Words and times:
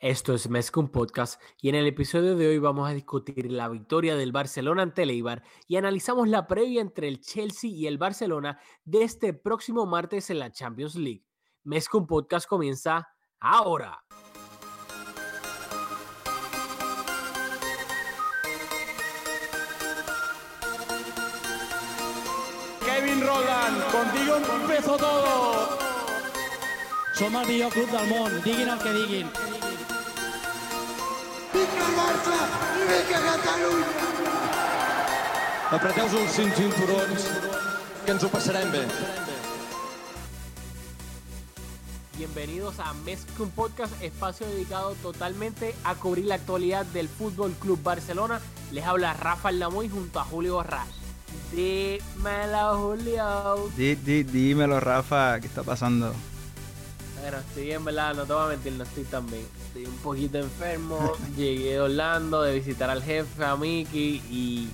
Esto 0.00 0.32
es 0.32 0.48
Mezcum 0.48 0.90
Podcast 0.90 1.42
y 1.60 1.70
en 1.70 1.74
el 1.74 1.88
episodio 1.88 2.36
de 2.36 2.46
hoy 2.46 2.58
vamos 2.58 2.88
a 2.88 2.94
discutir 2.94 3.50
la 3.50 3.68
victoria 3.68 4.14
del 4.14 4.30
Barcelona 4.30 4.82
ante 4.82 5.02
el 5.02 5.10
Eibar 5.10 5.42
y 5.66 5.74
analizamos 5.74 6.28
la 6.28 6.46
previa 6.46 6.80
entre 6.80 7.08
el 7.08 7.20
Chelsea 7.20 7.68
y 7.68 7.88
el 7.88 7.98
Barcelona 7.98 8.60
de 8.84 9.02
este 9.02 9.32
próximo 9.32 9.86
martes 9.86 10.30
en 10.30 10.38
la 10.38 10.52
Champions 10.52 10.94
League. 10.94 11.24
Mezcum 11.64 12.06
Podcast 12.06 12.46
comienza 12.46 13.08
ahora. 13.40 14.04
Kevin 22.84 23.20
Roland, 23.20 23.90
contigo 23.90 24.36
empezó 24.62 24.96
todo. 24.96 25.78
Som 27.14 27.34
el 27.34 27.48
millor 27.48 27.72
club 27.72 27.90
del 27.90 28.08
món, 28.08 28.42
diguin 28.44 28.68
el 28.68 28.78
que 28.78 28.92
diguin. 28.92 29.57
Vinga 31.52 31.84
el 31.88 31.94
Barça 31.96 32.38
i 32.76 32.86
vinga 32.88 33.18
Catalunya! 33.24 33.86
Apreteu-vos 35.76 36.16
els 36.20 36.34
cinc 36.36 36.58
cinturons, 36.58 37.24
que 38.04 38.12
ens 38.14 38.24
ho 38.24 38.28
passarem 38.32 38.70
bé. 38.72 38.82
Bienvenidos 42.18 42.80
a 42.80 42.92
Mezcum 43.06 43.50
Podcast, 43.50 44.02
espacio 44.02 44.46
dedicado 44.46 44.94
totalmente 45.02 45.74
a 45.84 45.94
cubrir 45.94 46.26
la 46.26 46.34
actualidad 46.34 46.84
del 46.86 47.08
Fútbol 47.08 47.52
Club 47.60 47.82
Barcelona. 47.82 48.40
Les 48.72 48.84
habla 48.84 49.14
Rafael 49.14 49.58
Lamoy 49.58 49.88
junto 49.88 50.20
a 50.20 50.24
Julio 50.24 50.54
Borras. 50.54 50.88
Dímelo, 51.52 52.78
Julio. 52.78 53.70
Di, 53.76 53.94
di, 53.94 54.22
dímelo, 54.22 54.80
Rafa, 54.80 55.40
¿qué 55.40 55.46
está 55.46 55.62
pasando? 55.62 56.12
Bueno, 57.28 57.44
estoy 57.46 57.64
bien, 57.66 57.84
¿verdad? 57.84 58.14
No 58.14 58.24
te 58.24 58.32
voy 58.32 58.42
a 58.42 58.48
mentir, 58.48 58.72
no 58.72 58.84
estoy 58.84 59.04
tan 59.04 59.26
bien. 59.26 59.44
Estoy 59.66 59.84
un 59.84 59.98
poquito 59.98 60.38
enfermo. 60.38 61.12
Llegué 61.36 61.76
a 61.76 61.82
Orlando 61.82 62.40
de 62.40 62.54
visitar 62.54 62.88
al 62.88 63.02
jefe, 63.02 63.44
a 63.44 63.54
Mickey, 63.54 64.22
y 64.30 64.70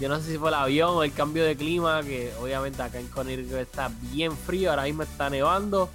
yo 0.00 0.08
no 0.08 0.18
sé 0.18 0.32
si 0.32 0.36
fue 0.36 0.48
el 0.48 0.56
avión 0.56 0.90
o 0.96 1.04
el 1.04 1.12
cambio 1.12 1.44
de 1.44 1.56
clima, 1.56 2.02
que 2.02 2.32
obviamente 2.40 2.82
acá 2.82 2.98
en 2.98 3.06
Connecticut 3.06 3.58
está 3.58 3.88
bien 4.10 4.36
frío, 4.36 4.70
ahora 4.70 4.82
mismo 4.82 5.04
está 5.04 5.30
nevando, 5.30 5.90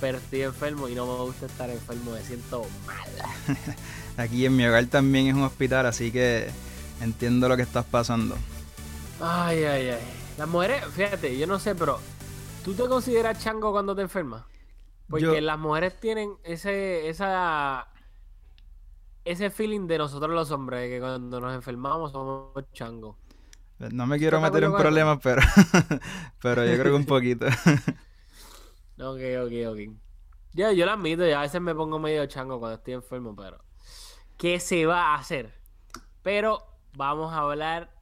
pero 0.00 0.18
estoy 0.18 0.42
enfermo 0.42 0.88
y 0.88 0.96
no 0.96 1.06
me 1.06 1.22
gusta 1.22 1.46
estar 1.46 1.70
enfermo, 1.70 2.10
me 2.10 2.24
siento 2.24 2.66
mal. 2.84 3.08
Aquí 4.16 4.44
en 4.44 4.56
mi 4.56 4.66
hogar 4.66 4.86
también 4.86 5.28
es 5.28 5.34
un 5.34 5.44
hospital, 5.44 5.86
así 5.86 6.10
que 6.10 6.50
entiendo 7.00 7.48
lo 7.48 7.56
que 7.56 7.62
estás 7.62 7.84
pasando. 7.84 8.36
Ay, 9.20 9.62
ay, 9.62 9.88
ay. 9.90 10.04
Las 10.36 10.48
mujeres, 10.48 10.82
fíjate, 10.96 11.38
yo 11.38 11.46
no 11.46 11.60
sé, 11.60 11.76
pero 11.76 12.00
¿tú 12.64 12.74
te 12.74 12.88
consideras 12.88 13.38
chango 13.38 13.70
cuando 13.70 13.94
te 13.94 14.02
enfermas? 14.02 14.42
Porque 15.08 15.22
Yo- 15.22 15.40
las 15.40 15.58
mujeres 15.58 15.98
tienen 16.00 16.36
ese, 16.44 17.08
esa, 17.08 17.88
ese 19.24 19.50
feeling 19.50 19.86
de 19.86 19.98
nosotros 19.98 20.30
los 20.34 20.50
hombres, 20.50 20.80
de 20.82 20.88
que 20.88 21.00
cuando 21.00 21.40
nos 21.40 21.54
enfermamos 21.54 22.12
somos 22.12 22.52
changos. 22.72 23.16
No 23.78 24.06
me 24.06 24.18
quiero 24.18 24.38
¿Estás 24.38 24.42
de 24.42 24.50
meter 24.50 24.64
en 24.64 24.74
problemas, 24.74 25.18
pero, 25.22 25.42
pero 26.42 26.64
yo 26.64 26.72
creo 26.78 26.92
que 26.92 26.98
un 26.98 27.04
poquito. 27.06 27.46
Ok, 28.98 29.20
ok, 29.44 29.52
ok. 29.72 29.78
Yo, 30.54 30.72
yo 30.72 30.86
lo 30.86 30.92
admito, 30.92 31.26
yo 31.26 31.38
a 31.38 31.42
veces 31.42 31.60
me 31.60 31.74
pongo 31.74 31.98
medio 31.98 32.26
chango 32.26 32.58
cuando 32.58 32.76
estoy 32.78 32.94
enfermo, 32.94 33.36
pero 33.36 33.62
¿qué 34.38 34.60
se 34.60 34.86
va 34.86 35.14
a 35.14 35.16
hacer? 35.16 35.54
Pero 36.22 36.62
vamos 36.94 37.32
a 37.34 37.38
hablar 37.40 37.92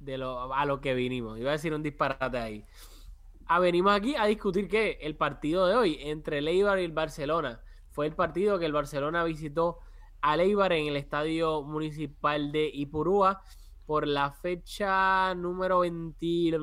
de 0.00 0.18
lo, 0.18 0.52
a 0.54 0.64
lo 0.66 0.80
que 0.80 0.94
vinimos. 0.94 1.38
Iba 1.38 1.50
a 1.50 1.52
decir 1.54 1.74
un 1.74 1.82
disparate 1.82 2.38
ahí. 2.38 2.66
Ah, 3.46 3.58
venimos 3.58 3.92
aquí 3.92 4.14
a 4.16 4.24
discutir 4.24 4.68
que 4.68 4.98
el 5.02 5.16
partido 5.16 5.66
de 5.66 5.74
hoy 5.74 5.98
entre 6.00 6.38
el 6.38 6.48
Eibar 6.48 6.78
y 6.78 6.84
el 6.84 6.92
Barcelona 6.92 7.60
fue 7.90 8.06
el 8.06 8.14
partido 8.14 8.58
que 8.58 8.64
el 8.64 8.72
Barcelona 8.72 9.22
visitó 9.22 9.80
al 10.22 10.40
Eibar 10.40 10.72
en 10.72 10.86
el 10.86 10.96
estadio 10.96 11.62
municipal 11.62 12.52
de 12.52 12.70
Ipurúa 12.72 13.42
por 13.84 14.08
la 14.08 14.30
fecha 14.30 15.34
número 15.34 15.80
20 15.80 16.56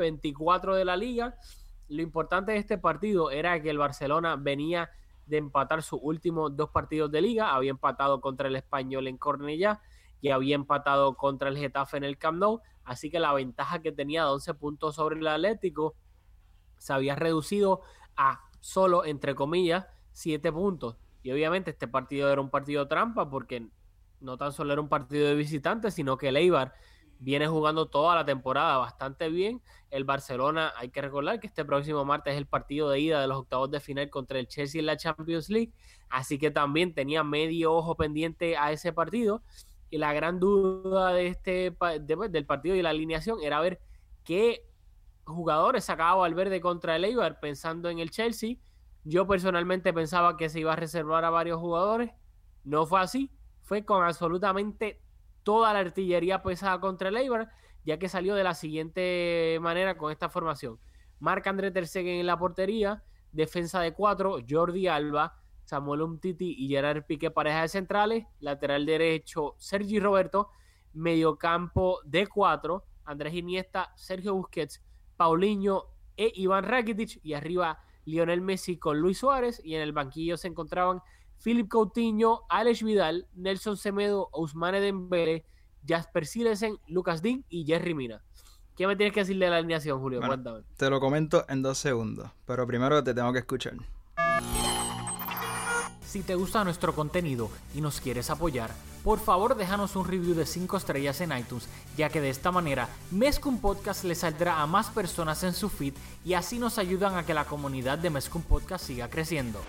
24 0.00 0.74
de 0.74 0.84
la 0.84 0.96
liga. 0.96 1.36
Lo 1.88 2.02
importante 2.02 2.50
de 2.50 2.58
este 2.58 2.78
partido 2.78 3.30
era 3.30 3.62
que 3.62 3.70
el 3.70 3.78
Barcelona 3.78 4.34
venía 4.34 4.90
de 5.26 5.36
empatar 5.36 5.84
sus 5.84 6.00
últimos 6.02 6.56
dos 6.56 6.70
partidos 6.70 7.12
de 7.12 7.22
liga. 7.22 7.54
Había 7.54 7.70
empatado 7.70 8.20
contra 8.20 8.48
el 8.48 8.56
Español 8.56 9.06
en 9.06 9.18
Cornellá 9.18 9.80
y 10.20 10.30
había 10.30 10.56
empatado 10.56 11.14
contra 11.14 11.48
el 11.48 11.58
Getafe 11.58 11.96
en 11.96 12.04
el 12.04 12.18
Camp 12.18 12.38
Nou. 12.38 12.60
Así 12.82 13.08
que 13.08 13.20
la 13.20 13.32
ventaja 13.32 13.80
que 13.82 13.92
tenía 13.92 14.24
de 14.24 14.30
11 14.30 14.54
puntos 14.54 14.96
sobre 14.96 15.20
el 15.20 15.28
Atlético 15.28 15.94
se 16.78 16.92
había 16.92 17.14
reducido 17.16 17.82
a 18.16 18.40
solo, 18.60 19.04
entre 19.04 19.34
comillas, 19.34 19.86
7 20.12 20.52
puntos. 20.52 20.96
Y 21.22 21.32
obviamente 21.32 21.70
este 21.70 21.88
partido 21.88 22.30
era 22.30 22.40
un 22.40 22.50
partido 22.50 22.86
trampa 22.88 23.28
porque 23.30 23.68
no 24.20 24.36
tan 24.36 24.52
solo 24.52 24.72
era 24.72 24.80
un 24.82 24.88
partido 24.88 25.26
de 25.28 25.34
visitantes, 25.34 25.94
sino 25.94 26.16
que 26.16 26.28
el 26.28 26.36
Eibar 26.36 26.74
viene 27.18 27.46
jugando 27.46 27.88
toda 27.88 28.14
la 28.14 28.24
temporada 28.24 28.76
bastante 28.78 29.28
bien. 29.28 29.62
El 29.90 30.04
Barcelona, 30.04 30.72
hay 30.76 30.90
que 30.90 31.00
recordar 31.00 31.40
que 31.40 31.46
este 31.46 31.64
próximo 31.64 32.04
martes 32.04 32.32
es 32.34 32.38
el 32.38 32.46
partido 32.46 32.90
de 32.90 33.00
ida 33.00 33.20
de 33.20 33.26
los 33.28 33.38
octavos 33.38 33.70
de 33.70 33.80
final 33.80 34.10
contra 34.10 34.38
el 34.38 34.48
Chelsea 34.48 34.80
en 34.80 34.86
la 34.86 34.96
Champions 34.96 35.48
League, 35.48 35.72
así 36.10 36.38
que 36.38 36.50
también 36.50 36.94
tenía 36.94 37.22
medio 37.24 37.72
ojo 37.72 37.96
pendiente 37.96 38.56
a 38.56 38.72
ese 38.72 38.92
partido. 38.92 39.42
Y 39.90 39.98
la 39.98 40.12
gran 40.12 40.40
duda 40.40 41.12
de 41.12 41.28
este 41.28 41.70
de- 42.00 42.28
del 42.30 42.46
partido 42.46 42.74
y 42.74 42.82
la 42.82 42.90
alineación 42.90 43.38
era 43.42 43.60
ver 43.60 43.80
qué 44.24 44.66
jugadores 45.24 45.84
sacaba 45.84 46.16
Valverde 46.16 46.60
contra 46.60 46.96
el 46.96 47.04
Eibar 47.04 47.40
pensando 47.40 47.88
en 47.88 47.98
el 47.98 48.10
Chelsea. 48.10 48.56
Yo 49.04 49.26
personalmente 49.26 49.92
pensaba 49.92 50.36
que 50.36 50.48
se 50.48 50.60
iba 50.60 50.72
a 50.72 50.76
reservar 50.76 51.24
a 51.24 51.30
varios 51.30 51.58
jugadores. 51.60 52.10
No 52.64 52.86
fue 52.86 53.00
así. 53.00 53.30
Fue 53.62 53.84
con 53.84 54.04
absolutamente 54.04 55.02
toda 55.42 55.72
la 55.72 55.80
artillería 55.80 56.42
pesada 56.42 56.80
contra 56.80 57.08
el 57.08 57.16
Eibar, 57.16 57.50
ya 57.84 57.98
que 57.98 58.08
salió 58.08 58.34
de 58.34 58.44
la 58.44 58.54
siguiente 58.54 59.58
manera 59.60 59.96
con 59.96 60.10
esta 60.10 60.28
formación. 60.28 60.78
Marc 61.20 61.46
André 61.46 61.70
Ter 61.70 61.86
Stegen 61.86 62.20
en 62.20 62.26
la 62.26 62.38
portería, 62.38 63.02
defensa 63.32 63.80
de 63.80 63.94
cuatro, 63.94 64.38
Jordi 64.48 64.88
Alba, 64.88 65.38
Samuel 65.64 66.02
Umtiti 66.02 66.54
y 66.58 66.68
Gerard 66.68 67.04
Piqué 67.06 67.30
pareja 67.30 67.62
de 67.62 67.68
centrales, 67.68 68.26
lateral 68.40 68.84
derecho 68.84 69.54
Sergi 69.58 69.98
Roberto, 69.98 70.50
mediocampo 70.92 72.00
de 72.04 72.26
cuatro, 72.26 72.84
Andrés 73.04 73.34
Iniesta, 73.34 73.92
Sergio 73.96 74.34
Busquets, 74.34 74.82
Paulinho 75.16 75.86
e 76.16 76.32
Iván 76.34 76.64
Rakitic 76.64 77.20
y 77.22 77.34
arriba 77.34 77.78
Lionel 78.04 78.40
Messi 78.40 78.76
con 78.76 78.98
Luis 78.98 79.18
Suárez 79.18 79.60
y 79.64 79.74
en 79.74 79.82
el 79.82 79.92
banquillo 79.92 80.36
se 80.36 80.48
encontraban 80.48 81.00
Philip 81.42 81.68
Coutinho, 81.68 82.42
Alex 82.48 82.82
Vidal, 82.82 83.26
Nelson 83.34 83.76
Semedo, 83.76 84.28
Ousmane 84.32 84.80
Dembele, 84.80 85.44
Jasper 85.86 86.26
Silesen, 86.26 86.78
Lucas 86.88 87.22
Dean 87.22 87.44
y 87.48 87.64
Jerry 87.64 87.94
Mina. 87.94 88.22
¿Qué 88.76 88.86
me 88.86 88.96
tienes 88.96 89.14
que 89.14 89.20
decir 89.20 89.38
de 89.38 89.48
la 89.48 89.58
alineación, 89.58 90.00
Julio? 90.00 90.20
Bueno. 90.20 90.62
Te 90.76 90.90
lo 90.90 90.98
comento 90.98 91.44
en 91.48 91.62
dos 91.62 91.78
segundos, 91.78 92.30
pero 92.44 92.66
primero 92.66 93.04
te 93.04 93.14
tengo 93.14 93.32
que 93.32 93.38
escuchar. 93.40 93.74
Si 96.14 96.22
te 96.22 96.36
gusta 96.36 96.62
nuestro 96.62 96.94
contenido 96.94 97.50
y 97.74 97.80
nos 97.80 98.00
quieres 98.00 98.30
apoyar, 98.30 98.70
por 99.02 99.18
favor 99.18 99.56
déjanos 99.56 99.96
un 99.96 100.06
review 100.06 100.32
de 100.36 100.46
5 100.46 100.76
estrellas 100.76 101.20
en 101.20 101.36
iTunes, 101.36 101.66
ya 101.96 102.08
que 102.08 102.20
de 102.20 102.30
esta 102.30 102.52
manera 102.52 102.88
Mezcum 103.10 103.58
Podcast 103.60 104.04
le 104.04 104.14
saldrá 104.14 104.62
a 104.62 104.66
más 104.68 104.90
personas 104.90 105.42
en 105.42 105.52
su 105.52 105.68
feed 105.68 105.92
y 106.24 106.34
así 106.34 106.60
nos 106.60 106.78
ayudan 106.78 107.16
a 107.16 107.26
que 107.26 107.34
la 107.34 107.46
comunidad 107.46 107.98
de 107.98 108.10
Mezcum 108.10 108.42
Podcast 108.42 108.86
siga 108.86 109.10
creciendo. 109.10 109.60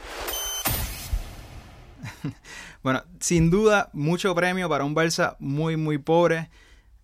Bueno, 2.84 3.02
sin 3.20 3.50
duda, 3.50 3.90
mucho 3.94 4.36
premio 4.36 4.70
para 4.70 4.84
un 4.84 4.94
Barça 4.94 5.38
muy, 5.40 5.78
muy 5.78 5.98
pobre. 5.98 6.52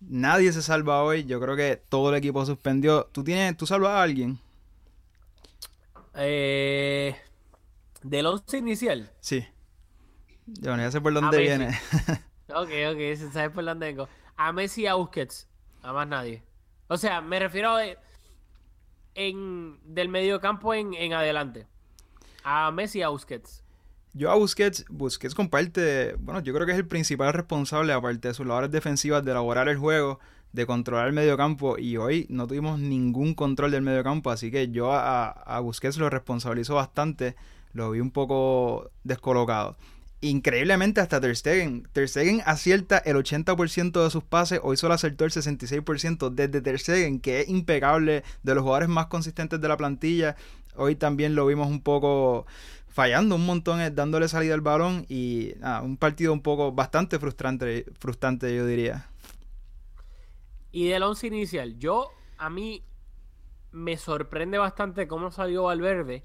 Nadie 0.00 0.52
se 0.52 0.62
salva 0.62 1.02
hoy. 1.02 1.24
Yo 1.24 1.40
creo 1.40 1.56
que 1.56 1.82
todo 1.88 2.10
el 2.10 2.14
equipo 2.14 2.46
suspendió. 2.46 3.08
¿Tú, 3.10 3.24
tienes, 3.24 3.56
tú 3.56 3.66
salvas 3.66 3.90
a 3.90 4.02
alguien? 4.04 4.38
Eh, 6.14 7.16
del 8.02 8.26
once 8.26 8.58
inicial. 8.58 9.10
Sí. 9.20 9.46
Yo 10.46 10.76
no 10.76 10.82
ya 10.82 10.90
sé 10.90 11.00
por 11.00 11.12
dónde 11.12 11.38
viene. 11.38 11.78
Ok, 12.54 12.68
ok, 12.92 13.32
sabes 13.32 13.50
por 13.50 13.64
dónde 13.64 13.86
vengo. 13.86 14.08
A 14.36 14.52
Messi 14.52 14.82
y 14.82 14.86
a 14.86 14.92
Busquets. 14.94 15.48
A 15.82 15.94
más 15.94 16.06
nadie. 16.06 16.42
O 16.88 16.98
sea, 16.98 17.22
me 17.22 17.38
refiero 17.38 17.70
a 17.70 17.82
en, 19.14 19.78
del 19.84 20.08
mediocampo 20.08 20.74
en, 20.74 20.94
en 20.94 21.12
adelante. 21.12 21.66
A 22.44 22.70
Messi 22.70 22.98
y 22.98 23.02
a 23.02 23.08
Busquets. 23.08 23.62
Yo 24.14 24.30
a 24.30 24.34
Busquets, 24.34 24.84
Busquets 24.90 25.34
comparte, 25.34 26.14
bueno, 26.18 26.40
yo 26.40 26.52
creo 26.52 26.66
que 26.66 26.72
es 26.72 26.78
el 26.78 26.86
principal 26.86 27.32
responsable, 27.32 27.94
aparte 27.94 28.28
de 28.28 28.34
sus 28.34 28.46
labores 28.46 28.70
defensivas, 28.70 29.24
de 29.24 29.30
elaborar 29.30 29.68
el 29.70 29.78
juego, 29.78 30.20
de 30.52 30.66
controlar 30.66 31.06
el 31.06 31.14
medio 31.14 31.38
campo, 31.38 31.78
y 31.78 31.96
hoy 31.96 32.26
no 32.28 32.46
tuvimos 32.46 32.78
ningún 32.78 33.32
control 33.34 33.70
del 33.70 33.80
medio 33.80 34.04
campo, 34.04 34.30
así 34.30 34.50
que 34.50 34.68
yo 34.68 34.92
a, 34.92 35.30
a 35.30 35.60
Busquets 35.60 35.96
lo 35.96 36.10
responsabilizo 36.10 36.74
bastante, 36.74 37.36
lo 37.72 37.90
vi 37.90 38.00
un 38.00 38.10
poco 38.10 38.90
descolocado. 39.04 39.76
Increíblemente 40.20 41.00
hasta 41.00 41.20
Ter 41.20 41.36
Stegen. 41.36 41.88
Ter 41.92 42.08
Stegen 42.08 42.42
acierta 42.46 42.98
el 42.98 43.16
80% 43.16 44.04
de 44.04 44.10
sus 44.10 44.22
pases, 44.22 44.60
hoy 44.62 44.76
solo 44.76 44.94
acertó 44.94 45.24
el 45.24 45.32
66% 45.32 46.30
desde 46.30 46.60
Ter 46.60 46.78
Stegen, 46.78 47.20
que 47.20 47.40
es 47.40 47.48
impecable, 47.48 48.22
de 48.42 48.54
los 48.54 48.62
jugadores 48.62 48.88
más 48.88 49.06
consistentes 49.06 49.60
de 49.60 49.68
la 49.68 49.76
plantilla. 49.76 50.36
Hoy 50.76 50.94
también 50.94 51.34
lo 51.34 51.46
vimos 51.46 51.68
un 51.68 51.82
poco 51.82 52.46
fallando 52.92 53.34
un 53.36 53.46
montón, 53.46 53.80
eh, 53.80 53.90
dándole 53.90 54.28
salida 54.28 54.54
al 54.54 54.60
balón 54.60 55.06
y 55.08 55.54
un 55.82 55.96
partido 55.96 56.32
un 56.32 56.42
poco 56.42 56.72
bastante 56.72 57.18
frustrante, 57.18 57.86
frustrante 57.98 58.54
yo 58.54 58.66
diría. 58.66 59.08
Y 60.70 60.88
del 60.88 61.02
once 61.02 61.26
inicial, 61.26 61.78
yo 61.78 62.10
a 62.38 62.48
mí 62.48 62.84
me 63.72 63.96
sorprende 63.96 64.58
bastante 64.58 65.08
cómo 65.08 65.30
salió 65.30 65.64
Valverde, 65.64 66.24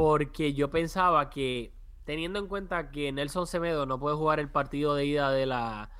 porque 0.00 0.54
yo 0.54 0.70
pensaba 0.70 1.28
que 1.28 1.74
teniendo 2.04 2.38
en 2.38 2.46
cuenta 2.46 2.90
que 2.90 3.12
Nelson 3.12 3.46
Semedo 3.46 3.84
no 3.84 4.00
puede 4.00 4.16
jugar 4.16 4.40
el 4.40 4.50
partido 4.50 4.94
de 4.94 5.04
ida 5.04 5.30
de 5.30 5.44
la 5.44 5.90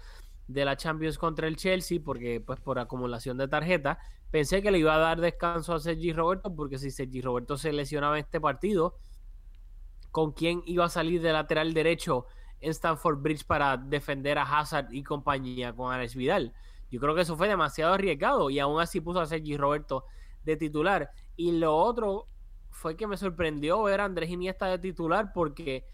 de 0.49 0.65
la 0.65 0.79
Champions 0.79 1.19
contra 1.19 1.47
el 1.47 1.57
Chelsea 1.57 2.01
porque 2.03 2.41
pues 2.41 2.59
por 2.61 2.79
acumulación 2.79 3.37
de 3.37 3.47
tarjetas, 3.47 3.99
pensé 4.31 4.63
que 4.63 4.71
le 4.71 4.79
iba 4.79 4.95
a 4.95 4.99
dar 4.99 5.21
descanso 5.21 5.75
a 5.75 5.81
Sergi 5.81 6.15
Roberto 6.15 6.57
porque 6.57 6.79
si 6.79 6.91
Sergi 6.91 7.21
Roberto 7.21 7.59
se 7.59 7.75
lesionaba 7.75 8.17
en 8.17 8.25
este 8.25 8.41
partido, 8.41 8.97
con 10.11 10.33
quién 10.33 10.63
iba 10.65 10.87
a 10.87 10.89
salir 10.89 11.21
de 11.21 11.35
lateral 11.35 11.75
derecho 11.75 12.25
en 12.61 12.71
Stanford 12.71 13.19
Bridge 13.21 13.45
para 13.45 13.77
defender 13.77 14.39
a 14.39 14.45
Hazard 14.45 14.95
y 14.95 15.03
compañía 15.03 15.77
con 15.77 15.93
Alex 15.93 16.15
Vidal. 16.15 16.55
Yo 16.91 17.01
creo 17.01 17.15
que 17.15 17.21
eso 17.21 17.37
fue 17.37 17.49
demasiado 17.49 17.93
arriesgado 17.93 18.49
y 18.49 18.61
aún 18.61 18.81
así 18.81 19.03
puso 19.03 19.21
a 19.21 19.27
Sergi 19.27 19.59
Roberto 19.59 20.07
de 20.43 20.57
titular. 20.57 21.11
Y 21.37 21.53
lo 21.53 21.77
otro 21.77 22.29
fue 22.71 22.97
que 22.97 23.07
me 23.07 23.17
sorprendió 23.17 23.83
ver 23.83 24.01
a 24.01 24.05
Andrés 24.05 24.31
Iniesta 24.31 24.67
de 24.67 24.79
titular 24.79 25.33
porque 25.33 25.87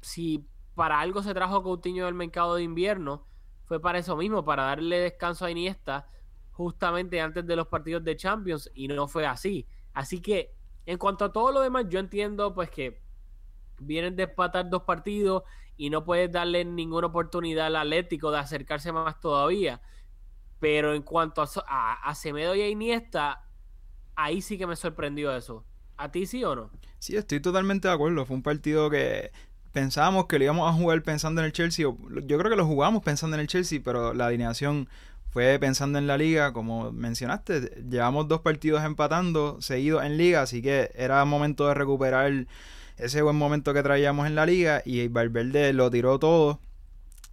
si 0.00 0.46
para 0.74 1.00
algo 1.00 1.22
se 1.22 1.34
trajo 1.34 1.62
Coutinho 1.62 2.06
del 2.06 2.14
mercado 2.14 2.54
de 2.54 2.62
invierno, 2.62 3.26
fue 3.64 3.80
para 3.80 3.98
eso 3.98 4.16
mismo, 4.16 4.44
para 4.44 4.64
darle 4.64 4.98
descanso 4.98 5.44
a 5.44 5.50
Iniesta 5.50 6.08
justamente 6.52 7.20
antes 7.20 7.46
de 7.46 7.56
los 7.56 7.66
partidos 7.68 8.04
de 8.04 8.16
Champions 8.16 8.70
y 8.74 8.88
no 8.88 9.08
fue 9.08 9.26
así. 9.26 9.66
Así 9.94 10.20
que 10.20 10.54
en 10.86 10.98
cuanto 10.98 11.24
a 11.24 11.32
todo 11.32 11.52
lo 11.52 11.60
demás, 11.60 11.86
yo 11.88 11.98
entiendo 11.98 12.54
pues 12.54 12.70
que 12.70 13.02
vienen 13.78 14.16
de 14.16 14.24
empatar 14.24 14.68
dos 14.68 14.82
partidos 14.82 15.42
y 15.76 15.90
no 15.90 16.04
puedes 16.04 16.30
darle 16.30 16.64
ninguna 16.64 17.08
oportunidad 17.08 17.66
al 17.66 17.76
Atlético 17.76 18.30
de 18.30 18.38
acercarse 18.38 18.92
más 18.92 19.20
todavía. 19.20 19.80
Pero 20.60 20.94
en 20.94 21.02
cuanto 21.02 21.42
a, 21.42 21.94
a, 21.94 22.14
Semedo 22.14 22.54
y 22.54 22.60
a 22.62 22.68
Iniesta, 22.68 23.48
ahí 24.14 24.40
sí 24.40 24.58
que 24.58 24.66
me 24.66 24.76
sorprendió 24.76 25.34
eso. 25.34 25.64
¿A 26.02 26.10
ti 26.10 26.26
sí 26.26 26.42
o 26.42 26.56
no? 26.56 26.68
Sí, 26.98 27.14
estoy 27.14 27.38
totalmente 27.38 27.86
de 27.86 27.94
acuerdo. 27.94 28.26
Fue 28.26 28.34
un 28.34 28.42
partido 28.42 28.90
que 28.90 29.30
pensábamos 29.70 30.26
que 30.26 30.36
lo 30.36 30.44
íbamos 30.44 30.68
a 30.68 30.76
jugar 30.76 31.00
pensando 31.04 31.40
en 31.40 31.44
el 31.44 31.52
Chelsea. 31.52 31.86
Yo 31.86 32.38
creo 32.38 32.50
que 32.50 32.56
lo 32.56 32.66
jugamos 32.66 33.04
pensando 33.04 33.36
en 33.36 33.40
el 33.40 33.46
Chelsea, 33.46 33.80
pero 33.84 34.12
la 34.12 34.26
alineación 34.26 34.88
fue 35.30 35.60
pensando 35.60 36.00
en 36.00 36.08
la 36.08 36.18
liga, 36.18 36.52
como 36.52 36.90
mencionaste. 36.90 37.84
Llevamos 37.88 38.26
dos 38.26 38.40
partidos 38.40 38.82
empatando 38.82 39.62
seguidos 39.62 40.02
en 40.04 40.16
liga, 40.16 40.42
así 40.42 40.60
que 40.60 40.90
era 40.96 41.24
momento 41.24 41.68
de 41.68 41.74
recuperar 41.74 42.46
ese 42.96 43.22
buen 43.22 43.36
momento 43.36 43.72
que 43.72 43.84
traíamos 43.84 44.26
en 44.26 44.34
la 44.34 44.44
liga 44.44 44.82
y 44.84 45.06
Valverde 45.06 45.72
lo 45.72 45.88
tiró 45.88 46.18
todo. 46.18 46.58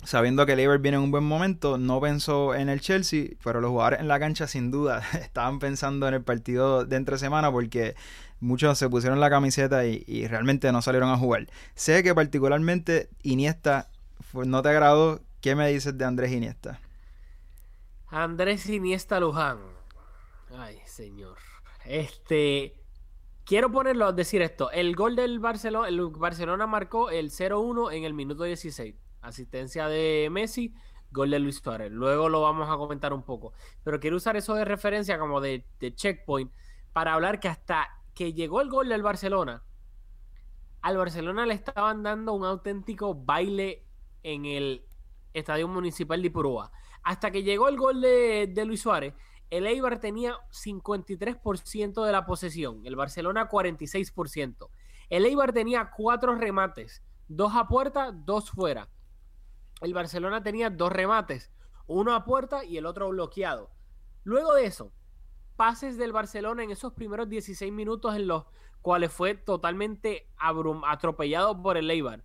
Sabiendo 0.04 0.46
que 0.46 0.54
el 0.54 0.80
viene 0.80 0.98
en 0.98 1.04
un 1.04 1.12
buen 1.12 1.24
momento, 1.24 1.78
no 1.78 2.00
pensó 2.00 2.56
en 2.56 2.70
el 2.70 2.80
Chelsea, 2.80 3.32
pero 3.44 3.60
los 3.60 3.70
jugadores 3.70 4.00
en 4.00 4.08
la 4.08 4.20
cancha 4.20 4.48
sin 4.48 4.72
duda 4.72 5.04
estaban 5.22 5.60
pensando 5.60 6.08
en 6.08 6.14
el 6.14 6.24
partido 6.24 6.86
de 6.86 6.96
entre 6.96 7.18
semana 7.18 7.52
porque 7.52 7.96
muchos 8.40 8.78
se 8.78 8.90
pusieron 8.90 9.20
la 9.20 9.30
camiseta 9.30 9.86
y, 9.86 10.28
realmente 10.28 10.72
no 10.72 10.82
salieron 10.82 11.10
a 11.10 11.18
jugar. 11.18 11.48
Sé 11.76 12.02
que 12.02 12.16
particularmente 12.16 13.10
Iniesta 13.24 13.90
no 14.34 14.62
te 14.62 14.70
agradó. 14.70 15.22
¿Qué 15.42 15.56
me 15.56 15.70
dices 15.70 15.98
de 15.98 16.06
Andrés 16.06 16.32
Iniesta? 16.32 16.80
Andrés 18.08 18.68
Iniesta 18.68 19.20
Luján. 19.20 19.60
Ay, 20.58 20.78
señor. 20.86 21.38
Este, 21.86 22.80
Quiero 23.50 23.72
ponerlo, 23.72 24.06
a 24.06 24.12
decir 24.12 24.44
esto. 24.44 24.70
El 24.70 24.96
gol 24.96 25.16
del 25.16 25.40
Barcelona, 25.40 25.88
el 25.88 26.00
Barcelona 26.12 26.68
marcó 26.68 27.10
el 27.10 27.32
0-1 27.32 27.92
en 27.96 28.04
el 28.04 28.14
minuto 28.14 28.44
16. 28.44 28.94
Asistencia 29.22 29.88
de 29.88 30.30
Messi, 30.32 30.74
gol 31.12 31.32
de 31.32 31.40
Luis 31.40 31.58
Suárez. 31.58 31.92
Luego 31.92 32.30
lo 32.30 32.42
vamos 32.42 32.70
a 32.70 32.78
comentar 32.78 33.14
un 33.14 33.24
poco. 33.24 33.54
Pero 33.84 34.00
quiero 34.00 34.18
usar 34.18 34.36
eso 34.38 34.56
de 34.56 34.66
referencia 34.66 35.20
como 35.20 35.42
de, 35.42 35.66
checkpoint 35.80 36.52
para 36.94 37.14
hablar 37.14 37.40
que 37.40 37.48
hasta 37.48 37.88
que 38.14 38.34
llegó 38.34 38.62
el 38.62 38.70
gol 38.70 38.90
del 38.90 39.04
Barcelona, 39.04 39.64
al 40.82 40.98
Barcelona 40.98 41.46
le 41.46 41.54
estaban 41.54 42.04
dando 42.04 42.34
un 42.34 42.46
auténtico 42.46 43.14
baile 43.16 43.86
en 44.24 44.46
el 44.46 44.86
Estadio 45.34 45.68
Municipal 45.68 46.22
de 46.22 46.28
Ipurúa. 46.28 46.72
Hasta 47.04 47.32
que 47.32 47.44
llegó 47.44 47.70
el 47.70 47.78
gol 47.78 48.02
de, 48.02 48.48
de 48.48 48.66
Luis 48.66 48.82
Suárez, 48.82 49.14
el 49.50 49.66
Eibar 49.66 50.00
tenía 50.00 50.38
53% 50.52 52.06
de 52.06 52.12
la 52.12 52.26
posesión, 52.26 52.86
el 52.86 52.96
Barcelona 52.96 53.50
46%. 53.50 54.70
El 55.10 55.26
Eibar 55.26 55.54
tenía 55.54 55.90
cuatro 55.96 56.36
remates, 56.36 57.04
dos 57.28 57.54
a 57.56 57.68
puerta, 57.68 58.12
dos 58.12 58.52
fuera. 58.52 58.90
El 59.82 59.94
Barcelona 59.94 60.44
tenía 60.44 60.70
dos 60.70 60.92
remates, 60.92 61.52
uno 61.88 62.14
a 62.14 62.26
puerta 62.26 62.64
y 62.64 62.78
el 62.78 62.86
otro 62.86 63.10
bloqueado. 63.10 63.72
Luego 64.24 64.54
de 64.54 64.66
eso, 64.66 64.92
pases 65.56 65.98
del 65.98 66.12
Barcelona 66.12 66.64
en 66.64 66.72
esos 66.72 66.94
primeros 66.94 67.30
16 67.30 67.72
minutos 67.72 68.16
en 68.16 68.28
los 68.28 68.46
cuales 68.82 69.12
fue 69.12 69.36
totalmente 69.36 70.30
atropellado 70.38 71.62
por 71.62 71.78
el 71.78 71.90
Eibar. 71.90 72.24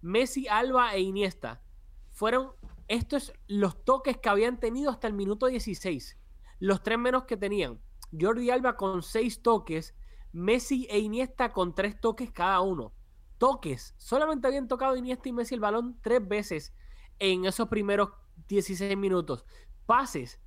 Messi, 0.00 0.48
Alba 0.48 0.94
e 0.94 1.00
Iniesta 1.00 1.62
fueron 2.10 2.52
estos 2.88 3.32
los 3.46 3.84
toques 3.84 4.18
que 4.18 4.28
habían 4.28 4.60
tenido 4.60 4.90
hasta 4.90 5.06
el 5.06 5.14
minuto 5.14 5.46
16 5.46 6.18
los 6.64 6.82
tres 6.82 6.98
menos 6.98 7.24
que 7.24 7.36
tenían. 7.36 7.80
Jordi 8.18 8.50
Alba 8.50 8.76
con 8.76 9.02
seis 9.02 9.42
toques, 9.42 9.94
Messi 10.32 10.86
e 10.88 10.98
Iniesta 10.98 11.52
con 11.52 11.74
tres 11.74 12.00
toques 12.00 12.30
cada 12.30 12.60
uno. 12.60 12.94
Toques. 13.38 13.94
Solamente 13.98 14.46
habían 14.46 14.68
tocado 14.68 14.96
Iniesta 14.96 15.28
y 15.28 15.32
Messi 15.32 15.54
el 15.54 15.60
balón 15.60 15.98
tres 16.00 16.26
veces 16.26 16.72
en 17.18 17.44
esos 17.44 17.68
primeros 17.68 18.10
16 18.48 18.96
minutos. 18.96 19.44
Pases. 19.86 20.40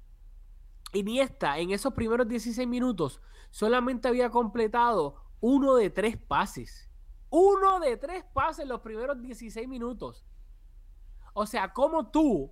Iniesta 0.93 1.59
en 1.59 1.71
esos 1.71 1.93
primeros 1.93 2.27
16 2.27 2.67
minutos 2.67 3.21
solamente 3.51 4.07
había 4.07 4.29
completado 4.29 5.15
uno 5.39 5.75
de 5.75 5.89
tres 5.89 6.17
pases. 6.17 6.89
Uno 7.29 7.79
de 7.79 7.97
tres 7.97 8.23
pases 8.33 8.63
en 8.63 8.69
los 8.69 8.81
primeros 8.81 9.21
16 9.21 9.67
minutos. 9.67 10.25
O 11.33 11.45
sea, 11.45 11.73
como 11.73 12.09
tú 12.09 12.51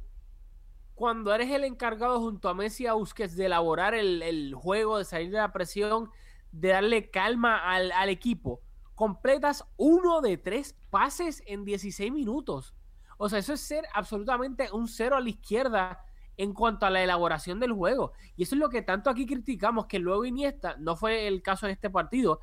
cuando 0.93 1.33
eres 1.33 1.51
el 1.51 1.65
encargado 1.65 2.19
junto 2.19 2.47
a 2.47 2.53
Messi 2.53 2.87
a 2.87 2.93
Busquets 2.93 3.35
de 3.35 3.45
elaborar 3.45 3.93
el, 3.93 4.53
juego, 4.55 4.97
de 4.97 5.05
salir 5.05 5.29
de 5.29 5.37
la 5.37 5.51
presión, 5.51 6.09
de 6.51 6.69
darle 6.69 7.09
calma 7.09 7.57
al, 7.73 8.09
equipo, 8.09 8.61
completas 8.95 9.65
uno 9.75 10.21
de 10.21 10.37
tres 10.37 10.75
pases 10.89 11.43
en 11.47 11.65
16 11.65 12.11
minutos. 12.13 12.73
O 13.17 13.29
sea, 13.29 13.39
eso 13.39 13.53
es 13.53 13.61
ser 13.61 13.85
absolutamente 13.93 14.69
un 14.71 14.87
cero 14.87 15.15
a 15.15 15.21
la 15.21 15.29
izquierda 15.29 16.05
en 16.37 16.53
cuanto 16.53 16.85
a 16.85 16.89
la 16.89 17.01
elaboración 17.03 17.59
del 17.59 17.71
juego. 17.71 18.13
Y 18.35 18.43
eso 18.43 18.55
es 18.55 18.59
lo 18.59 18.69
que 18.69 18.81
tanto 18.81 19.09
aquí 19.09 19.25
criticamos, 19.25 19.85
que 19.85 19.99
luego 19.99 20.25
Iniesta, 20.25 20.75
no 20.77 20.95
fue 20.95 21.27
el 21.27 21.41
caso 21.41 21.65
en 21.65 21.71
este 21.71 21.89
partido, 21.89 22.41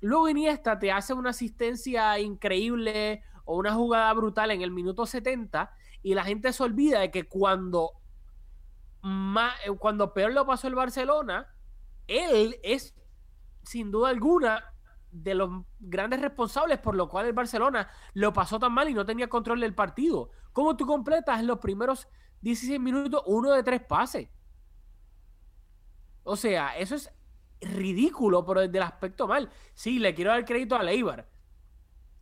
luego 0.00 0.28
Iniesta 0.28 0.78
te 0.78 0.92
hace 0.92 1.14
una 1.14 1.30
asistencia 1.30 2.18
increíble 2.18 3.22
o 3.44 3.56
una 3.56 3.74
jugada 3.74 4.12
brutal 4.12 4.50
en 4.50 4.62
el 4.62 4.70
minuto 4.70 5.06
70 5.06 5.72
y 6.02 6.14
la 6.14 6.24
gente 6.24 6.52
se 6.52 6.62
olvida 6.62 7.00
de 7.00 7.10
que 7.10 7.28
cuando, 7.28 7.92
más, 9.02 9.54
cuando 9.78 10.12
peor 10.12 10.32
lo 10.32 10.46
pasó 10.46 10.68
el 10.68 10.74
Barcelona, 10.74 11.46
él 12.06 12.58
es 12.62 12.94
sin 13.62 13.90
duda 13.90 14.10
alguna 14.10 14.69
de 15.12 15.34
los 15.34 15.64
grandes 15.78 16.20
responsables 16.20 16.78
por 16.78 16.94
lo 16.94 17.08
cual 17.08 17.26
el 17.26 17.32
Barcelona 17.32 17.88
lo 18.14 18.32
pasó 18.32 18.58
tan 18.58 18.72
mal 18.72 18.88
y 18.88 18.94
no 18.94 19.04
tenía 19.04 19.28
control 19.28 19.60
del 19.60 19.74
partido. 19.74 20.30
¿Cómo 20.52 20.76
tú 20.76 20.86
completas 20.86 21.40
en 21.40 21.46
los 21.46 21.58
primeros 21.58 22.08
16 22.42 22.80
minutos 22.80 23.22
uno 23.26 23.52
de 23.52 23.62
tres 23.62 23.82
pases? 23.82 24.28
O 26.22 26.36
sea, 26.36 26.76
eso 26.76 26.94
es 26.94 27.10
ridículo, 27.60 28.44
pero 28.44 28.60
desde 28.60 28.78
el 28.78 28.84
aspecto 28.84 29.26
mal. 29.26 29.50
Sí, 29.74 29.98
le 29.98 30.14
quiero 30.14 30.30
dar 30.30 30.44
crédito 30.44 30.76
a 30.76 30.82
Leibar 30.82 31.28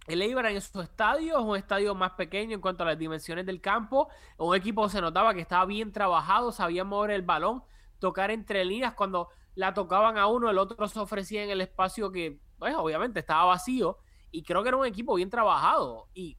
el 0.08 0.22
Eibar 0.22 0.46
en 0.46 0.60
su 0.60 0.80
estadio 0.80 1.38
es 1.38 1.44
un 1.44 1.56
estadio 1.56 1.94
más 1.94 2.12
pequeño 2.12 2.54
en 2.54 2.60
cuanto 2.62 2.82
a 2.82 2.86
las 2.86 2.98
dimensiones 2.98 3.44
del 3.44 3.60
campo. 3.60 4.08
Un 4.38 4.56
equipo 4.56 4.88
se 4.88 5.02
notaba 5.02 5.34
que 5.34 5.40
estaba 5.40 5.66
bien 5.66 5.92
trabajado, 5.92 6.50
sabía 6.50 6.82
mover 6.82 7.10
el 7.10 7.22
balón, 7.22 7.62
tocar 7.98 8.30
entre 8.30 8.64
líneas. 8.64 8.94
Cuando 8.94 9.28
la 9.54 9.74
tocaban 9.74 10.16
a 10.16 10.26
uno, 10.26 10.48
el 10.48 10.56
otro 10.56 10.88
se 10.88 10.98
ofrecía 10.98 11.44
en 11.44 11.50
el 11.50 11.60
espacio 11.60 12.10
que, 12.10 12.40
pues, 12.58 12.74
obviamente 12.74 13.20
estaba 13.20 13.44
vacío. 13.46 13.98
y 14.30 14.42
creo 14.42 14.62
que 14.62 14.68
era 14.68 14.76
un 14.76 14.86
equipo 14.86 15.14
bien 15.14 15.30
trabajado. 15.30 16.08
Y 16.14 16.36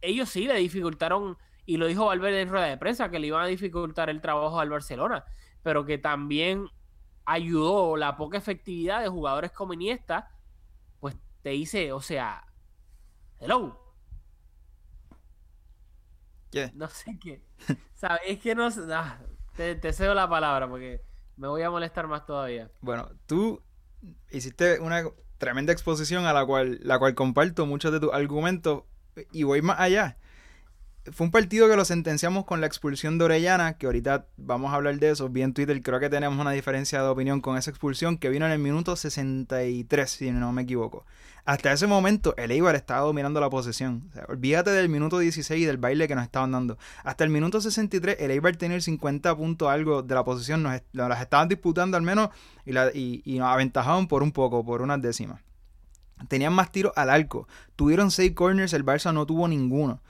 ellos 0.00 0.28
sí 0.28 0.46
le 0.46 0.54
dificultaron, 0.54 1.36
y 1.66 1.76
lo 1.76 1.86
dijo 1.86 2.06
Valverde 2.06 2.42
en 2.42 2.48
rueda 2.48 2.66
de 2.66 2.76
prensa, 2.76 3.10
que 3.10 3.18
le 3.18 3.28
iban 3.28 3.42
a 3.42 3.46
dificultar 3.46 4.10
el 4.10 4.20
trabajo 4.20 4.58
al 4.60 4.70
Barcelona, 4.70 5.24
pero 5.62 5.84
que 5.84 5.98
también 5.98 6.68
ayudó 7.24 7.96
la 7.96 8.16
poca 8.16 8.38
efectividad 8.38 9.02
de 9.02 9.08
jugadores 9.08 9.52
como 9.52 9.74
Iniesta, 9.74 10.30
pues 10.98 11.16
te 11.42 11.50
dice, 11.50 11.92
o 11.92 12.00
sea, 12.00 12.46
hello. 13.38 13.78
¿Qué? 16.50 16.72
No 16.74 16.88
sé 16.88 17.18
qué. 17.20 17.44
¿Sabes? 17.94 18.22
Es 18.26 18.38
que 18.38 18.54
no 18.54 18.68
ah, 18.92 19.18
te, 19.54 19.74
te 19.74 19.92
cedo 19.92 20.14
la 20.14 20.28
palabra 20.28 20.68
porque 20.68 21.02
me 21.36 21.48
voy 21.48 21.62
a 21.62 21.70
molestar 21.70 22.06
más 22.08 22.24
todavía. 22.24 22.70
Bueno, 22.80 23.10
tú 23.26 23.62
hiciste 24.30 24.80
una 24.80 25.04
tremenda 25.38 25.72
exposición 25.72 26.26
a 26.26 26.32
la 26.32 26.44
cual, 26.44 26.80
la 26.82 26.98
cual 26.98 27.14
comparto 27.14 27.66
muchos 27.66 27.92
de 27.92 28.00
tus 28.00 28.12
argumentos 28.12 28.82
y 29.32 29.44
voy 29.44 29.62
más 29.62 29.80
allá. 29.80 30.18
Fue 31.12 31.26
un 31.26 31.30
partido 31.30 31.68
que 31.68 31.76
lo 31.76 31.84
sentenciamos 31.84 32.44
con 32.44 32.60
la 32.60 32.66
expulsión 32.66 33.18
de 33.18 33.24
Orellana, 33.24 33.78
que 33.78 33.86
ahorita 33.86 34.26
vamos 34.36 34.72
a 34.72 34.76
hablar 34.76 34.98
de 34.98 35.10
eso. 35.10 35.28
Vi 35.28 35.42
en 35.42 35.54
Twitter, 35.54 35.80
creo 35.82 36.00
que 36.00 36.08
tenemos 36.08 36.38
una 36.38 36.52
diferencia 36.52 37.02
de 37.02 37.08
opinión 37.08 37.40
con 37.40 37.56
esa 37.56 37.70
expulsión 37.70 38.18
que 38.18 38.28
vino 38.28 38.46
en 38.46 38.52
el 38.52 38.58
minuto 38.58 38.96
63, 38.96 40.10
si 40.10 40.30
no 40.30 40.52
me 40.52 40.62
equivoco. 40.62 41.04
Hasta 41.48 41.72
ese 41.72 41.86
momento, 41.86 42.36
el 42.36 42.50
Eibar 42.50 42.74
estaba 42.74 43.00
dominando 43.00 43.40
la 43.40 43.48
posesión. 43.48 44.10
Olvídate 44.28 44.70
del 44.70 44.90
minuto 44.90 45.18
16 45.18 45.62
y 45.62 45.64
del 45.64 45.78
baile 45.78 46.06
que 46.06 46.14
nos 46.14 46.24
estaban 46.24 46.52
dando. 46.52 46.76
Hasta 47.04 47.24
el 47.24 47.30
minuto 47.30 47.60
63, 47.60 48.16
el 48.20 48.30
Eibar 48.32 48.56
tenía 48.56 48.76
el 48.76 48.82
50 48.82 49.34
puntos 49.34 49.68
algo 49.70 50.02
de 50.02 50.14
la 50.14 50.24
posesión. 50.24 50.62
Nos, 50.62 50.82
las 50.92 51.20
estaban 51.22 51.48
disputando 51.48 51.96
al 51.96 52.02
menos 52.02 52.28
y, 52.66 52.72
la, 52.72 52.90
nos 52.94 53.48
aventajaban 53.48 54.08
por 54.08 54.22
un 54.22 54.32
poco, 54.32 54.62
por 54.62 54.82
unas 54.82 55.00
décimas. 55.00 55.40
Tenían 56.28 56.52
más 56.52 56.70
tiros 56.70 56.92
al 56.96 57.08
arco. 57.08 57.48
Tuvieron 57.76 58.10
6 58.10 58.32
corners, 58.32 58.74
el 58.74 58.84
Barça 58.84 59.14
no 59.14 59.24
tuvo 59.24 59.48
ninguno. 59.48 60.02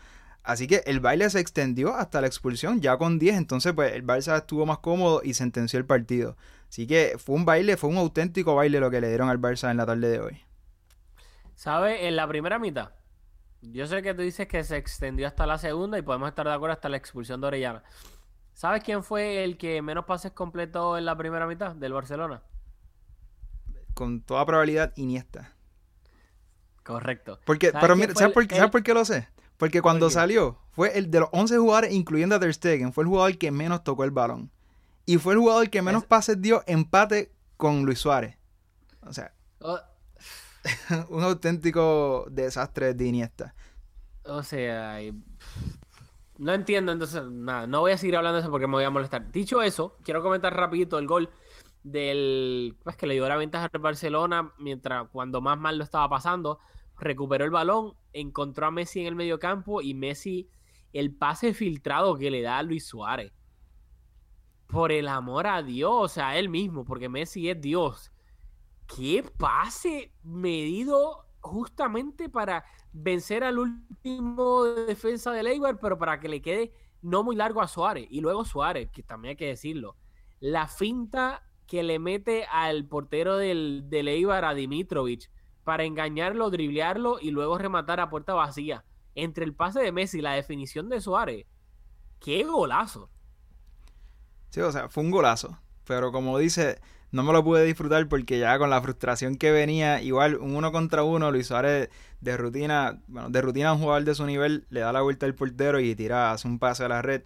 Así 0.48 0.66
que 0.66 0.82
el 0.86 0.98
baile 1.00 1.28
se 1.28 1.40
extendió 1.40 1.94
hasta 1.94 2.22
la 2.22 2.26
expulsión, 2.26 2.80
ya 2.80 2.96
con 2.96 3.18
10. 3.18 3.36
Entonces, 3.36 3.74
pues 3.74 3.92
el 3.92 4.02
Barça 4.02 4.34
estuvo 4.38 4.64
más 4.64 4.78
cómodo 4.78 5.20
y 5.22 5.34
sentenció 5.34 5.78
el 5.78 5.84
partido. 5.84 6.38
Así 6.70 6.86
que 6.86 7.16
fue 7.18 7.34
un 7.36 7.44
baile, 7.44 7.76
fue 7.76 7.90
un 7.90 7.98
auténtico 7.98 8.54
baile 8.54 8.80
lo 8.80 8.90
que 8.90 9.02
le 9.02 9.08
dieron 9.08 9.28
al 9.28 9.38
Barça 9.38 9.70
en 9.70 9.76
la 9.76 9.84
tarde 9.84 10.08
de 10.08 10.20
hoy. 10.20 10.40
¿Sabes? 11.54 11.98
En 12.00 12.16
la 12.16 12.26
primera 12.26 12.58
mitad, 12.58 12.92
yo 13.60 13.86
sé 13.86 14.00
que 14.00 14.14
tú 14.14 14.22
dices 14.22 14.48
que 14.48 14.64
se 14.64 14.78
extendió 14.78 15.26
hasta 15.26 15.44
la 15.46 15.58
segunda 15.58 15.98
y 15.98 16.02
podemos 16.02 16.30
estar 16.30 16.46
de 16.46 16.54
acuerdo 16.54 16.72
hasta 16.72 16.88
la 16.88 16.96
expulsión 16.96 17.42
de 17.42 17.48
Orellana. 17.48 17.82
¿Sabes 18.54 18.82
quién 18.82 19.04
fue 19.04 19.44
el 19.44 19.58
que 19.58 19.82
menos 19.82 20.06
pases 20.06 20.32
completó 20.32 20.96
en 20.96 21.04
la 21.04 21.14
primera 21.18 21.46
mitad 21.46 21.74
del 21.76 21.92
Barcelona? 21.92 22.42
Con 23.92 24.22
toda 24.22 24.46
probabilidad, 24.46 24.94
Iniesta. 24.96 25.52
Correcto. 26.84 27.38
Porque, 27.44 27.66
¿Sabes 27.70 27.80
pero 27.82 27.96
mira, 27.96 28.12
fue 28.14 28.20
¿sabes 28.22 28.28
el- 28.28 28.32
por, 28.34 28.42
el- 28.44 28.48
¿sabes 28.48 28.70
por 28.70 28.82
qué 28.82 28.94
lo 28.94 29.04
sé? 29.04 29.28
Porque 29.58 29.82
cuando 29.82 30.08
salió, 30.08 30.56
fue 30.70 30.96
el 30.98 31.10
de 31.10 31.20
los 31.20 31.28
11 31.32 31.58
jugadores, 31.58 31.92
incluyendo 31.92 32.34
a 32.36 32.40
Ter 32.40 32.54
Stegen, 32.54 32.92
fue 32.92 33.04
el 33.04 33.08
jugador 33.08 33.36
que 33.36 33.50
menos 33.50 33.84
tocó 33.84 34.04
el 34.04 34.10
balón. 34.10 34.50
Y 35.04 35.18
fue 35.18 35.34
el 35.34 35.40
jugador 35.40 35.68
que 35.68 35.82
menos 35.82 36.02
Es- 36.02 36.08
pases 36.08 36.40
dio 36.40 36.62
empate 36.66 37.32
con 37.56 37.84
Luis 37.84 37.98
Suárez. 37.98 38.36
O 39.06 39.12
sea, 39.12 39.32
O, 39.60 39.78
un 41.10 41.22
auténtico 41.24 42.26
desastre 42.30 42.94
de 42.94 43.06
Iniesta. 43.06 43.54
o 44.24 44.42
sea, 44.42 45.02
y- 45.02 45.12
no 46.38 46.52
entiendo, 46.52 46.92
entonces, 46.92 47.22
nada, 47.28 47.66
no 47.66 47.80
voy 47.80 47.90
a 47.92 47.98
seguir 47.98 48.16
hablando 48.16 48.36
de 48.36 48.42
eso 48.42 48.50
porque 48.50 48.68
me 48.68 48.74
voy 48.74 48.84
a 48.84 48.90
molestar. 48.90 49.32
Dicho 49.32 49.60
eso, 49.60 49.96
quiero 50.04 50.22
comentar 50.22 50.54
rapidito 50.54 50.98
el 50.98 51.08
gol 51.08 51.30
del, 51.82 52.76
pues 52.84 52.96
que 52.96 53.06
le 53.08 53.14
dio 53.14 53.28
la 53.28 53.36
ventaja 53.36 53.68
al 53.72 53.80
Barcelona 53.80 54.52
mientras 54.58 55.08
cuando 55.10 55.40
más 55.40 55.58
mal 55.58 55.78
lo 55.78 55.84
estaba 55.84 56.08
pasando, 56.08 56.60
recuperó 56.98 57.44
el 57.44 57.50
balón, 57.50 57.94
encontró 58.12 58.66
a 58.66 58.70
Messi 58.70 59.00
en 59.00 59.06
el 59.06 59.14
medio 59.14 59.38
campo 59.38 59.80
y 59.80 59.94
Messi, 59.94 60.48
el 60.92 61.14
pase 61.14 61.54
filtrado 61.54 62.16
que 62.16 62.30
le 62.30 62.42
da 62.42 62.58
a 62.58 62.62
Luis 62.62 62.86
Suárez. 62.86 63.32
Por 64.66 64.92
el 64.92 65.08
amor 65.08 65.46
a 65.46 65.62
Dios, 65.62 66.12
sea, 66.12 66.38
él 66.38 66.48
mismo, 66.48 66.84
porque 66.84 67.08
Messi 67.08 67.48
es 67.48 67.60
Dios. 67.60 68.12
¿Qué 68.86 69.24
pase 69.36 70.12
medido 70.22 71.26
justamente 71.40 72.28
para 72.28 72.64
vencer 72.92 73.44
al 73.44 73.58
último 73.58 74.64
defensa 74.64 75.30
de 75.32 75.40
Eibar, 75.40 75.78
pero 75.78 75.98
para 75.98 76.18
que 76.20 76.28
le 76.28 76.42
quede 76.42 76.72
no 77.00 77.22
muy 77.22 77.36
largo 77.36 77.60
a 77.60 77.68
Suárez? 77.68 78.06
Y 78.10 78.20
luego 78.20 78.44
Suárez, 78.44 78.90
que 78.90 79.02
también 79.02 79.30
hay 79.30 79.36
que 79.36 79.46
decirlo. 79.46 79.96
La 80.40 80.68
finta 80.68 81.42
que 81.66 81.82
le 81.82 81.98
mete 81.98 82.44
al 82.50 82.86
portero 82.86 83.36
del, 83.36 83.84
del 83.88 84.30
a 84.30 84.54
Dimitrovic, 84.54 85.30
para 85.68 85.84
engañarlo, 85.84 86.48
driblearlo 86.48 87.18
y 87.20 87.30
luego 87.30 87.58
rematar 87.58 88.00
a 88.00 88.08
puerta 88.08 88.32
vacía. 88.32 88.86
Entre 89.14 89.44
el 89.44 89.52
pase 89.52 89.80
de 89.80 89.92
Messi 89.92 90.20
y 90.20 90.22
la 90.22 90.32
definición 90.32 90.88
de 90.88 90.98
Suárez. 90.98 91.44
¡Qué 92.20 92.42
golazo! 92.44 93.10
Sí, 94.48 94.62
o 94.62 94.72
sea, 94.72 94.88
fue 94.88 95.02
un 95.02 95.10
golazo. 95.10 95.58
Pero 95.84 96.10
como 96.10 96.38
dice, 96.38 96.80
no 97.12 97.22
me 97.22 97.34
lo 97.34 97.44
pude 97.44 97.66
disfrutar 97.66 98.08
porque 98.08 98.38
ya 98.38 98.58
con 98.58 98.70
la 98.70 98.80
frustración 98.80 99.36
que 99.36 99.50
venía, 99.50 100.00
igual 100.00 100.36
un 100.36 100.56
uno 100.56 100.72
contra 100.72 101.02
uno, 101.02 101.30
Luis 101.30 101.48
Suárez 101.48 101.90
de 102.22 102.36
rutina, 102.38 103.02
bueno, 103.06 103.28
de 103.28 103.42
rutina 103.42 103.68
a 103.68 103.72
un 103.74 103.80
jugador 103.80 104.04
de 104.04 104.14
su 104.14 104.24
nivel, 104.24 104.66
le 104.70 104.80
da 104.80 104.90
la 104.90 105.02
vuelta 105.02 105.26
al 105.26 105.34
portero 105.34 105.80
y 105.80 105.94
tira, 105.94 106.32
hace 106.32 106.48
un 106.48 106.58
pase 106.58 106.86
a 106.86 106.88
la 106.88 107.02
red. 107.02 107.24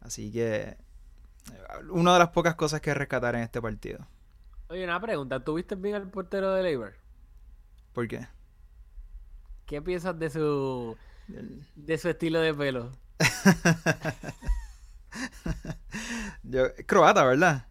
Así 0.00 0.30
que, 0.30 0.58
eh, 0.60 0.76
una 1.90 2.12
de 2.12 2.20
las 2.20 2.28
pocas 2.28 2.54
cosas 2.54 2.80
que 2.80 2.94
rescatar 2.94 3.34
en 3.34 3.40
este 3.40 3.60
partido. 3.60 4.06
Oye, 4.68 4.84
una 4.84 5.00
pregunta. 5.00 5.42
¿Tuviste 5.42 5.74
bien 5.74 5.96
al 5.96 6.08
portero 6.08 6.52
de 6.52 6.68
Eibar? 6.70 6.92
¿Por 7.92 8.08
qué? 8.08 8.26
¿Qué 9.66 9.82
piensas 9.82 10.18
de 10.18 10.30
su 10.30 10.96
de 11.76 11.98
su 11.98 12.08
estilo 12.08 12.40
de 12.40 12.54
pelo? 12.54 12.92
Yo, 16.42 16.66
es 16.66 16.86
croata, 16.86 17.24
¿verdad? 17.24 17.66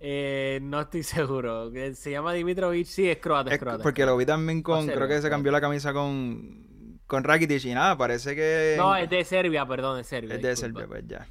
Eh, 0.00 0.60
no 0.62 0.80
estoy 0.80 1.02
seguro. 1.02 1.70
Que 1.72 1.94
Se 1.94 2.10
llama 2.10 2.32
Dimitrovic. 2.32 2.86
Sí, 2.86 3.08
es 3.08 3.18
croata, 3.18 3.50
es 3.50 3.54
Es 3.54 3.60
croata. 3.60 3.82
porque 3.82 4.06
lo 4.06 4.16
vi 4.16 4.26
también 4.26 4.62
con, 4.62 4.80
Serbia, 4.80 4.94
creo 4.94 5.08
que 5.08 5.22
se 5.22 5.30
cambió 5.30 5.52
la 5.52 5.60
camisa 5.60 5.92
con, 5.92 7.00
con 7.06 7.24
Rakitic 7.24 7.64
y 7.64 7.74
nada, 7.74 7.96
parece 7.96 8.34
que... 8.34 8.74
No, 8.76 8.94
es 8.96 9.08
de 9.10 9.24
Serbia, 9.24 9.66
perdón, 9.66 10.00
es 10.00 10.06
Serbia. 10.06 10.36
Es 10.36 10.42
de 10.42 10.50
disculpa. 10.50 10.80
Serbia, 10.80 11.00
pues 11.00 11.08
ya. 11.08 11.28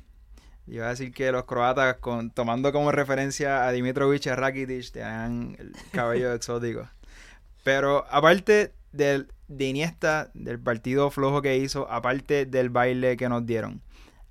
Iba 0.68 0.88
a 0.88 0.89
decir 0.89 1.13
que 1.13 1.32
los 1.32 1.46
croatas, 1.46 1.98
con, 1.98 2.30
tomando 2.32 2.74
como 2.74 2.92
referencia 2.92 3.66
a 3.66 3.72
Dimitrovic 3.72 4.25
y 4.25 4.30
a 4.30 4.36
Rakitic, 4.36 4.92
tenían 4.92 5.56
el 5.58 5.72
cabello 5.92 6.34
exótico. 6.34 6.89
Pero 7.68 8.06
aparte 8.10 8.74
del, 8.94 9.28
de 9.50 9.66
Iniesta, 9.66 10.32
del 10.34 10.58
partido 10.58 11.12
flojo 11.12 11.42
que 11.42 11.58
hizo, 11.58 11.86
aparte 11.92 12.46
del 12.46 12.70
baile 12.70 13.18
que 13.18 13.28
nos 13.28 13.46
dieron, 13.46 13.82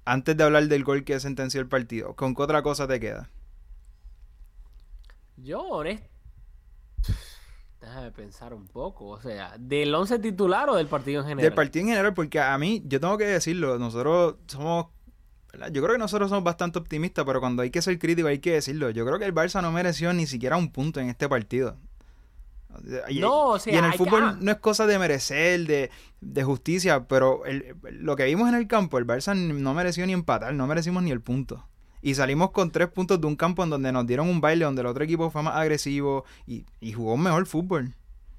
antes 0.07 0.39
de 0.39 0.43
hablar 0.43 0.69
del 0.69 0.85
gol 0.85 1.05
que 1.05 1.21
sentenció 1.21 1.61
el 1.61 1.69
partido, 1.69 2.17
¿con 2.17 2.35
qué 2.35 2.41
otra 2.41 2.63
cosa 2.63 2.89
te 2.89 2.99
queda? 2.99 3.29
Yo, 5.37 5.61
honesto. 5.61 6.09
Déjame 7.83 8.11
pensar 8.11 8.55
un 8.55 8.69
poco. 8.69 9.09
O 9.09 9.21
sea, 9.21 9.55
¿del 9.59 9.95
11 9.95 10.19
titular 10.21 10.71
o 10.71 10.77
del 10.77 10.87
partido 10.87 11.21
en 11.21 11.29
general? 11.29 11.51
Del 11.51 11.55
partido 11.55 11.83
en 11.83 11.89
general, 11.91 12.15
porque 12.15 12.41
a 12.41 12.57
mí, 12.57 12.83
yo 12.87 13.01
tengo 13.01 13.19
que 13.19 13.27
decirlo, 13.27 13.79
nosotros 13.79 14.37
somos... 14.47 14.87
¿verdad? 15.53 15.71
Yo 15.73 15.83
creo 15.83 15.93
que 15.93 15.99
nosotros 15.99 16.31
somos 16.31 16.43
bastante 16.43 16.79
optimistas, 16.79 17.27
pero 17.27 17.41
cuando 17.41 17.63
hay 17.63 17.71
que 17.71 17.83
ser 17.83 17.99
crítico 17.99 18.29
hay 18.29 18.39
que 18.39 18.53
decirlo. 18.53 18.89
Yo 18.89 19.05
creo 19.05 19.19
que 19.19 19.27
el 19.27 19.35
Barça 19.35 19.61
no 19.61 19.73
mereció 19.73 20.15
ni 20.15 20.27
siquiera 20.27 20.57
un 20.57 20.73
punto 20.73 21.01
en 21.01 21.11
este 21.11 21.29
partido. 21.29 21.77
Y, 23.09 23.21
No, 23.21 23.49
o 23.51 23.59
sea, 23.59 23.73
y 23.75 23.77
en 23.77 23.85
el 23.85 23.93
fútbol 23.95 24.23
ah. 24.25 24.37
no 24.41 24.51
es 24.51 24.59
cosa 24.59 24.87
de 24.87 24.99
merecer, 24.99 25.67
de, 25.67 25.91
de 26.21 26.45
justicia, 26.45 27.07
pero 27.09 27.45
el- 27.47 27.77
lo 27.91 28.17
que 28.17 28.25
vimos 28.25 28.49
en 28.49 28.55
el 28.55 28.67
campo, 28.67 28.99
el 28.99 29.07
Barça 29.07 29.35
no 29.37 29.75
mereció 29.75 30.07
ni 30.07 30.13
empatar, 30.13 30.53
no 30.55 30.67
merecimos 30.67 31.03
ni 31.03 31.11
el 31.11 31.21
punto. 31.21 31.65
Y 32.03 32.15
salimos 32.15 32.51
con 32.51 32.71
tres 32.71 32.89
puntos 32.89 33.21
de 33.21 33.27
un 33.27 33.37
campo 33.37 33.65
en 33.65 33.71
donde 33.71 33.91
nos 33.91 34.07
dieron 34.07 34.29
un 34.29 34.41
baile, 34.41 34.65
donde 34.65 34.81
el 34.83 34.87
otro 34.87 35.03
equipo 35.03 35.31
fue 35.31 35.43
más 35.43 35.57
agresivo 35.57 36.25
y, 36.47 36.65
y 36.81 36.93
jugó 36.93 37.17
mejor 37.17 37.47
fútbol. 37.47 37.95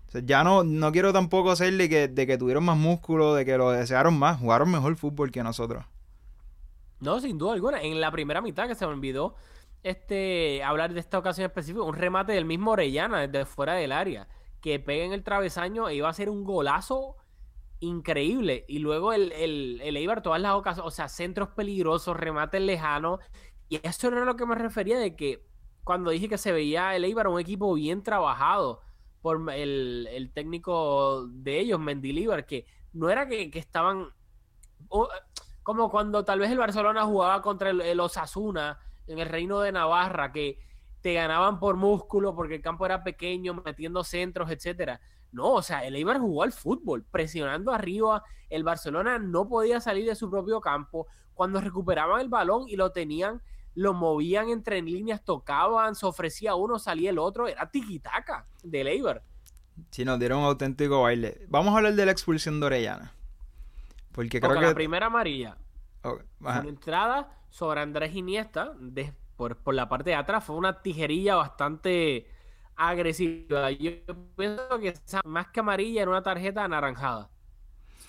O 0.08 0.12
sea, 0.12 0.22
ya 0.24 0.44
no, 0.44 0.64
no 0.64 0.92
quiero 0.94 1.12
tampoco 1.12 1.52
hacerle 1.52 1.90
que, 1.90 2.08
de 2.08 2.26
que 2.26 2.38
tuvieron 2.38 2.64
más 2.64 2.78
músculo, 2.78 3.34
de 3.36 3.44
que 3.44 3.58
lo 3.58 3.72
desearon 3.72 4.18
más, 4.18 4.40
jugaron 4.40 4.72
mejor 4.72 4.96
fútbol 4.96 5.32
que 5.32 5.44
nosotros. 5.44 5.84
No, 7.00 7.20
sin 7.20 7.38
duda 7.38 7.54
alguna. 7.54 7.82
En 7.82 8.00
la 8.00 8.10
primera 8.12 8.42
mitad 8.42 8.68
que 8.68 8.76
se 8.76 8.86
me 8.88 8.94
olvidó 8.94 9.36
este, 9.84 10.64
hablar 10.64 10.94
de 10.94 11.00
esta 11.00 11.18
ocasión 11.18 11.46
específica, 11.46 11.84
un 11.84 11.96
remate 11.96 12.34
del 12.34 12.46
mismo 12.46 12.72
Orellana 12.72 13.28
desde 13.28 13.46
fuera 13.46 13.74
del 13.74 13.92
área, 13.92 14.28
que 14.62 14.80
pega 14.80 15.06
en 15.06 15.14
el 15.14 15.24
travesaño 15.24 15.88
e 15.88 15.96
iba 15.96 16.10
a 16.10 16.14
ser 16.14 16.30
un 16.30 16.44
golazo 16.44 17.16
increíble. 17.80 18.66
Y 18.68 18.80
luego 18.80 19.14
el, 19.14 19.32
el, 19.32 19.80
el 19.84 19.98
Eibar, 19.98 20.22
todas 20.22 20.42
las 20.42 20.54
ocasiones, 20.54 20.88
o 20.88 20.92
sea, 20.92 21.08
centros 21.08 21.50
peligrosos, 21.50 22.18
remates 22.18 22.62
lejanos. 22.62 23.20
Y 23.70 23.80
eso 23.88 24.08
era 24.08 24.26
lo 24.26 24.36
que 24.36 24.46
me 24.46 24.56
refería 24.56 24.98
de 24.98 25.16
que 25.16 25.46
cuando 25.84 26.12
dije 26.12 26.28
que 26.28 26.38
se 26.38 26.52
veía 26.52 26.96
el 26.96 27.06
Eibar 27.06 27.28
un 27.28 27.40
equipo 27.40 27.74
bien 27.74 28.04
trabajado 28.04 28.82
por 29.22 29.52
el, 29.54 30.08
el 30.12 30.32
técnico 30.32 31.28
de 31.28 31.60
ellos, 31.60 31.80
Mendilibar, 31.80 32.46
que 32.46 32.66
no 32.94 33.10
era 33.10 33.28
que, 33.28 33.52
que 33.52 33.60
estaban... 33.60 34.10
como 35.64 35.90
cuando 35.90 36.24
tal 36.26 36.40
vez 36.40 36.50
el 36.50 36.58
Barcelona 36.58 37.04
jugaba 37.06 37.42
contra 37.42 37.70
el, 37.70 37.82
el 37.82 38.00
Osasuna 38.00 38.80
en 39.08 39.20
el 39.20 39.28
Reino 39.28 39.60
de 39.60 39.72
Navarra, 39.72 40.32
que 40.32 40.60
te 41.02 41.14
ganaban 41.14 41.60
por 41.60 41.76
músculo 41.76 42.36
porque 42.36 42.56
el 42.56 42.62
campo 42.62 42.86
era 42.86 43.04
pequeño, 43.04 43.54
metiendo 43.66 44.04
centros, 44.04 44.52
etcétera. 44.52 45.00
No, 45.32 45.54
o 45.54 45.62
sea, 45.62 45.86
el 45.86 45.96
Eibar 45.96 46.20
jugó 46.20 46.44
al 46.44 46.52
fútbol, 46.54 47.04
presionando 47.04 47.72
arriba. 47.72 48.24
El 48.50 48.64
Barcelona 48.64 49.20
no 49.20 49.48
podía 49.48 49.80
salir 49.82 50.06
de 50.06 50.16
su 50.16 50.30
propio 50.30 50.62
campo. 50.62 51.08
Cuando 51.34 51.62
recuperaban 51.62 52.22
el 52.22 52.30
balón 52.30 52.68
y 52.68 52.76
lo 52.76 52.92
tenían, 52.92 53.42
lo 53.76 53.94
movían 53.94 54.50
entre 54.50 54.82
líneas, 54.82 55.24
tocaban, 55.24 55.96
se 55.96 56.06
ofrecía 56.06 56.56
uno, 56.56 56.80
salía 56.80 57.10
el 57.12 57.20
otro. 57.20 57.48
Era 57.48 57.70
tiquitaca 57.70 58.48
del 58.64 58.88
Eibar. 58.88 59.24
Sí, 59.92 60.04
nos 60.04 60.18
dieron 60.18 60.40
un 60.40 60.46
auténtico 60.46 61.04
baile. 61.04 61.46
Vamos 61.50 61.74
a 61.74 61.78
hablar 61.78 61.94
de 61.94 62.06
la 62.06 62.12
expulsión 62.12 62.60
de 62.60 62.66
Orellana. 62.66 63.14
Porque 64.12 64.40
creo 64.40 64.50
Porque 64.50 64.62
que. 64.62 64.70
la 64.70 64.74
primera 64.74 65.06
amarilla, 65.06 65.58
Fue 66.16 66.52
una 66.62 66.70
entrada 66.70 67.32
sobre 67.50 67.82
Andrés 67.82 68.16
Iniesta, 68.16 68.74
de- 68.80 69.14
por, 69.36 69.58
por 69.58 69.74
la 69.76 69.88
parte 69.88 70.10
de 70.12 70.16
atrás, 70.16 70.44
fue 70.44 70.56
una 70.56 70.82
tijerilla 70.82 71.36
bastante 71.36 72.28
agresiva. 72.76 73.72
Yo 73.72 73.92
pienso 74.36 74.80
que 74.80 74.90
esa- 74.90 75.22
más 75.26 75.48
que 75.50 75.60
amarilla 75.60 76.02
era 76.02 76.12
una 76.12 76.24
tarjeta 76.24 76.64
anaranjada. 76.64 77.30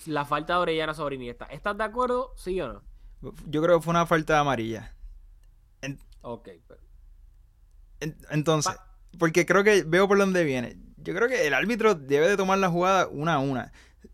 La 0.05 0.25
falta 0.25 0.53
de 0.55 0.59
Orellana 0.59 0.93
sobre 0.93 1.15
Iniesta. 1.15 1.45
¿Estás 1.45 1.77
de 1.77 1.83
acuerdo? 1.83 2.33
¿Sí 2.35 2.59
o 2.61 2.73
no? 2.73 2.83
Yo 3.47 3.61
creo 3.61 3.77
que 3.79 3.83
fue 3.83 3.91
una 3.91 4.05
falta 4.05 4.33
de 4.33 4.39
amarilla. 4.39 4.95
Ok. 6.21 6.49
pero- 6.67 6.81
En- 8.01 8.17
Entonces, 8.29 8.75
porque 9.17 9.45
creo 9.45 9.63
que 9.63 9.83
veo 9.83 10.07
por 10.07 10.17
dónde 10.17 10.43
viene. 10.43 10.77
Yo 10.97 11.13
creo 11.15 11.27
que 11.27 11.47
el 11.47 11.53
árbitro 11.53 11.95
debe 11.95 12.27
de 12.27 12.37
tomar 12.37 12.57
la 12.59 12.69
jugada 12.69 13.07
una 13.07 13.35
a 13.35 13.39
una. 13.39 13.71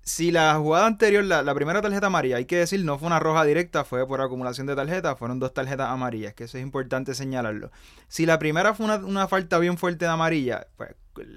Si 0.08 0.30
la 0.30 0.54
jugada 0.54 0.86
anterior, 0.86 1.24
la, 1.24 1.56
primera 1.56 1.82
tarjeta 1.82 2.06
amarilla, 2.06 2.38
hay 2.38 2.46
que 2.46 2.58
decir, 2.58 2.86
no 2.86 3.00
fue 3.00 3.08
una 3.08 3.20
roja 3.20 3.44
directa, 3.44 3.84
fue 3.84 4.08
por 4.08 4.22
acumulación 4.22 4.68
de 4.68 4.76
tarjetas, 4.76 5.18
fueron 5.18 5.40
dos 5.40 5.52
tarjetas 5.52 5.90
amarillas, 5.90 6.36
que 6.36 6.44
eso 6.44 6.60
es 6.60 6.64
importante 6.64 7.16
señalarlo. 7.16 7.72
Si 8.08 8.28
la 8.28 8.38
primera 8.38 8.76
fue 8.76 8.86
una, 8.86 9.28
falta 9.28 9.58
bien 9.58 9.80
fuerte 9.80 10.06
de 10.06 10.12
amarilla, 10.12 10.68
pues 10.78 10.92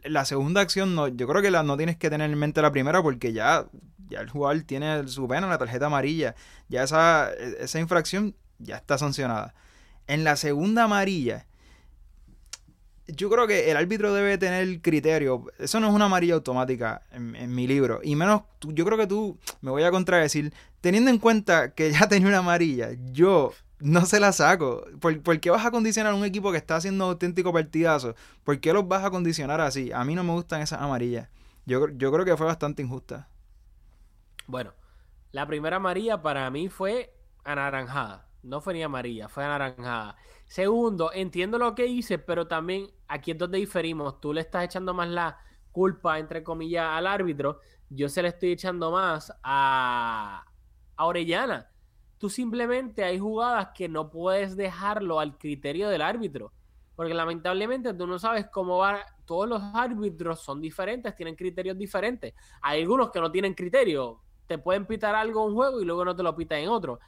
la 0.04 0.26
segunda 0.26 0.60
acción, 0.60 0.94
no, 0.94 1.08
yo 1.08 1.26
creo 1.26 1.40
que 1.40 1.50
la, 1.50 1.62
no 1.62 1.78
tienes 1.78 1.96
que 1.96 2.10
tener 2.10 2.30
en 2.30 2.38
mente 2.38 2.60
la 2.60 2.70
primera 2.70 3.02
porque 3.02 3.32
ya, 3.32 3.66
ya 4.10 4.20
el 4.20 4.28
jugador 4.28 4.60
tiene 4.64 5.08
su 5.08 5.26
pena, 5.26 5.46
la 5.46 5.56
tarjeta 5.56 5.86
amarilla, 5.86 6.34
ya 6.68 6.82
esa, 6.82 7.32
esa 7.32 7.80
infracción 7.80 8.36
ya 8.58 8.76
está 8.76 8.98
sancionada. 8.98 9.54
En 10.06 10.24
la 10.24 10.36
segunda 10.36 10.84
amarilla, 10.84 11.46
yo 13.08 13.30
creo 13.30 13.46
que 13.46 13.70
el 13.70 13.76
árbitro 13.76 14.12
debe 14.14 14.38
tener 14.38 14.80
criterio. 14.82 15.46
Eso 15.58 15.80
no 15.80 15.88
es 15.88 15.94
una 15.94 16.06
amarilla 16.06 16.34
automática 16.34 17.02
en, 17.12 17.54
mi 17.54 17.66
libro. 17.66 18.00
Y 18.02 18.16
menos, 18.16 18.42
tú- 18.58 18.72
yo 18.72 18.84
creo 18.84 18.98
que 18.98 19.06
tú, 19.06 19.38
me 19.62 19.70
voy 19.70 19.82
a 19.84 19.90
contradecir, 19.90 20.52
teniendo 20.80 21.10
en 21.10 21.18
cuenta 21.18 21.72
que 21.74 21.90
ya 21.92 22.08
tenía 22.08 22.28
una 22.28 22.38
amarilla, 22.38 22.90
yo 23.12 23.52
no 23.80 24.06
se 24.06 24.20
la 24.20 24.32
saco. 24.32 24.84
¿Por, 25.00 25.22
por 25.22 25.40
qué 25.40 25.50
vas 25.50 25.64
a 25.66 25.70
condicionar 25.70 26.12
a 26.12 26.16
un 26.16 26.24
equipo 26.24 26.52
que 26.52 26.58
está 26.58 26.76
haciendo 26.76 27.04
auténtico 27.06 27.52
partidazo? 27.52 28.14
¿Por 28.44 28.60
qué 28.60 28.72
los 28.72 28.86
vas 28.88 29.04
a 29.04 29.10
condicionar 29.10 29.60
así? 29.60 29.92
A 29.92 30.04
mí 30.04 30.14
no 30.14 30.24
me 30.24 30.32
gustan 30.32 30.60
esas 30.62 30.80
amarillas. 30.82 31.28
Yo, 31.66 31.88
yo 31.90 32.12
creo 32.12 32.24
que 32.24 32.36
fue 32.36 32.46
bastante 32.46 32.82
injusta. 32.82 33.28
Bueno, 34.46 34.72
la 35.32 35.46
primera 35.46 35.76
amarilla 35.76 36.22
para 36.22 36.50
mí 36.50 36.68
fue 36.68 37.14
anaranjada. 37.44 38.28
No 38.42 38.60
fue 38.60 38.74
ni 38.74 38.82
amarilla, 38.82 39.28
fue 39.28 39.44
anaranjada. 39.44 40.16
Segundo, 40.48 41.12
entiendo 41.12 41.58
lo 41.58 41.74
que 41.74 41.86
hice, 41.86 42.18
pero 42.18 42.48
también 42.48 42.90
aquí 43.06 43.32
es 43.32 43.38
donde 43.38 43.58
diferimos. 43.58 44.18
Tú 44.18 44.32
le 44.32 44.40
estás 44.40 44.64
echando 44.64 44.94
más 44.94 45.08
la 45.08 45.38
culpa, 45.72 46.18
entre 46.18 46.42
comillas, 46.42 46.86
al 46.90 47.06
árbitro. 47.06 47.60
Yo 47.90 48.08
se 48.08 48.22
le 48.22 48.28
estoy 48.28 48.52
echando 48.52 48.90
más 48.90 49.30
a, 49.42 50.44
Orellana. 50.96 51.70
Tú 52.16 52.30
simplemente 52.30 53.04
hay 53.04 53.18
jugadas 53.18 53.68
que 53.74 53.90
no 53.90 54.10
puedes 54.10 54.56
dejarlo 54.56 55.20
al 55.20 55.36
criterio 55.36 55.90
del 55.90 56.00
árbitro. 56.00 56.52
Porque 56.96 57.12
lamentablemente 57.12 57.92
tú 57.92 58.06
no 58.06 58.18
sabes 58.18 58.46
cómo 58.50 58.78
va. 58.78 59.04
Todos 59.26 59.46
los 59.46 59.62
árbitros 59.74 60.40
son 60.40 60.62
diferentes, 60.62 61.14
tienen 61.14 61.36
criterios 61.36 61.76
diferentes. 61.76 62.32
Hay 62.62 62.80
algunos 62.80 63.10
que 63.10 63.20
no 63.20 63.30
tienen 63.30 63.52
criterio. 63.52 64.22
Te 64.46 64.56
pueden 64.56 64.86
pitar 64.86 65.14
algo 65.14 65.42
en 65.42 65.50
un 65.50 65.54
juego 65.54 65.80
y 65.82 65.84
luego 65.84 66.06
no 66.06 66.16
te 66.16 66.22
lo 66.22 66.34
pitan 66.34 66.60
en 66.60 66.70
otro. 66.70 66.98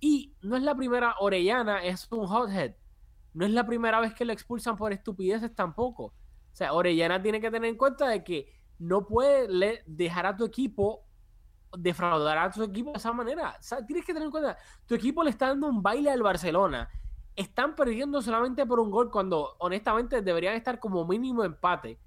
Y 0.00 0.34
no 0.42 0.56
es 0.56 0.62
la 0.62 0.74
primera 0.74 1.14
Orellana, 1.20 1.82
es 1.82 2.10
un 2.10 2.26
hothead. 2.26 2.74
No 3.34 3.44
es 3.44 3.52
la 3.52 3.66
primera 3.66 4.00
vez 4.00 4.14
que 4.14 4.24
lo 4.24 4.32
expulsan 4.32 4.76
por 4.76 4.92
estupideces 4.92 5.54
tampoco. 5.54 6.04
O 6.04 6.12
sea, 6.52 6.72
Orellana 6.72 7.20
tiene 7.20 7.40
que 7.40 7.50
tener 7.50 7.68
en 7.68 7.76
cuenta 7.76 8.08
de 8.08 8.24
que 8.24 8.52
no 8.78 9.06
puede 9.06 9.82
dejar 9.86 10.26
a 10.26 10.36
tu 10.36 10.44
equipo 10.44 11.06
defraudar 11.76 12.38
a 12.38 12.50
tu 12.50 12.62
equipo 12.62 12.92
de 12.92 12.98
esa 12.98 13.12
manera. 13.12 13.56
O 13.58 13.62
sea, 13.62 13.84
tienes 13.84 14.04
que 14.04 14.12
tener 14.12 14.26
en 14.26 14.30
cuenta, 14.30 14.56
tu 14.86 14.94
equipo 14.94 15.22
le 15.22 15.30
está 15.30 15.48
dando 15.48 15.66
un 15.66 15.82
baile 15.82 16.10
al 16.10 16.22
Barcelona. 16.22 16.88
Están 17.34 17.74
perdiendo 17.74 18.22
solamente 18.22 18.64
por 18.64 18.80
un 18.80 18.90
gol 18.90 19.10
cuando 19.10 19.56
honestamente 19.58 20.22
deberían 20.22 20.54
estar 20.54 20.80
como 20.80 21.04
mínimo 21.06 21.44
empate. 21.44 21.98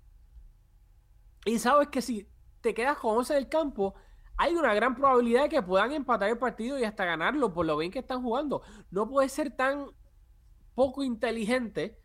Y 1.46 1.60
sabes 1.60 1.90
que 1.90 2.02
si 2.02 2.28
te 2.62 2.74
quedas 2.74 2.98
con 2.98 3.18
11 3.18 3.36
del 3.36 3.50
campo, 3.50 3.94
hay 4.42 4.56
una 4.56 4.74
gran 4.74 4.96
probabilidad 4.96 5.44
de 5.44 5.50
que 5.50 5.62
puedan 5.62 5.92
empatar 5.92 6.30
el 6.30 6.38
partido 6.38 6.80
y 6.80 6.86
hasta 6.86 7.04
ganarlo 7.04 7.54
por 7.54 7.66
lo 7.66 7.76
bien 7.76 7.92
que 7.92 8.00
están 8.00 8.24
jugando. 8.24 8.62
No 8.90 9.10
puedes 9.10 9.34
ser 9.34 9.54
tan 9.54 9.88
poco 10.76 11.04
inteligente 11.04 12.00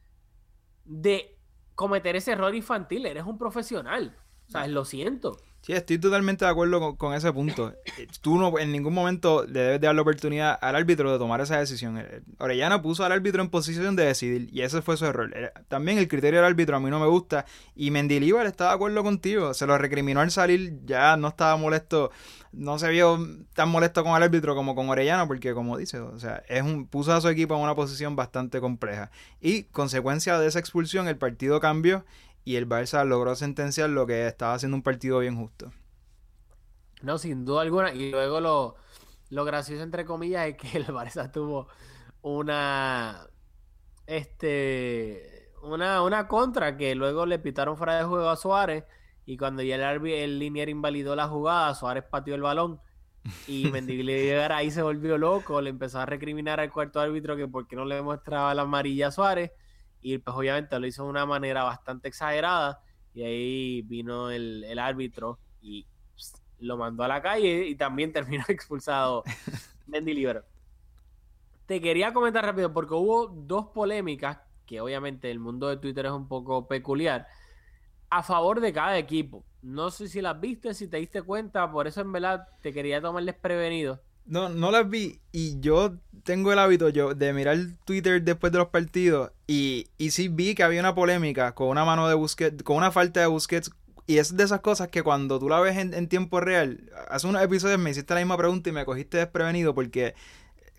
de 0.84 1.38
cometer 1.76 2.16
ese 2.16 2.32
error 2.32 2.52
infantil. 2.52 3.06
Eres 3.06 3.24
un 3.24 3.38
profesional. 3.38 4.18
O 4.48 4.50
sea, 4.50 4.66
lo 4.66 4.84
siento. 4.84 5.36
Sí, 5.64 5.72
estoy 5.72 5.96
totalmente 5.96 6.44
de 6.44 6.50
acuerdo 6.50 6.94
con, 6.96 7.14
ese 7.14 7.32
punto. 7.32 7.72
Eh, 7.96 8.06
Tú 8.20 8.36
no, 8.36 8.58
en 8.58 8.70
ningún 8.70 8.92
momento 8.92 9.46
le 9.46 9.60
debes 9.60 9.80
dar 9.80 9.94
la 9.94 10.02
oportunidad 10.02 10.58
al 10.60 10.76
árbitro 10.76 11.10
de 11.10 11.18
tomar 11.18 11.40
esa 11.40 11.58
decisión. 11.58 11.96
Eh, 11.96 12.20
Orellana 12.38 12.82
puso 12.82 13.02
al 13.02 13.12
árbitro 13.12 13.40
en 13.40 13.48
posición 13.48 13.96
de 13.96 14.04
decidir 14.04 14.50
y 14.52 14.60
ese 14.60 14.82
fue 14.82 14.98
su 14.98 15.06
error. 15.06 15.32
También 15.68 15.96
el 15.96 16.06
criterio 16.06 16.40
del 16.40 16.50
árbitro 16.50 16.76
a 16.76 16.80
mí 16.80 16.90
no 16.90 17.00
me 17.00 17.06
gusta 17.06 17.46
y 17.74 17.90
Mendilibar 17.90 18.44
está 18.44 18.68
de 18.68 18.74
acuerdo 18.74 19.02
contigo. 19.02 19.54
Se 19.54 19.66
lo 19.66 19.78
recriminó 19.78 20.20
al 20.20 20.30
salir, 20.30 20.80
ya 20.84 21.16
no 21.16 21.28
estaba 21.28 21.56
molesto, 21.56 22.10
no 22.52 22.78
se 22.78 22.90
vio 22.90 23.18
tan 23.54 23.70
molesto 23.70 24.04
con 24.04 24.14
el 24.18 24.22
árbitro 24.22 24.54
como 24.54 24.74
con 24.74 24.90
Orellana 24.90 25.26
porque 25.26 25.54
como 25.54 25.78
dice, 25.78 25.98
o 25.98 26.18
sea, 26.18 26.42
es 26.46 26.62
un, 26.62 26.86
puso 26.86 27.14
a 27.14 27.22
su 27.22 27.30
equipo 27.30 27.54
en 27.54 27.62
una 27.62 27.74
posición 27.74 28.16
bastante 28.16 28.60
compleja. 28.60 29.10
Y 29.40 29.62
consecuencia 29.62 30.38
de 30.38 30.46
esa 30.46 30.58
expulsión 30.58 31.08
el 31.08 31.16
partido 31.16 31.58
cambió 31.58 32.04
y 32.44 32.56
el 32.56 32.68
Barça 32.68 33.04
logró 33.06 33.34
sentenciar 33.36 33.90
lo 33.90 34.06
que 34.06 34.26
estaba 34.26 34.54
haciendo 34.54 34.76
un 34.76 34.82
partido 34.82 35.18
bien 35.20 35.36
justo. 35.36 35.72
No, 37.02 37.18
sin 37.18 37.44
duda 37.44 37.62
alguna. 37.62 37.92
Y 37.92 38.10
luego 38.10 38.40
lo, 38.40 38.76
lo 39.30 39.44
gracioso, 39.44 39.82
entre 39.82 40.04
comillas, 40.04 40.46
es 40.48 40.56
que 40.56 40.68
el 40.78 40.86
Barça 40.86 41.30
tuvo 41.30 41.68
una. 42.22 43.28
Este. 44.06 45.50
Una, 45.62 46.02
una 46.02 46.28
contra 46.28 46.76
que 46.76 46.94
luego 46.94 47.24
le 47.24 47.38
pitaron 47.38 47.76
fuera 47.78 47.96
de 47.96 48.04
juego 48.04 48.28
a 48.28 48.36
Suárez. 48.36 48.84
Y 49.26 49.38
cuando 49.38 49.62
ya 49.62 49.76
el, 49.76 50.06
el 50.06 50.38
linier 50.38 50.68
invalidó 50.68 51.16
la 51.16 51.28
jugada, 51.28 51.74
Suárez 51.74 52.04
pateó 52.10 52.34
el 52.34 52.42
balón. 52.42 52.80
Y 53.46 53.68
Mendilibar 53.72 54.52
ahí 54.52 54.70
se 54.70 54.82
volvió 54.82 55.18
loco. 55.18 55.60
Le 55.62 55.70
empezó 55.70 56.00
a 56.00 56.06
recriminar 56.06 56.60
al 56.60 56.70
cuarto 56.72 57.00
árbitro 57.00 57.36
que 57.36 57.48
por 57.48 57.66
qué 57.66 57.76
no 57.76 57.84
le 57.86 58.02
mostraba 58.02 58.54
la 58.54 58.62
amarilla 58.62 59.08
a 59.08 59.12
Suárez. 59.12 59.52
Y 60.06 60.18
pues 60.18 60.36
obviamente 60.36 60.78
lo 60.78 60.86
hizo 60.86 61.02
de 61.04 61.08
una 61.08 61.24
manera 61.24 61.64
bastante 61.64 62.08
exagerada. 62.08 62.82
Y 63.14 63.22
ahí 63.22 63.82
vino 63.82 64.30
el, 64.30 64.62
el 64.64 64.78
árbitro 64.78 65.38
y 65.62 65.86
pss, 66.14 66.42
lo 66.58 66.76
mandó 66.76 67.04
a 67.04 67.08
la 67.08 67.22
calle 67.22 67.66
y 67.66 67.74
también 67.74 68.12
terminó 68.12 68.44
expulsado 68.48 69.24
Mendilibar. 69.86 70.44
Te 71.64 71.80
quería 71.80 72.12
comentar 72.12 72.44
rápido 72.44 72.70
porque 72.74 72.92
hubo 72.92 73.28
dos 73.28 73.68
polémicas 73.68 74.40
que 74.66 74.82
obviamente 74.82 75.30
el 75.30 75.38
mundo 75.38 75.68
de 75.68 75.78
Twitter 75.78 76.04
es 76.04 76.12
un 76.12 76.28
poco 76.28 76.68
peculiar 76.68 77.26
a 78.10 78.22
favor 78.22 78.60
de 78.60 78.74
cada 78.74 78.98
equipo. 78.98 79.46
No 79.62 79.90
sé 79.90 80.08
si 80.08 80.20
las 80.20 80.38
viste, 80.38 80.74
si 80.74 80.86
te 80.86 80.98
diste 80.98 81.22
cuenta, 81.22 81.72
por 81.72 81.86
eso 81.86 82.02
en 82.02 82.12
verdad 82.12 82.46
te 82.60 82.74
quería 82.74 83.00
tomar 83.00 83.24
desprevenido. 83.24 84.02
No, 84.26 84.48
no 84.48 84.70
las 84.70 84.88
vi 84.88 85.20
y 85.32 85.60
yo 85.60 85.94
tengo 86.22 86.52
el 86.52 86.58
hábito 86.58 86.88
yo 86.88 87.14
de 87.14 87.32
mirar 87.34 87.58
Twitter 87.84 88.22
después 88.22 88.52
de 88.52 88.58
los 88.58 88.68
partidos 88.68 89.32
y, 89.46 89.88
y 89.98 90.12
sí 90.12 90.28
vi 90.28 90.54
que 90.54 90.62
había 90.62 90.80
una 90.80 90.94
polémica 90.94 91.54
con 91.54 91.68
una 91.68 91.84
mano 91.84 92.08
de 92.08 92.14
Busquets, 92.14 92.62
con 92.62 92.76
una 92.78 92.90
falta 92.90 93.20
de 93.20 93.26
Busquets 93.26 93.70
y 94.06 94.18
es 94.18 94.34
de 94.36 94.44
esas 94.44 94.60
cosas 94.60 94.88
que 94.88 95.02
cuando 95.02 95.38
tú 95.38 95.48
la 95.50 95.60
ves 95.60 95.76
en, 95.76 95.92
en 95.92 96.08
tiempo 96.08 96.40
real, 96.40 96.90
hace 97.10 97.26
unos 97.26 97.42
episodios 97.42 97.78
me 97.78 97.90
hiciste 97.90 98.14
la 98.14 98.20
misma 98.20 98.38
pregunta 98.38 98.70
y 98.70 98.72
me 98.72 98.86
cogiste 98.86 99.18
desprevenido 99.18 99.74
porque 99.74 100.14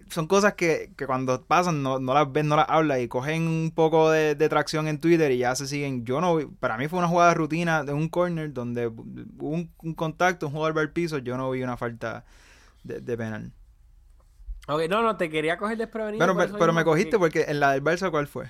son 0.10 0.28
cosas 0.28 0.54
que, 0.56 0.92
que 0.98 1.06
cuando 1.06 1.44
pasan 1.44 1.84
no, 1.84 2.00
no 2.00 2.14
las 2.14 2.32
ves, 2.32 2.46
no 2.46 2.56
las 2.56 2.70
hablas 2.70 3.00
y 3.00 3.08
cogen 3.08 3.48
un 3.48 3.72
poco 3.74 4.10
de, 4.12 4.36
de 4.36 4.50
tracción 4.50 4.88
en 4.88 5.00
Twitter 5.00 5.32
y 5.32 5.40
ya 5.40 5.56
se 5.56 5.68
siguen. 5.68 6.06
Yo 6.06 6.22
no, 6.22 6.40
para 6.60 6.78
mí 6.78 6.88
fue 6.88 7.00
una 7.00 7.08
jugada 7.08 7.30
de 7.30 7.36
rutina 7.36 7.84
de 7.84 7.94
un 7.94 8.10
corner 8.10 8.54
donde 8.54 8.88
hubo 8.88 9.50
un, 9.50 9.72
un 9.82 9.94
contacto, 9.94 10.48
un 10.48 10.54
jugador 10.54 10.80
al 10.80 10.92
piso, 10.92 11.18
yo 11.20 11.38
no 11.38 11.50
vi 11.52 11.64
una 11.64 11.78
falta 11.78 12.26
de, 12.86 13.02
de 13.02 13.18
penal. 13.18 13.52
Ok, 14.68 14.84
no, 14.90 15.02
no, 15.02 15.16
te 15.18 15.30
quería 15.30 15.58
coger 15.58 15.78
desprevenido. 15.78 16.26
Pero, 16.26 16.58
pero 16.58 16.74
me 16.74 16.84
cogiste 16.84 17.20
porque 17.20 17.46
en 17.48 17.60
la 17.60 17.72
del 17.72 17.84
Barça, 17.84 18.10
¿cuál 18.10 18.28
fue? 18.28 18.50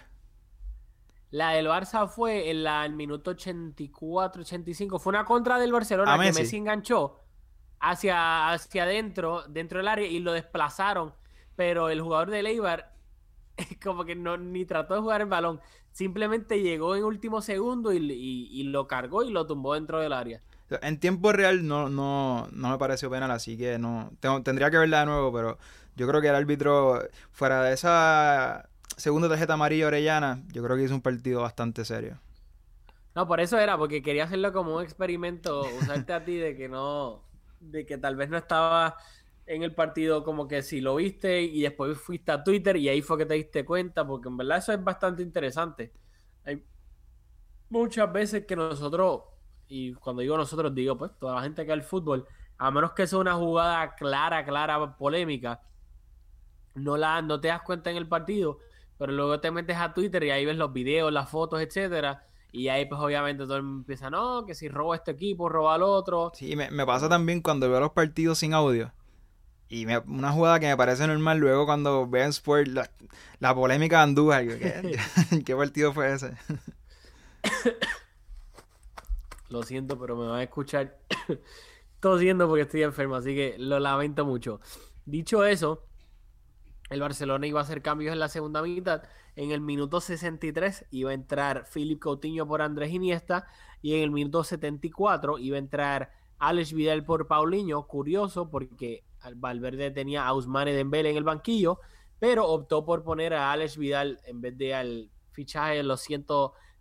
La 1.31 1.51
del 1.51 1.67
Barça 1.67 2.07
fue 2.07 2.49
en 2.49 2.63
la, 2.63 2.85
el 2.85 2.93
minuto 2.93 3.31
84, 3.31 4.41
85. 4.43 4.99
Fue 4.99 5.11
una 5.11 5.25
contra 5.25 5.59
del 5.59 5.71
Barcelona 5.73 6.13
A 6.13 6.17
que 6.17 6.25
Messi. 6.25 6.41
Messi 6.41 6.57
enganchó 6.57 7.19
hacia, 7.79 8.51
hacia 8.51 8.83
adentro, 8.83 9.43
dentro 9.49 9.79
del 9.79 9.87
área 9.87 10.07
y 10.07 10.19
lo 10.19 10.31
desplazaron. 10.31 11.13
Pero 11.55 11.89
el 11.89 12.01
jugador 12.01 12.29
de 12.29 12.39
Eibar 12.39 12.93
como 13.83 14.05
que 14.05 14.15
no 14.15 14.37
ni 14.37 14.65
trató 14.65 14.93
de 14.95 15.01
jugar 15.01 15.21
el 15.21 15.27
balón. 15.27 15.59
Simplemente 15.91 16.61
llegó 16.61 16.95
en 16.95 17.03
último 17.03 17.41
segundo 17.41 17.91
y, 17.93 17.97
y- 17.97 18.47
y 18.51 18.63
lo 18.63 18.87
cargó 18.87 19.23
y 19.23 19.31
lo 19.31 19.45
tumbó 19.47 19.73
dentro 19.73 19.99
del 19.99 20.13
área. 20.13 20.41
En 20.81 20.99
tiempo 20.99 21.31
real 21.31 21.67
no, 21.67 21.89
no, 21.89 22.47
no 22.51 22.69
me 22.69 22.77
pareció 22.77 23.09
penal, 23.09 23.31
así 23.31 23.57
que 23.57 23.77
no. 23.77 24.11
Tengo, 24.19 24.41
tendría 24.43 24.71
que 24.71 24.77
verla 24.77 25.01
de 25.01 25.05
nuevo, 25.07 25.31
pero 25.33 25.57
yo 25.95 26.07
creo 26.07 26.21
que 26.21 26.29
el 26.29 26.35
árbitro, 26.35 27.07
fuera 27.31 27.63
de 27.63 27.73
esa 27.73 28.69
segunda 28.97 29.29
tarjeta 29.29 29.53
amarilla 29.53 29.87
orellana, 29.87 30.43
yo 30.51 30.63
creo 30.63 30.75
que 30.77 30.83
hizo 30.83 30.95
un 30.95 31.01
partido 31.01 31.41
bastante 31.41 31.85
serio. 31.85 32.19
No, 33.15 33.27
por 33.27 33.39
eso 33.39 33.57
era, 33.57 33.77
porque 33.77 34.01
quería 34.01 34.25
hacerlo 34.25 34.51
como 34.51 34.75
un 34.75 34.83
experimento, 34.83 35.73
usarte 35.73 36.11
a 36.13 36.23
ti 36.25 36.35
de 36.35 36.55
que 36.55 36.67
no, 36.67 37.23
de 37.61 37.85
que 37.85 37.97
tal 37.97 38.15
vez 38.17 38.29
no 38.29 38.37
estaba 38.37 38.97
en 39.45 39.63
el 39.63 39.73
partido 39.73 40.23
como 40.23 40.47
que 40.47 40.61
si 40.61 40.81
lo 40.81 40.95
viste 40.95 41.41
y 41.41 41.61
después 41.61 41.97
fuiste 41.97 42.31
a 42.33 42.43
Twitter 42.43 42.75
y 42.77 42.89
ahí 42.89 43.01
fue 43.01 43.17
que 43.17 43.25
te 43.25 43.35
diste 43.35 43.63
cuenta, 43.63 44.05
porque 44.05 44.27
en 44.27 44.37
verdad 44.37 44.57
eso 44.57 44.73
es 44.73 44.83
bastante 44.83 45.23
interesante. 45.23 45.93
Hay 46.43 46.61
muchas 47.69 48.11
veces 48.11 48.45
que 48.45 48.55
nosotros, 48.55 49.21
y 49.67 49.93
cuando 49.93 50.21
digo 50.21 50.37
nosotros 50.37 50.73
digo 50.73 50.97
pues 50.97 51.11
toda 51.19 51.35
la 51.35 51.41
gente 51.41 51.63
que 51.63 51.67
ve 51.67 51.73
el 51.73 51.83
fútbol, 51.83 52.25
a 52.57 52.71
menos 52.71 52.93
que 52.93 53.07
sea 53.07 53.19
una 53.19 53.35
jugada 53.35 53.95
clara, 53.95 54.45
clara, 54.45 54.97
polémica, 54.97 55.61
no, 56.75 56.97
la, 56.97 57.21
no 57.21 57.39
te 57.39 57.49
das 57.49 57.61
cuenta 57.61 57.89
en 57.91 57.97
el 57.97 58.07
partido, 58.07 58.59
pero 58.97 59.11
luego 59.11 59.39
te 59.39 59.51
metes 59.51 59.77
a 59.77 59.93
Twitter 59.93 60.23
y 60.23 60.31
ahí 60.31 60.45
ves 60.45 60.57
los 60.57 60.73
videos, 60.73 61.11
las 61.11 61.29
fotos, 61.29 61.61
etcétera 61.61 62.25
y 62.55 62.69
ahí, 62.69 62.85
pues, 62.85 63.01
obviamente, 63.01 63.43
todo 63.43 63.57
el 63.57 63.63
mundo 63.63 63.81
empieza, 63.81 64.09
no, 64.09 64.45
que 64.45 64.55
si 64.55 64.69
roba 64.69 64.95
este 64.95 65.11
equipo, 65.11 65.49
roba 65.49 65.75
al 65.75 65.83
otro. 65.83 66.31
Sí, 66.33 66.55
me, 66.55 66.71
me 66.71 66.85
pasa 66.85 67.09
también 67.09 67.41
cuando 67.41 67.69
veo 67.69 67.81
los 67.81 67.91
partidos 67.91 68.37
sin 68.37 68.53
audio. 68.53 68.93
Y 69.67 69.85
una 69.85 70.31
jugada 70.31 70.57
que 70.61 70.67
me 70.67 70.77
parece 70.77 71.05
normal 71.05 71.39
luego 71.39 71.65
cuando 71.65 72.07
veo 72.07 72.23
en 72.23 72.29
Sport 72.29 72.69
la, 73.39 73.53
polémica 73.53 73.97
de 73.97 74.03
Andújar. 74.03 74.47
¿qué, 74.47 74.97
¿Qué 75.45 75.53
partido 75.53 75.91
fue 75.91 76.13
ese? 76.13 76.31
lo 79.49 79.63
siento, 79.63 79.99
pero 79.99 80.15
me 80.15 80.27
van 80.27 80.39
a 80.39 80.43
escuchar 80.43 80.97
tosiendo 81.99 82.47
porque 82.47 82.63
estoy 82.63 82.83
enfermo, 82.83 83.15
así 83.15 83.35
que 83.35 83.55
lo 83.57 83.79
lamento 83.79 84.25
mucho. 84.25 84.59
Dicho 85.05 85.45
eso, 85.45 85.85
el 86.89 87.01
Barcelona 87.01 87.47
iba 87.47 87.59
a 87.59 87.63
hacer 87.63 87.81
cambios 87.81 88.13
en 88.13 88.19
la 88.19 88.29
segunda 88.29 88.61
mitad 88.61 89.03
en 89.35 89.51
el 89.51 89.61
minuto 89.61 89.99
63 89.99 90.85
iba 90.91 91.11
a 91.11 91.13
entrar 91.13 91.65
Philip 91.71 91.99
Coutinho 91.99 92.47
por 92.47 92.61
Andrés 92.61 92.91
Iniesta 92.91 93.47
y 93.81 93.93
en 93.95 94.03
el 94.03 94.11
minuto 94.11 94.43
74 94.43 95.39
iba 95.39 95.57
a 95.57 95.59
entrar 95.59 96.11
Alex 96.39 96.73
Vidal 96.73 97.03
por 97.03 97.27
Paulinho. 97.27 97.85
Curioso 97.85 98.49
porque 98.49 99.03
Valverde 99.35 99.91
tenía 99.91 100.25
a 100.25 100.33
Ousmane 100.33 100.73
Dembele 100.73 101.09
en 101.09 101.17
el 101.17 101.23
banquillo, 101.23 101.79
pero 102.19 102.47
optó 102.47 102.85
por 102.85 103.03
poner 103.03 103.33
a 103.33 103.51
Alex 103.51 103.77
Vidal 103.77 104.19
en 104.25 104.41
vez 104.41 104.57
de 104.57 104.73
al 104.73 105.11
fichaje 105.31 105.75
de 105.75 105.83
los 105.83 106.01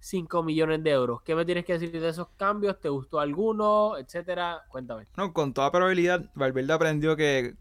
105 0.04 0.42
millones 0.42 0.84
de 0.84 0.90
euros. 0.90 1.22
¿Qué 1.22 1.34
me 1.34 1.46
tienes 1.46 1.64
que 1.64 1.72
decir 1.72 1.98
de 1.98 2.08
esos 2.08 2.28
cambios? 2.36 2.78
¿Te 2.78 2.90
gustó 2.90 3.20
alguno? 3.20 3.96
Etcétera. 3.96 4.62
Cuéntame. 4.68 5.06
No, 5.16 5.32
con 5.32 5.54
toda 5.54 5.72
probabilidad, 5.72 6.30
Valverde 6.34 6.72
aprendió 6.74 7.16
que 7.16 7.54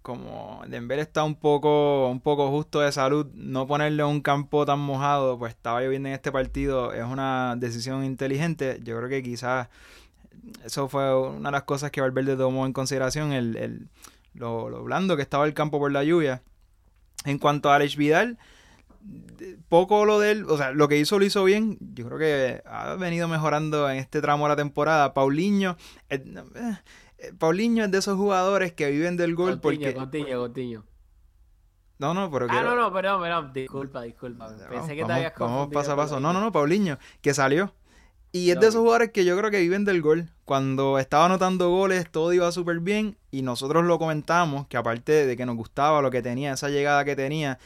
como 0.00 0.62
Denver 0.66 0.98
está 0.98 1.22
un 1.24 1.34
poco, 1.34 2.08
un 2.08 2.20
poco 2.20 2.48
justo 2.48 2.80
de 2.80 2.90
salud, 2.90 3.26
no 3.34 3.66
ponerle 3.66 4.02
un 4.04 4.22
campo 4.22 4.64
tan 4.64 4.78
mojado, 4.78 5.38
pues 5.38 5.52
estaba 5.52 5.82
lloviendo 5.82 6.08
en 6.08 6.14
este 6.14 6.32
partido, 6.32 6.94
es 6.94 7.04
una 7.04 7.54
decisión 7.58 8.02
inteligente. 8.02 8.80
Yo 8.82 8.96
creo 8.96 9.10
que 9.10 9.22
quizás 9.22 9.68
eso 10.64 10.88
fue 10.88 11.14
una 11.14 11.50
de 11.50 11.52
las 11.52 11.64
cosas 11.64 11.90
que 11.90 12.00
Valverde 12.00 12.36
tomó 12.38 12.64
en 12.64 12.72
consideración, 12.72 13.32
el, 13.32 13.90
lo, 14.32 14.82
blando 14.82 15.16
que 15.16 15.22
estaba 15.22 15.44
el 15.44 15.52
campo 15.52 15.78
por 15.78 15.92
la 15.92 16.02
lluvia. 16.02 16.42
En 17.26 17.38
cuanto 17.38 17.70
a 17.70 17.74
Alex 17.74 17.96
Vidal, 17.96 18.38
poco 19.68 20.04
lo 20.04 20.18
de 20.18 20.32
él, 20.32 20.46
o 20.48 20.56
sea, 20.56 20.72
lo 20.72 20.88
que 20.88 20.98
hizo 20.98 21.18
lo 21.18 21.24
hizo 21.24 21.44
bien. 21.44 21.78
Yo 21.80 22.06
creo 22.06 22.18
que 22.18 22.62
ha 22.66 22.94
venido 22.94 23.28
mejorando 23.28 23.88
en 23.90 23.98
este 23.98 24.20
tramo 24.20 24.44
de 24.44 24.50
la 24.50 24.56
temporada. 24.56 25.14
Paulinho, 25.14 25.76
eh, 26.08 26.24
eh, 27.18 27.32
Paulinho 27.38 27.84
es 27.84 27.90
de 27.90 27.98
esos 27.98 28.16
jugadores 28.16 28.72
que 28.72 28.90
viven 28.90 29.16
del 29.16 29.34
gol 29.34 29.60
porque... 29.60 29.94
Coutinho, 29.94 30.38
Coutinho. 30.38 30.84
No, 31.98 32.14
no, 32.14 32.30
pero 32.30 32.46
que... 32.46 32.56
Ah, 32.56 32.62
no, 32.62 32.76
no, 32.76 32.92
perdón, 32.92 33.20
perdón, 33.20 33.52
disculpa, 33.52 34.02
disculpa. 34.02 34.48
Pensé 34.70 34.94
que 34.94 35.04
te 35.04 35.12
habías 35.12 35.32
confundido. 35.32 35.58
Vamos 35.58 35.74
paso 35.74 35.92
a 35.92 35.96
paso. 35.96 36.20
No, 36.20 36.32
no, 36.32 36.40
no, 36.40 36.52
Paulinho, 36.52 36.98
que 37.20 37.34
salió. 37.34 37.74
Y 38.30 38.50
es 38.50 38.60
de 38.60 38.68
esos 38.68 38.80
jugadores 38.82 39.10
que 39.10 39.24
yo 39.24 39.36
creo 39.38 39.50
que 39.50 39.60
viven 39.60 39.84
del 39.84 40.02
gol. 40.02 40.30
Cuando 40.44 40.98
estaba 40.98 41.24
anotando 41.24 41.70
goles, 41.70 42.10
todo 42.10 42.32
iba 42.32 42.52
súper 42.52 42.78
bien. 42.80 43.16
Y 43.30 43.42
nosotros 43.42 43.84
lo 43.84 43.98
comentamos, 43.98 44.66
que 44.68 44.76
aparte 44.76 45.26
de 45.26 45.36
que 45.36 45.46
nos 45.46 45.56
gustaba 45.56 46.02
lo 46.02 46.10
que 46.10 46.22
tenía, 46.22 46.52
esa 46.52 46.68
llegada 46.68 47.04
que 47.04 47.16
tenía, 47.16 47.58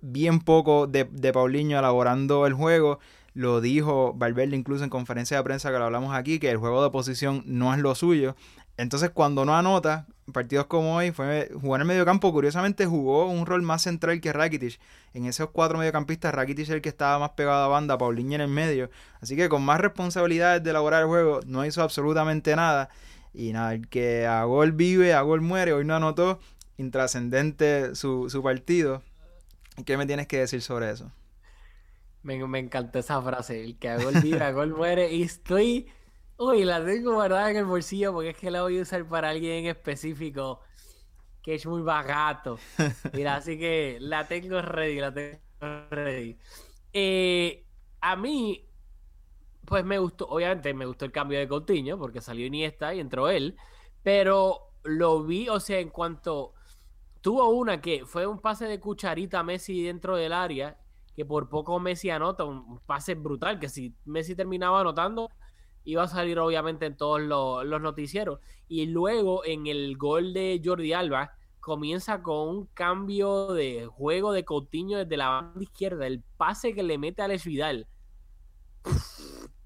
bien 0.00 0.40
poco 0.40 0.86
de, 0.86 1.04
de 1.04 1.32
Paulinho 1.32 1.78
elaborando 1.78 2.46
el 2.46 2.54
juego. 2.54 2.98
Lo 3.34 3.60
dijo 3.62 4.12
Valverde 4.14 4.56
incluso 4.56 4.84
en 4.84 4.90
conferencia 4.90 5.38
de 5.38 5.42
prensa 5.42 5.70
que 5.70 5.78
lo 5.78 5.84
hablamos 5.84 6.14
aquí, 6.14 6.38
que 6.38 6.50
el 6.50 6.58
juego 6.58 6.82
de 6.82 6.90
posición 6.90 7.42
no 7.46 7.72
es 7.72 7.80
lo 7.80 7.94
suyo. 7.94 8.36
Entonces, 8.76 9.10
cuando 9.10 9.44
no 9.44 9.54
anota, 9.56 10.06
partidos 10.32 10.66
como 10.66 10.96
hoy, 10.96 11.12
fue 11.12 11.50
jugar 11.60 11.80
en 11.80 11.82
el 11.82 11.88
mediocampo. 11.88 12.32
Curiosamente, 12.32 12.86
jugó 12.86 13.28
un 13.30 13.46
rol 13.46 13.62
más 13.62 13.82
central 13.82 14.20
que 14.20 14.32
Rakitic. 14.32 14.80
En 15.14 15.26
esos 15.26 15.50
cuatro 15.50 15.78
mediocampistas, 15.78 16.34
Rakitic 16.34 16.64
es 16.64 16.70
el 16.70 16.82
que 16.82 16.88
estaba 16.88 17.18
más 17.18 17.30
pegado 17.30 17.64
a 17.64 17.68
banda, 17.68 17.98
Paulinho 17.98 18.34
en 18.34 18.40
el 18.40 18.48
medio. 18.48 18.90
Así 19.20 19.36
que 19.36 19.48
con 19.48 19.62
más 19.62 19.80
responsabilidades 19.80 20.62
de 20.62 20.70
elaborar 20.70 21.02
el 21.02 21.08
juego, 21.08 21.40
no 21.46 21.64
hizo 21.64 21.82
absolutamente 21.82 22.56
nada. 22.56 22.88
Y 23.34 23.52
nada, 23.52 23.74
el 23.74 23.88
que 23.88 24.26
a 24.26 24.44
gol 24.44 24.72
vive, 24.72 25.14
a 25.14 25.22
gol 25.22 25.40
muere. 25.42 25.72
Hoy 25.72 25.84
no 25.84 25.94
anotó. 25.94 26.40
Intrascendente 26.78 27.94
su, 27.94 28.28
su 28.30 28.42
partido. 28.42 29.02
¿Qué 29.84 29.96
me 29.96 30.06
tienes 30.06 30.26
que 30.26 30.38
decir 30.38 30.62
sobre 30.62 30.90
eso? 30.90 31.10
Me, 32.22 32.46
me 32.46 32.58
encantó 32.58 32.98
esa 32.98 33.20
frase. 33.22 33.64
El 33.64 33.78
que 33.78 33.88
a 33.88 33.96
gol 33.96 34.14
vive, 34.22 34.42
a 34.42 34.52
gol 34.52 34.74
muere. 34.74 35.12
Y 35.12 35.22
estoy 35.22 35.90
Uy, 36.44 36.64
la 36.64 36.84
tengo 36.84 37.12
guardada 37.14 37.50
en 37.52 37.58
el 37.58 37.64
bolsillo 37.64 38.12
porque 38.12 38.30
es 38.30 38.36
que 38.36 38.50
la 38.50 38.62
voy 38.62 38.76
a 38.78 38.82
usar 38.82 39.06
para 39.06 39.30
alguien 39.30 39.64
en 39.64 39.66
específico 39.66 40.60
que 41.40 41.54
es 41.54 41.66
muy 41.66 41.82
barato. 41.82 42.58
Mira, 43.12 43.36
así 43.36 43.58
que 43.58 43.98
la 44.00 44.26
tengo 44.26 44.60
ready, 44.60 44.98
la 44.98 45.14
tengo 45.14 45.38
ready. 45.90 46.36
Eh, 46.92 47.64
a 48.00 48.16
mí, 48.16 48.68
pues 49.64 49.84
me 49.84 49.98
gustó, 49.98 50.26
obviamente 50.26 50.74
me 50.74 50.86
gustó 50.86 51.04
el 51.04 51.12
cambio 51.12 51.38
de 51.38 51.46
Coutinho 51.46 51.96
porque 51.96 52.20
salió 52.20 52.44
Iniesta 52.44 52.92
y 52.92 52.98
entró 53.00 53.28
él, 53.28 53.56
pero 54.02 54.72
lo 54.82 55.22
vi, 55.22 55.48
o 55.48 55.60
sea, 55.60 55.78
en 55.78 55.90
cuanto 55.90 56.54
tuvo 57.22 57.48
una 57.48 57.80
que 57.80 58.04
fue 58.04 58.26
un 58.26 58.40
pase 58.40 58.66
de 58.66 58.80
cucharita 58.80 59.40
a 59.40 59.42
Messi 59.42 59.82
dentro 59.82 60.16
del 60.16 60.32
área, 60.32 60.76
que 61.16 61.24
por 61.24 61.48
poco 61.48 61.78
Messi 61.80 62.10
anota, 62.10 62.44
un 62.44 62.80
pase 62.80 63.14
brutal, 63.14 63.58
que 63.58 63.68
si 63.68 63.94
Messi 64.04 64.34
terminaba 64.34 64.80
anotando, 64.80 65.30
iba 65.84 66.02
a 66.02 66.08
salir 66.08 66.38
obviamente 66.38 66.86
en 66.86 66.96
todos 66.96 67.20
los, 67.20 67.80
noticieros. 67.80 68.40
Y 68.68 68.86
luego 68.86 69.44
en 69.44 69.66
el 69.66 69.96
gol 69.96 70.34
de 70.34 70.60
Jordi 70.62 70.92
Alba 70.92 71.32
comienza 71.60 72.22
con 72.22 72.48
un 72.48 72.66
cambio 72.66 73.52
de 73.52 73.86
juego 73.86 74.32
de 74.32 74.44
Coutinho 74.44 74.98
desde 74.98 75.16
la 75.16 75.28
banda 75.28 75.62
izquierda, 75.62 76.06
el 76.06 76.22
pase 76.36 76.74
que 76.74 76.82
le 76.82 76.98
mete 76.98 77.22
a 77.22 77.26
Alex 77.26 77.44
Vidal. 77.44 77.86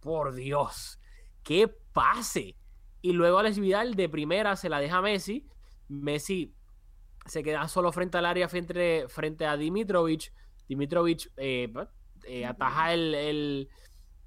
por 0.01 0.35
Dios, 0.35 1.01
qué 1.43 1.69
pase. 1.69 2.57
Y 3.01 3.13
luego 3.13 3.39
Alex 3.39 3.59
Vidal 3.59 3.95
de 3.95 4.09
primera 4.09 4.57
se 4.57 4.69
la 4.69 4.79
deja 4.79 4.99
a 4.99 5.03
Messi. 5.03 5.49
Messi 5.89 6.56
se 7.27 7.43
queda 7.43 7.69
solo 7.69 7.93
frente 7.93 8.19
al 8.19 8.27
área 8.27 8.49
frente, 8.49 9.07
frente 9.09 9.47
a 9.47 9.57
Dimitrovic. 9.57 10.33
Dimitrovic 10.69 11.31
eh, 11.37 11.73
eh, 12.25 12.45
ataja 12.47 12.93
el 12.95 13.69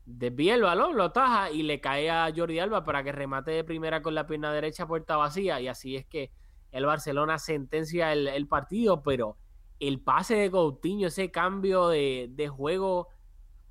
desvía 0.09 0.55
el 0.55 0.63
balón, 0.63 0.97
lo 0.97 1.11
taja 1.11 1.51
y 1.51 1.63
le 1.63 1.79
cae 1.79 2.09
a 2.09 2.31
Jordi 2.35 2.59
Alba 2.59 2.83
para 2.83 3.03
que 3.03 3.11
remate 3.11 3.51
de 3.51 3.63
primera 3.63 4.01
con 4.01 4.15
la 4.15 4.25
pierna 4.25 4.51
derecha 4.51 4.87
puerta 4.87 5.17
vacía 5.17 5.61
y 5.61 5.67
así 5.67 5.95
es 5.95 6.05
que 6.05 6.31
el 6.71 6.85
Barcelona 6.85 7.37
sentencia 7.37 8.11
el, 8.11 8.47
partido, 8.47 9.01
pero 9.03 9.37
el 9.79 10.01
pase 10.01 10.35
de 10.35 10.51
Coutinho, 10.51 11.07
ese 11.07 11.31
cambio 11.31 11.87
de, 11.89 12.27
de 12.31 12.47
juego, 12.47 13.07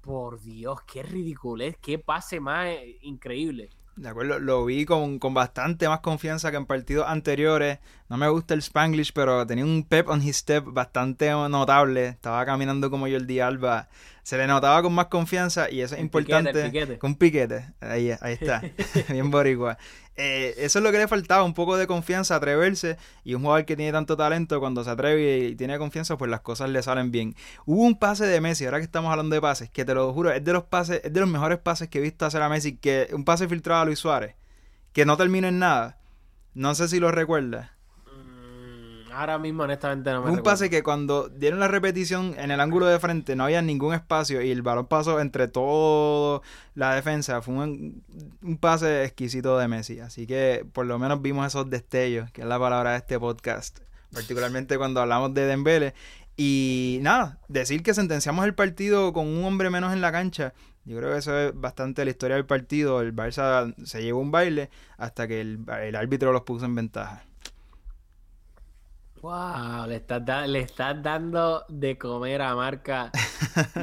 por 0.01 0.41
Dios, 0.41 0.81
qué 0.83 1.03
ridículo 1.03 1.65
es, 1.65 1.77
qué 1.79 1.99
pase 1.99 2.41
más 2.41 2.69
increíble. 3.03 3.71
De 3.99 4.09
acuerdo, 4.09 4.39
lo 4.39 4.65
vi 4.65 4.85
con, 4.85 5.19
con, 5.19 5.35
bastante 5.35 5.89
más 5.89 5.99
confianza 6.01 6.53
que 6.53 6.57
en 6.57 6.67
partidos 6.67 7.09
anteriores. 7.09 7.81
No 8.09 8.17
me 8.17 8.29
gusta 8.29 8.55
el 8.55 8.61
Spanglish, 8.61 9.13
pero 9.13 9.45
tenía 9.45 9.65
un 9.65 9.83
pep 9.83 10.09
on 10.09 10.23
his 10.23 10.37
step 10.37 10.65
bastante 10.67 11.31
notable. 11.31 12.07
Estaba 12.07 12.47
caminando 12.47 12.91
como 12.91 13.09
Jordi 13.09 13.41
Alba 13.41 13.89
se 14.29 14.37
le 14.37 14.47
notaba 14.47 14.83
con 14.83 14.93
más 14.93 15.07
confianza 15.07 15.71
y 15.71 15.81
eso 15.81 15.95
es 15.95 16.03
importante. 16.03 16.99
Con 16.99 17.15
piquete. 17.15 17.73
Ahí, 17.81 18.11
ahí 18.21 18.35
está. 18.35 18.63
Bien 19.09 19.31
boricua. 19.31 19.79
Eh, 20.17 20.55
eso 20.59 20.81
es 20.81 20.83
lo 20.83 20.93
que 20.93 20.99
le 20.99 21.09
faltaba, 21.09 21.45
un 21.45 21.55
poco 21.55 21.79
de 21.79 21.87
confianza, 21.87 22.37
atreverse. 22.37 22.99
Y 23.25 23.33
un 23.33 23.41
jugador 23.41 23.65
que 23.65 23.75
tiene 23.75 23.91
tanto 23.91 24.19
talento, 24.19 24.61
cuando 24.61 24.85
se 24.85 24.91
atreve 24.91 25.47
y 25.47 25.57
tiene 25.57 25.79
confianza, 25.79 26.19
pues 26.19 26.31
las 26.31 26.43
cosas 26.43 26.69
le 26.69 26.83
salen 26.83 27.11
bien. 27.11 27.37
Hubo 27.65 27.83
un 27.83 27.99
pase 27.99 28.27
de 28.27 28.39
Messi, 28.43 28.67
ahora 28.67 28.77
que 28.77 28.85
estamos 28.85 29.11
hablando 29.11 29.35
de 29.35 29.41
pases, 29.41 29.71
que 29.71 29.87
te 29.87 29.95
lo 29.95 30.13
juro, 30.13 30.31
es 30.31 30.45
de 30.45 30.53
los 30.53 30.65
pases, 30.65 31.01
es 31.05 31.11
de 31.11 31.21
los 31.21 31.29
mejores 31.31 31.57
pases 31.61 31.89
que 31.89 31.97
he 31.97 32.03
visto 32.03 32.27
hacer 32.27 32.43
a 32.43 32.51
Messi, 32.51 32.77
que 32.77 33.09
un 33.15 33.25
pase 33.25 33.49
filtrado 33.49 33.81
a 33.81 33.85
Luis 33.87 33.99
Suárez, 33.99 34.35
que 34.93 35.07
no 35.07 35.17
termina 35.17 35.49
en 35.49 35.59
nada. 35.59 35.97
No 36.53 36.75
sé 36.75 36.87
si 36.89 37.01
lo 37.01 37.11
recuerdas. 37.13 37.71
Ahora 39.19 39.37
mismo, 39.37 39.65
honestamente, 39.65 40.11
no 40.11 40.21
me 40.21 40.31
un 40.31 40.37
recuerdo. 40.37 40.45
pase 40.45 40.71
que 40.71 40.85
cuando 40.85 41.29
dieron 41.29 41.59
la 41.59 41.67
repetición 41.67 42.37
en 42.39 42.53
el 42.53 42.61
ángulo 42.61 42.87
de 42.87 43.01
frente 43.01 43.35
no 43.35 43.43
había 43.43 43.61
ningún 43.63 43.93
espacio 43.93 44.41
y 44.43 44.53
el 44.53 44.63
balón 44.63 44.87
pasó 44.87 45.19
entre 45.19 45.49
todo 45.49 46.41
la 46.77 46.95
defensa. 46.95 47.43
Fue 47.43 47.55
un, 47.55 48.05
un 48.43 48.59
pase 48.59 49.03
exquisito 49.03 49.59
de 49.59 49.67
Messi. 49.67 49.99
Así 49.99 50.25
que 50.29 50.65
por 50.73 50.87
lo 50.87 51.01
menos 51.01 51.21
vimos 51.21 51.45
esos 51.49 51.69
destellos, 51.69 52.31
que 52.31 52.43
es 52.43 52.47
la 52.47 52.61
palabra 52.61 52.93
de 52.93 52.99
este 52.99 53.19
podcast. 53.19 53.81
Particularmente 54.13 54.79
cuando 54.79 55.01
hablamos 55.01 55.35
de 55.35 55.47
Dembele. 55.47 55.95
Y 56.37 57.01
nada, 57.03 57.41
decir 57.49 57.83
que 57.83 57.95
sentenciamos 57.95 58.45
el 58.45 58.55
partido 58.55 59.13
con 59.13 59.27
un 59.27 59.45
hombre 59.45 59.69
menos 59.69 59.93
en 59.93 60.01
la 60.01 60.13
cancha. 60.13 60.55
Yo 60.85 60.97
creo 60.97 61.11
que 61.11 61.19
eso 61.19 61.37
es 61.37 61.61
bastante 61.61 62.05
la 62.05 62.13
historia 62.13 62.37
del 62.37 62.47
partido. 62.47 63.01
El 63.01 63.17
Barça 63.17 63.75
se 63.85 64.01
llevó 64.01 64.21
un 64.21 64.31
baile 64.31 64.71
hasta 64.97 65.27
que 65.27 65.41
el, 65.41 65.59
el 65.83 65.97
árbitro 65.97 66.33
los 66.33 66.43
puso 66.43 66.67
en 66.67 66.77
ventaja. 66.77 67.25
Wow, 69.23 69.87
le 69.87 69.97
estás, 69.97 70.25
da- 70.25 70.47
le 70.47 70.61
estás 70.61 71.03
dando 71.03 71.65
de 71.69 71.99
comer 71.99 72.43
a 72.43 72.55
Marca 72.55 73.11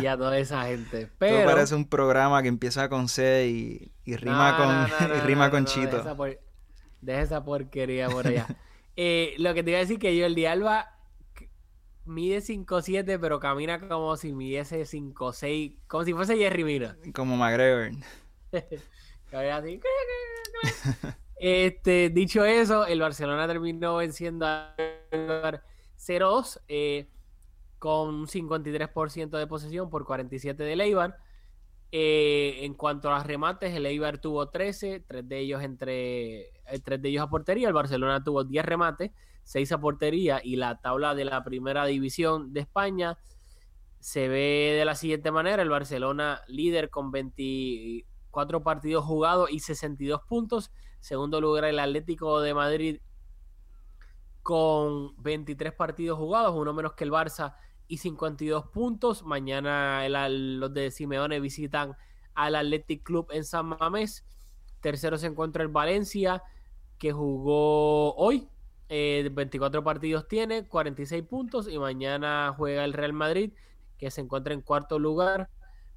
y 0.01 0.05
a 0.05 0.15
toda 0.17 0.37
esa 0.37 0.63
gente. 0.65 1.09
Pero. 1.19 1.45
parece 1.49 1.75
un 1.75 1.87
programa 1.87 2.41
que 2.41 2.47
empieza 2.47 2.87
con 2.89 3.07
C 3.09 3.47
y, 3.47 3.91
y 4.05 4.15
rima 4.15 4.51
No, 4.51 4.57
con, 4.57 4.67
no, 5.07 5.07
no, 5.09 5.15
y 5.17 5.19
rima 5.27 5.51
con 5.51 5.65
Chito. 5.65 5.87
Deja 5.97 5.99
esa, 6.01 6.15
por- 6.15 6.39
deja 7.01 7.21
esa 7.21 7.43
porquería 7.43 8.09
por 8.09 8.27
allá. 8.27 8.47
Eh, 8.97 9.33
lo 9.39 9.53
que 9.53 9.61
te 9.61 9.71
iba 9.71 9.79
a 9.79 9.81
decir 9.81 9.99
que 9.99 10.17
Jordi 10.21 10.45
Alba 10.45 10.89
c- 11.37 11.49
mide 12.05 12.37
5'7, 12.37 13.19
pero 13.19 13.41
camina 13.41 13.77
como 13.89 14.15
si 14.15 14.31
midiese 14.31 14.83
5'6, 14.85 15.79
como 15.87 16.05
si 16.05 16.13
fuese 16.13 16.37
Jerry 16.37 16.63
Mina. 16.63 16.95
Como 17.13 17.35
McGregor. 17.35 17.91
Así. 19.33 19.81
Este, 21.47 22.09
dicho 22.09 22.43
eso, 22.43 22.87
el 22.87 22.99
Barcelona 22.99 23.45
terminó 23.45 23.97
venciendo 23.97 24.47
Eibar 25.11 25.63
0-2 25.95 26.59
eh, 26.67 27.07
con 27.77 28.15
un 28.15 28.25
53% 28.25 29.29
de 29.37 29.45
posesión 29.45 29.91
por 29.91 30.05
47 30.05 30.63
del 30.63 30.81
Eibar. 30.81 31.19
Eh, 31.91 32.61
en 32.65 32.73
cuanto 32.73 33.09
a 33.09 33.17
los 33.19 33.27
remates, 33.27 33.75
el 33.75 33.85
Eibar 33.85 34.17
tuvo 34.17 34.49
13, 34.49 35.01
tres 35.01 35.29
de 35.29 35.37
ellos 35.37 35.61
entre 35.61 36.45
eh, 36.47 36.79
tres 36.83 36.99
de 36.99 37.09
ellos 37.09 37.21
a 37.21 37.29
portería. 37.29 37.67
El 37.67 37.75
Barcelona 37.75 38.23
tuvo 38.23 38.43
10 38.43 38.65
remates, 38.65 39.11
6 39.43 39.71
a 39.71 39.77
portería 39.77 40.41
y 40.43 40.55
la 40.55 40.81
tabla 40.81 41.13
de 41.13 41.25
la 41.25 41.43
primera 41.43 41.85
división 41.85 42.53
de 42.53 42.61
España 42.61 43.19
se 43.99 44.29
ve 44.29 44.73
de 44.79 44.83
la 44.83 44.95
siguiente 44.95 45.29
manera: 45.29 45.61
el 45.61 45.69
Barcelona 45.69 46.41
líder 46.47 46.89
con 46.89 47.11
24 47.11 48.63
partidos 48.63 49.05
jugados 49.05 49.51
y 49.51 49.59
62 49.59 50.23
puntos. 50.23 50.71
Segundo 51.05 51.39
lugar, 51.39 51.65
el 51.65 51.77
Atlético 51.77 52.41
de 52.41 52.55
Madrid 52.55 52.99
con 54.41 55.15
23 55.21 55.71
partidos 55.71 56.17
jugados, 56.17 56.55
uno 56.55 56.73
menos 56.73 56.93
que 56.93 57.03
el 57.03 57.11
Barça 57.11 57.55
y 57.87 57.97
52 57.99 58.69
puntos. 58.69 59.21
Mañana 59.21 60.03
el- 60.03 60.59
los 60.59 60.73
de 60.73 60.89
Simeone 60.89 61.39
visitan 61.39 61.95
al 62.33 62.55
Athletic 62.55 63.03
Club 63.03 63.27
en 63.29 63.43
San 63.43 63.67
Mamés. 63.67 64.25
Tercero 64.81 65.19
se 65.19 65.27
encuentra 65.27 65.61
el 65.61 65.69
Valencia, 65.69 66.41
que 66.97 67.11
jugó 67.11 68.15
hoy. 68.15 68.49
eh, 68.89 69.29
24 69.31 69.83
partidos 69.83 70.27
tiene, 70.27 70.67
46 70.67 71.21
puntos. 71.23 71.67
Y 71.67 71.77
mañana 71.77 72.53
juega 72.57 72.83
el 72.83 72.93
Real 72.93 73.13
Madrid, 73.13 73.51
que 73.99 74.09
se 74.09 74.21
encuentra 74.21 74.53
en 74.55 74.61
cuarto 74.61 74.97
lugar 74.99 75.49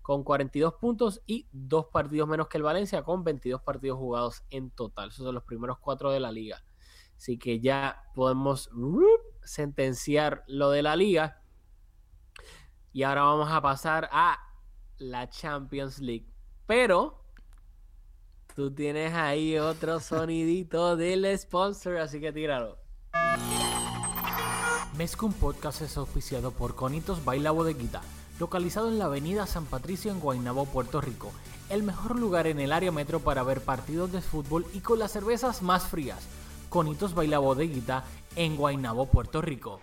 con 0.09 0.25
42 0.25 0.73
puntos 0.77 1.21
y 1.27 1.47
dos 1.53 1.89
partidos 1.93 2.27
menos 2.27 2.49
que 2.49 2.57
el 2.57 2.63
Valencia 2.63 3.03
con 3.03 3.25
22 3.25 3.61
partidos 3.61 3.99
jugados 3.99 4.43
en 4.49 4.71
total. 4.71 5.11
Esos 5.11 5.27
son 5.27 5.35
los 5.35 5.45
primeros 5.45 5.81
cuatro 5.81 6.11
de 6.11 6.19
la 6.19 6.33
liga. 6.33 6.65
Así 7.15 7.37
que 7.37 7.61
ya 7.61 8.05
podemos 8.15 8.71
sentenciar 9.45 10.45
lo 10.47 10.71
de 10.71 10.81
la 10.81 10.97
liga. 10.97 11.43
Y 12.91 13.03
ahora 13.03 13.25
vamos 13.25 13.53
a 13.53 13.61
pasar 13.61 14.09
a 14.11 14.39
la 14.97 15.29
Champions 15.29 15.99
League. 15.99 16.27
Pero 16.65 17.23
tú 18.55 18.75
tienes 18.75 19.13
ahí 19.13 19.59
otro 19.59 20.01
sonidito 20.01 20.97
del 20.97 21.39
sponsor, 21.39 21.99
así 21.99 22.19
que 22.19 22.33
tíralo. 22.33 22.79
Mezcum 24.97 25.35
Podcast 25.35 25.83
es 25.83 25.99
auspiciado 25.99 26.51
por 26.51 26.75
Conitos 26.75 27.23
Baila 27.27 27.51
Bodeguita, 27.51 28.01
localizado 28.39 28.89
en 28.89 28.99
la 28.99 29.07
avenida 29.07 29.47
San 29.47 29.67
Patricio 29.67 30.11
en 30.11 30.21
Guaynabo, 30.21 30.67
Puerto 30.67 31.01
Rico. 31.01 31.33
El 31.71 31.83
mejor 31.83 32.19
lugar 32.19 32.47
en 32.47 32.61
el 32.61 32.73
área 32.73 32.93
metro 32.93 33.21
para 33.21 33.43
ver 33.43 33.61
partidos 33.61 34.13
de 34.13 34.21
fútbol 34.21 34.67
y 34.73 34.81
con 34.81 34.99
las 34.99 35.13
cervezas 35.13 35.63
más 35.63 35.87
frías. 35.87 36.27
Conitos 36.69 37.15
Baila 37.15 37.39
Bodeguita 37.39 38.05
en 38.37 38.57
Guaynabo, 38.57 39.07
Puerto 39.07 39.43
Rico. 39.43 39.81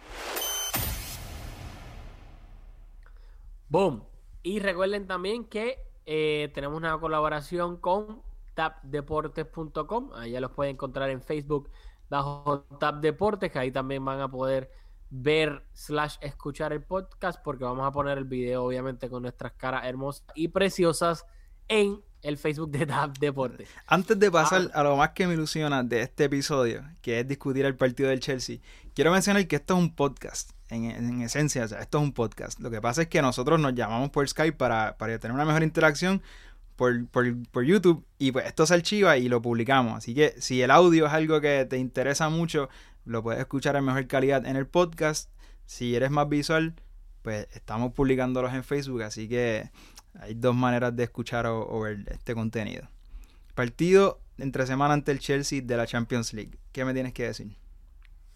Boom. 3.69 4.03
Y 4.43 4.59
recuerden 4.59 5.07
también 5.07 5.45
que 5.45 5.79
eh, 6.05 6.51
tenemos 6.53 6.77
una 6.77 6.97
colaboración 6.99 7.77
con 7.77 8.21
tapdeportes.com. 8.53 10.13
Allá 10.13 10.39
los 10.39 10.51
pueden 10.51 10.75
encontrar 10.75 11.09
en 11.09 11.21
Facebook 11.21 11.69
bajo 12.09 12.61
Tap 12.79 13.01
Deportes, 13.01 13.51
que 13.51 13.59
ahí 13.59 13.71
también 13.71 14.05
van 14.05 14.21
a 14.21 14.29
poder 14.29 14.71
ver 15.21 15.63
slash 15.73 16.17
escuchar 16.21 16.73
el 16.73 16.83
podcast 16.83 17.41
porque 17.43 17.63
vamos 17.63 17.87
a 17.87 17.91
poner 17.91 18.17
el 18.17 18.25
video 18.25 18.63
obviamente 18.65 19.09
con 19.09 19.21
nuestras 19.21 19.53
caras 19.53 19.85
hermosas 19.85 20.25
y 20.35 20.49
preciosas 20.49 21.25
en 21.67 22.01
el 22.21 22.37
Facebook 22.37 22.71
de 22.71 22.85
Tap 22.85 23.17
Deportes. 23.17 23.69
Antes 23.87 24.19
de 24.19 24.31
pasar 24.31 24.71
a 24.73 24.83
lo 24.83 24.97
más 24.97 25.11
que 25.11 25.27
me 25.27 25.35
ilusiona 25.35 25.83
de 25.83 26.01
este 26.01 26.25
episodio, 26.25 26.83
que 27.01 27.19
es 27.19 27.27
discutir 27.27 27.65
el 27.65 27.75
partido 27.75 28.09
del 28.09 28.19
Chelsea, 28.19 28.57
quiero 28.93 29.11
mencionar 29.11 29.47
que 29.47 29.57
esto 29.57 29.75
es 29.75 29.79
un 29.79 29.95
podcast. 29.95 30.51
En, 30.69 30.85
en 30.85 31.21
esencia, 31.21 31.63
o 31.63 31.67
sea, 31.67 31.79
esto 31.79 31.99
es 31.99 32.03
un 32.03 32.11
podcast. 32.11 32.59
Lo 32.59 32.71
que 32.71 32.81
pasa 32.81 33.03
es 33.03 33.07
que 33.07 33.21
nosotros 33.21 33.59
nos 33.59 33.75
llamamos 33.75 34.09
por 34.09 34.27
Skype 34.27 34.57
para, 34.57 34.97
para 34.97 35.19
tener 35.19 35.35
una 35.35 35.45
mejor 35.45 35.61
interacción 35.61 36.23
por, 36.75 37.07
por, 37.07 37.25
por 37.51 37.63
YouTube 37.63 38.03
y 38.17 38.31
pues 38.31 38.47
esto 38.47 38.65
se 38.65 38.73
archiva 38.73 39.17
y 39.17 39.29
lo 39.29 39.41
publicamos. 39.41 39.97
Así 39.97 40.15
que 40.15 40.33
si 40.39 40.63
el 40.63 40.71
audio 40.71 41.05
es 41.05 41.13
algo 41.13 41.39
que 41.39 41.65
te 41.65 41.77
interesa 41.77 42.29
mucho, 42.29 42.69
lo 43.05 43.23
puedes 43.23 43.39
escuchar 43.39 43.75
en 43.75 43.85
mejor 43.85 44.07
calidad 44.07 44.45
en 44.45 44.55
el 44.55 44.67
podcast. 44.67 45.29
Si 45.65 45.95
eres 45.95 46.11
más 46.11 46.27
visual, 46.27 46.75
pues 47.21 47.47
estamos 47.53 47.93
publicándolos 47.93 48.53
en 48.53 48.63
Facebook, 48.63 49.03
así 49.03 49.27
que 49.27 49.71
hay 50.19 50.33
dos 50.33 50.55
maneras 50.55 50.95
de 50.95 51.03
escuchar 51.03 51.45
o, 51.47 51.79
ver 51.79 52.05
este 52.07 52.35
contenido. 52.35 52.87
Partido 53.53 54.19
entre 54.37 54.65
semana 54.65 54.93
ante 54.93 55.11
el 55.11 55.19
Chelsea 55.19 55.61
de 55.63 55.77
la 55.77 55.87
Champions 55.87 56.33
League. 56.33 56.57
¿Qué 56.71 56.85
me 56.85 56.93
tienes 56.93 57.13
que 57.13 57.23
decir? 57.23 57.55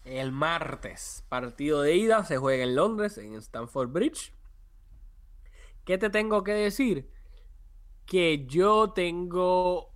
El 0.04 0.32
martes, 0.32 1.24
partido 1.28 1.82
de 1.82 1.96
ida, 1.96 2.24
se 2.24 2.38
juega 2.38 2.64
en 2.64 2.74
Londres, 2.74 3.18
en 3.18 3.34
Stamford 3.34 3.90
Bridge. 3.90 4.32
¿Qué 5.84 5.98
te 5.98 6.10
tengo 6.10 6.42
que 6.42 6.52
decir? 6.52 7.10
Que 8.06 8.46
yo 8.46 8.92
tengo. 8.92 9.89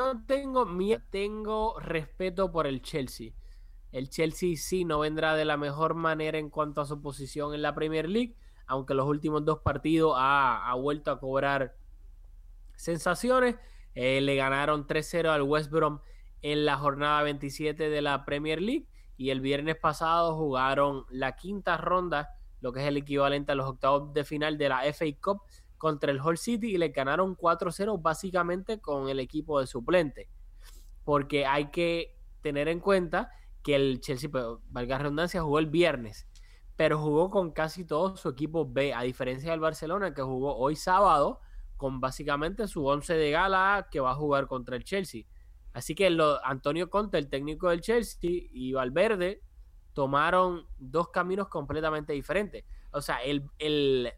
No 0.00 0.24
tengo 0.24 0.64
miedo, 0.64 1.02
tengo 1.10 1.78
respeto 1.78 2.50
por 2.50 2.66
el 2.66 2.80
Chelsea. 2.80 3.32
El 3.92 4.08
Chelsea 4.08 4.56
sí 4.56 4.86
no 4.86 5.00
vendrá 5.00 5.34
de 5.34 5.44
la 5.44 5.58
mejor 5.58 5.92
manera 5.92 6.38
en 6.38 6.48
cuanto 6.48 6.80
a 6.80 6.86
su 6.86 7.02
posición 7.02 7.52
en 7.52 7.60
la 7.60 7.74
Premier 7.74 8.08
League, 8.08 8.34
aunque 8.66 8.94
los 8.94 9.06
últimos 9.06 9.44
dos 9.44 9.58
partidos 9.58 10.14
ha, 10.16 10.70
ha 10.70 10.74
vuelto 10.74 11.10
a 11.10 11.20
cobrar 11.20 11.76
sensaciones. 12.76 13.56
Eh, 13.94 14.22
le 14.22 14.36
ganaron 14.36 14.86
3-0 14.86 15.28
al 15.28 15.42
West 15.42 15.70
Brom 15.70 16.00
en 16.40 16.64
la 16.64 16.78
jornada 16.78 17.22
27 17.22 17.90
de 17.90 18.00
la 18.00 18.24
Premier 18.24 18.62
League 18.62 18.88
y 19.18 19.28
el 19.28 19.42
viernes 19.42 19.76
pasado 19.76 20.34
jugaron 20.34 21.04
la 21.10 21.36
quinta 21.36 21.76
ronda, 21.76 22.30
lo 22.62 22.72
que 22.72 22.80
es 22.80 22.86
el 22.86 22.96
equivalente 22.96 23.52
a 23.52 23.54
los 23.54 23.66
octavos 23.66 24.14
de 24.14 24.24
final 24.24 24.56
de 24.56 24.70
la 24.70 24.80
FA 24.94 25.04
Cup 25.22 25.42
contra 25.80 26.12
el 26.12 26.20
Hull 26.20 26.36
City 26.36 26.74
y 26.74 26.76
le 26.76 26.90
ganaron 26.90 27.34
4-0 27.34 28.02
básicamente 28.02 28.82
con 28.82 29.08
el 29.08 29.18
equipo 29.18 29.58
de 29.58 29.66
suplente. 29.66 30.28
Porque 31.04 31.46
hay 31.46 31.70
que 31.70 32.18
tener 32.42 32.68
en 32.68 32.80
cuenta 32.80 33.30
que 33.62 33.76
el 33.76 34.00
Chelsea, 34.00 34.28
pues, 34.30 34.44
valga 34.68 34.96
la 34.96 35.04
redundancia, 35.04 35.42
jugó 35.42 35.58
el 35.58 35.68
viernes, 35.68 36.28
pero 36.76 36.98
jugó 36.98 37.30
con 37.30 37.52
casi 37.52 37.86
todo 37.86 38.14
su 38.16 38.28
equipo 38.28 38.70
B, 38.70 38.92
a 38.92 39.00
diferencia 39.00 39.52
del 39.52 39.60
Barcelona 39.60 40.12
que 40.12 40.20
jugó 40.20 40.54
hoy 40.54 40.76
sábado 40.76 41.40
con 41.78 41.98
básicamente 41.98 42.68
su 42.68 42.84
11 42.84 43.14
de 43.14 43.30
gala 43.30 43.88
que 43.90 44.00
va 44.00 44.10
a 44.10 44.16
jugar 44.16 44.48
contra 44.48 44.76
el 44.76 44.84
Chelsea. 44.84 45.22
Así 45.72 45.94
que 45.94 46.10
lo, 46.10 46.44
Antonio 46.44 46.90
Conte, 46.90 47.16
el 47.16 47.30
técnico 47.30 47.70
del 47.70 47.80
Chelsea, 47.80 48.18
y 48.22 48.74
Valverde 48.74 49.42
tomaron 49.94 50.66
dos 50.76 51.08
caminos 51.08 51.48
completamente 51.48 52.12
diferentes. 52.12 52.66
O 52.92 53.00
sea, 53.00 53.22
el, 53.22 53.48
el, 53.58 54.12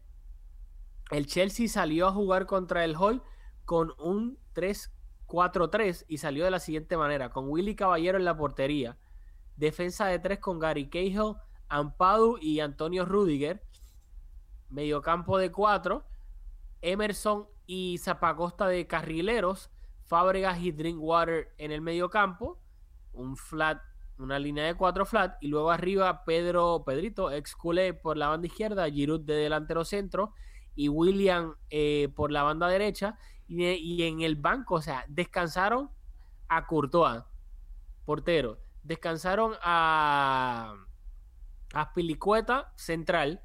el 1.11 1.27
Chelsea 1.27 1.67
salió 1.67 2.07
a 2.07 2.11
jugar 2.11 2.45
contra 2.45 2.83
el 2.85 2.95
Hall 2.95 3.23
con 3.65 3.93
un 3.99 4.37
3-4-3 4.55 6.05
y 6.07 6.17
salió 6.17 6.45
de 6.45 6.51
la 6.51 6.59
siguiente 6.59 6.97
manera, 6.97 7.29
con 7.29 7.49
Willy 7.49 7.75
Caballero 7.75 8.17
en 8.17 8.25
la 8.25 8.37
portería, 8.37 8.97
defensa 9.55 10.07
de 10.07 10.19
tres 10.19 10.39
con 10.39 10.59
Gary 10.59 10.89
Cahill, 10.89 11.35
Ampadu 11.69 12.37
y 12.41 12.59
Antonio 12.59 13.05
Rudiger, 13.05 13.63
mediocampo 14.69 15.37
de 15.37 15.51
cuatro, 15.51 16.05
Emerson 16.81 17.47
y 17.65 17.97
Zapacosta 17.99 18.67
de 18.67 18.87
carrileros, 18.87 19.69
Fábregas 20.05 20.59
y 20.59 20.71
Drinkwater 20.71 21.53
en 21.57 21.71
el 21.71 21.81
mediocampo, 21.81 22.59
un 23.13 23.37
flat 23.37 23.81
una 24.17 24.39
línea 24.39 24.65
de 24.65 24.75
cuatro 24.75 25.05
flat, 25.05 25.37
y 25.41 25.47
luego 25.47 25.71
arriba 25.71 26.23
Pedro, 26.23 26.83
Pedrito, 26.85 27.31
ex 27.31 27.55
culé 27.55 27.93
por 27.93 28.17
la 28.17 28.27
banda 28.27 28.47
izquierda, 28.47 28.89
Giroud 28.89 29.21
de 29.21 29.35
delantero 29.35 29.85
centro, 29.85 30.33
y 30.75 30.89
William 30.89 31.55
eh, 31.69 32.11
por 32.15 32.31
la 32.31 32.43
banda 32.43 32.67
derecha, 32.67 33.17
y, 33.47 33.65
y, 33.65 34.03
en 34.03 34.21
el 34.21 34.35
banco, 34.35 34.75
o 34.75 34.81
sea, 34.81 35.05
descansaron 35.07 35.89
a 36.47 36.65
Courtois, 36.65 37.23
portero, 38.05 38.59
descansaron 38.83 39.55
a, 39.61 40.75
Pilicueta, 41.95 42.71
central, 42.75 43.41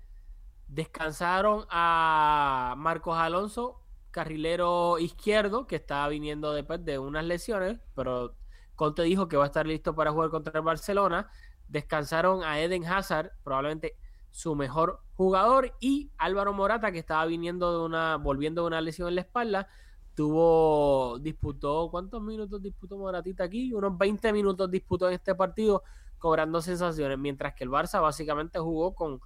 descansaron 0.66 1.64
a 1.70 2.74
Marcos 2.76 3.16
Alonso, 3.16 3.82
carrilero 4.10 4.98
izquierdo, 4.98 5.66
que 5.66 5.76
estaba 5.76 6.08
viniendo 6.08 6.52
después 6.52 6.84
de 6.84 6.98
unas 6.98 7.24
lesiones, 7.24 7.78
pero 7.94 8.36
Conte 8.74 9.02
dijo 9.02 9.28
que 9.28 9.36
va 9.36 9.44
a 9.44 9.46
estar 9.46 9.66
listo 9.66 9.94
para 9.94 10.12
jugar 10.12 10.30
contra 10.30 10.58
el 10.58 10.64
Barcelona. 10.64 11.30
Descansaron 11.68 12.44
a 12.44 12.60
Eden 12.60 12.84
Hazard, 12.84 13.32
probablemente 13.42 13.96
su 14.30 14.54
mejor 14.54 15.00
jugador, 15.14 15.72
y 15.80 16.10
Álvaro 16.18 16.52
Morata, 16.52 16.92
que 16.92 16.98
estaba 16.98 17.26
viniendo 17.26 17.78
de 17.78 17.84
una, 17.84 18.16
volviendo 18.16 18.62
de 18.62 18.68
una 18.68 18.80
lesión 18.80 19.08
en 19.08 19.16
la 19.16 19.22
espalda, 19.22 19.68
tuvo, 20.14 21.18
disputó, 21.20 21.88
¿cuántos 21.90 22.22
minutos 22.22 22.62
disputó 22.62 22.98
Moratita 22.98 23.44
aquí? 23.44 23.72
Unos 23.72 23.96
20 23.96 24.32
minutos 24.32 24.70
disputó 24.70 25.08
en 25.08 25.14
este 25.14 25.34
partido, 25.34 25.82
cobrando 26.18 26.60
sensaciones, 26.60 27.18
mientras 27.18 27.54
que 27.54 27.64
el 27.64 27.70
Barça 27.70 28.02
básicamente 28.02 28.58
jugó 28.58 28.94
con 28.94 29.20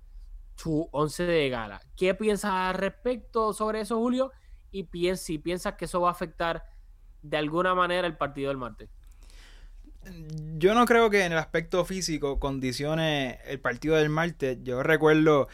su 0.56 0.88
11 0.92 1.24
de 1.24 1.48
gala. 1.48 1.80
¿Qué 1.96 2.14
piensas 2.14 2.52
al 2.52 2.74
respecto 2.74 3.52
sobre 3.52 3.80
eso, 3.80 3.98
Julio? 3.98 4.32
Y 4.70 4.86
si 5.16 5.38
piensas 5.38 5.74
que 5.74 5.86
eso 5.86 6.00
va 6.00 6.08
a 6.08 6.12
afectar 6.12 6.62
de 7.22 7.36
alguna 7.36 7.74
manera 7.74 8.06
el 8.06 8.16
partido 8.16 8.48
del 8.48 8.58
martes. 8.58 8.90
Yo 10.56 10.74
no 10.74 10.84
creo 10.86 11.10
que 11.10 11.24
en 11.24 11.32
el 11.32 11.38
aspecto 11.38 11.84
físico 11.84 12.38
condicione 12.38 13.38
el 13.46 13.60
partido 13.60 13.96
del 13.96 14.08
martes. 14.08 14.58
Yo 14.62 14.82
recuerdo 14.82 15.48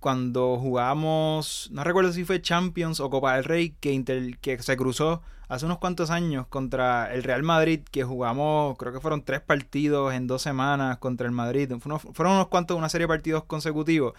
cuando 0.00 0.58
jugamos, 0.58 1.68
no 1.72 1.84
recuerdo 1.84 2.12
si 2.12 2.24
fue 2.24 2.42
Champions 2.42 3.00
o 3.00 3.10
Copa 3.10 3.34
del 3.34 3.44
Rey, 3.44 3.74
que, 3.80 4.36
que 4.40 4.62
se 4.62 4.76
cruzó 4.76 5.22
hace 5.52 5.66
unos 5.66 5.78
cuantos 5.78 6.10
años 6.10 6.46
contra 6.46 7.12
el 7.12 7.22
Real 7.22 7.42
Madrid, 7.42 7.80
que 7.90 8.04
jugamos, 8.04 8.78
creo 8.78 8.90
que 8.90 9.00
fueron 9.00 9.22
tres 9.22 9.40
partidos 9.42 10.14
en 10.14 10.26
dos 10.26 10.40
semanas 10.40 10.96
contra 10.96 11.26
el 11.26 11.32
Madrid. 11.32 11.70
Fueron 11.78 12.32
unos 12.32 12.48
cuantos, 12.48 12.78
una 12.78 12.88
serie 12.88 13.04
de 13.04 13.08
partidos 13.08 13.44
consecutivos. 13.44 14.14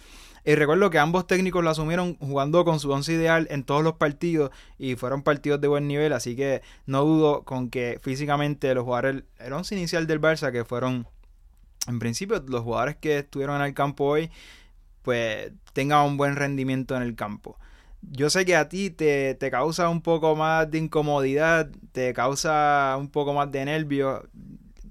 Y 0.46 0.54
recuerdo 0.54 0.92
que 0.92 1.00
ambos 1.00 1.26
técnicos 1.26 1.64
lo 1.64 1.72
asumieron 1.72 2.18
jugando 2.18 2.64
con 2.66 2.80
su 2.80 2.92
once 2.92 3.14
ideal 3.14 3.48
en 3.50 3.64
todos 3.64 3.84
los 3.84 3.94
partidos 3.94 4.52
y 4.78 4.96
fueron 4.96 5.24
partidos 5.24 5.60
de 5.60 5.68
buen 5.68 5.88
nivel, 5.88 6.14
así 6.14 6.36
que 6.36 6.62
no 6.86 7.04
dudo 7.04 7.42
con 7.44 7.70
que 7.72 8.00
físicamente 8.00 8.76
los 8.76 8.84
jugadores, 8.84 9.24
el 9.40 9.54
once 9.54 9.76
inicial 9.76 10.06
del 10.06 10.22
Barça, 10.22 10.52
que 10.52 10.66
fueron 10.66 11.08
en 11.88 11.98
principio 11.98 12.44
los 12.48 12.62
jugadores 12.62 12.96
que 12.98 13.20
estuvieron 13.20 13.56
en 13.56 13.64
el 13.64 13.74
campo 13.74 14.06
hoy, 14.06 14.30
pues 15.04 15.52
tengan 15.74 16.06
un 16.08 16.18
buen 16.18 16.36
rendimiento 16.36 16.96
en 16.96 17.04
el 17.04 17.16
campo. 17.16 17.58
Yo 18.02 18.30
sé 18.30 18.46
que 18.46 18.56
a 18.56 18.70
ti 18.70 18.89
te, 18.89 19.36
te 19.36 19.52
causa 19.52 19.89
un 19.89 20.02
poco 20.02 20.36
más 20.36 20.70
de 20.70 20.80
incomodidad, 20.80 21.70
te 21.92 22.13
causa 22.13 22.96
un 23.00 23.10
poco 23.10 23.34
más 23.34 23.52
de 23.52 23.66
nervio. 23.66 24.28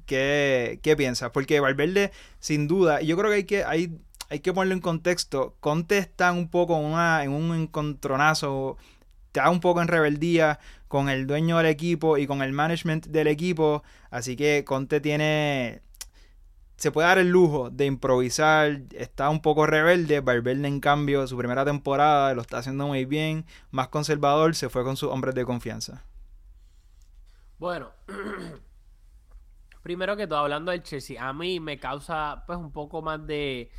¿Qué, 0.07 0.81
qué 0.83 0.97
piensas? 0.97 1.31
Porque 1.31 1.61
Valverde, 1.61 2.13
sin 2.39 2.69
duda, 2.69 3.01
yo 3.03 3.17
creo 3.17 3.31
que 3.31 3.37
hay 3.37 3.45
que, 3.45 3.65
hay 3.65 3.99
hay 4.33 4.41
que 4.41 4.55
ponerlo 4.55 4.75
en 4.75 4.81
contexto. 4.81 5.57
Conte 5.61 5.99
está 5.99 6.33
un 6.33 6.49
poco 6.49 6.77
una, 6.77 7.23
en 7.23 7.33
un 7.33 7.55
encontronazo, 7.55 8.79
está 9.27 9.51
un 9.51 9.61
poco 9.61 9.83
en 9.83 9.89
rebeldía 9.89 10.59
con 10.89 11.11
el 11.11 11.27
dueño 11.27 11.59
del 11.59 11.67
equipo 11.67 12.17
y 12.17 12.27
con 12.27 12.41
el 12.41 12.53
management 12.53 13.09
del 13.09 13.27
equipo. 13.27 13.83
Así 14.11 14.35
que 14.35 14.65
Conte 14.65 15.01
tiene. 15.03 15.83
Se 16.83 16.91
puede 16.91 17.07
dar 17.07 17.19
el 17.19 17.29
lujo 17.29 17.71
de 17.71 17.87
improvisar. 17.87 18.83
Está 18.91 19.31
un 19.31 19.41
poco 19.41 19.69
rebelde. 19.69 20.19
Valverde, 20.19 20.67
en 20.67 20.81
cambio, 20.81 21.25
su 21.29 21.39
primera 21.39 21.65
temporada 21.65 22.35
lo 22.35 22.41
está 22.41 22.59
haciendo 22.59 22.89
muy 22.89 23.05
bien. 23.05 23.47
Más 23.71 23.87
conservador, 23.87 24.57
se 24.57 24.69
fue 24.69 24.83
con 24.83 24.97
sus 24.97 25.09
hombres 25.09 25.37
de 25.37 25.45
confianza. 25.45 26.05
Bueno, 27.61 27.93
primero 29.85 30.17
que 30.17 30.27
todo, 30.27 30.41
hablando 30.41 30.73
del 30.73 30.83
Chelsea, 30.83 31.25
a 31.25 31.33
mí 31.33 31.61
me 31.61 31.79
causa 31.79 32.43
pues 32.49 32.59
un 32.59 32.73
poco 32.73 33.01
más 33.01 33.25
de 33.29 33.71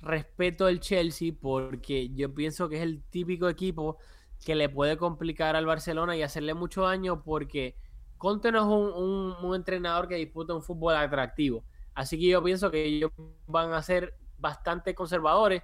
respeto 0.00 0.68
el 0.68 0.78
Chelsea 0.78 1.32
porque 1.32 2.10
yo 2.10 2.32
pienso 2.36 2.68
que 2.68 2.76
es 2.76 2.82
el 2.82 3.02
típico 3.02 3.48
equipo 3.48 3.98
que 4.46 4.54
le 4.54 4.68
puede 4.68 4.96
complicar 4.96 5.56
al 5.56 5.66
Barcelona 5.66 6.16
y 6.16 6.22
hacerle 6.22 6.54
mucho 6.54 6.82
daño 6.82 7.24
porque 7.24 7.74
Conte 8.16 8.52
no 8.52 8.60
es 8.60 9.42
un, 9.42 9.56
entrenador 9.56 10.06
que 10.06 10.14
disputa 10.14 10.54
un 10.54 10.62
fútbol 10.62 10.94
atractivo. 10.94 11.64
Así 11.94 12.18
que 12.18 12.28
yo 12.28 12.42
pienso 12.42 12.70
que 12.70 12.84
ellos 12.84 13.12
van 13.46 13.72
a 13.72 13.82
ser 13.82 14.16
bastante 14.38 14.94
conservadores, 14.94 15.62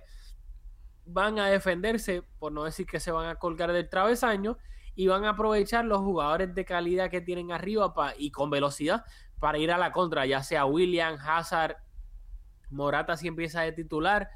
van 1.04 1.38
a 1.38 1.48
defenderse, 1.48 2.22
por 2.38 2.52
no 2.52 2.64
decir 2.64 2.86
que 2.86 3.00
se 3.00 3.10
van 3.10 3.28
a 3.28 3.34
colgar 3.36 3.72
del 3.72 3.88
travesaño, 3.88 4.58
y 4.94 5.06
van 5.06 5.24
a 5.24 5.30
aprovechar 5.30 5.84
los 5.84 6.00
jugadores 6.00 6.54
de 6.54 6.64
calidad 6.64 7.10
que 7.10 7.20
tienen 7.20 7.52
arriba 7.52 7.94
y 8.18 8.30
con 8.30 8.50
velocidad 8.50 9.04
para 9.38 9.58
ir 9.58 9.72
a 9.72 9.78
la 9.78 9.92
contra, 9.92 10.26
ya 10.26 10.42
sea 10.42 10.66
William, 10.66 11.16
Hazard, 11.20 11.76
Morata 12.70 13.16
sí 13.16 13.26
empieza 13.26 13.62
de 13.62 13.72
titular, 13.72 14.28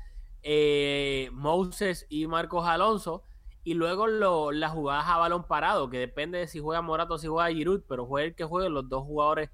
eh, 0.42 1.28
Moses 1.33 2.07
y 2.09 2.26
Marcos 2.26 2.66
Alonso, 2.66 3.22
y 3.62 3.74
luego 3.74 4.07
las 4.52 4.72
jugadas 4.72 5.04
a 5.07 5.18
balón 5.18 5.46
parado, 5.46 5.88
que 5.88 5.98
depende 5.98 6.38
de 6.38 6.46
si 6.46 6.61
juega 6.61 6.83
Morata 6.83 7.14
o 7.14 7.18
si 7.18 7.28
juega 7.28 7.50
Giroud, 7.50 7.83
pero 7.88 8.07
juegue 8.07 8.28
el 8.28 8.35
que 8.35 8.44
juegue, 8.44 8.68
los 8.68 8.88
dos 8.88 9.04
jugadores, 9.04 9.50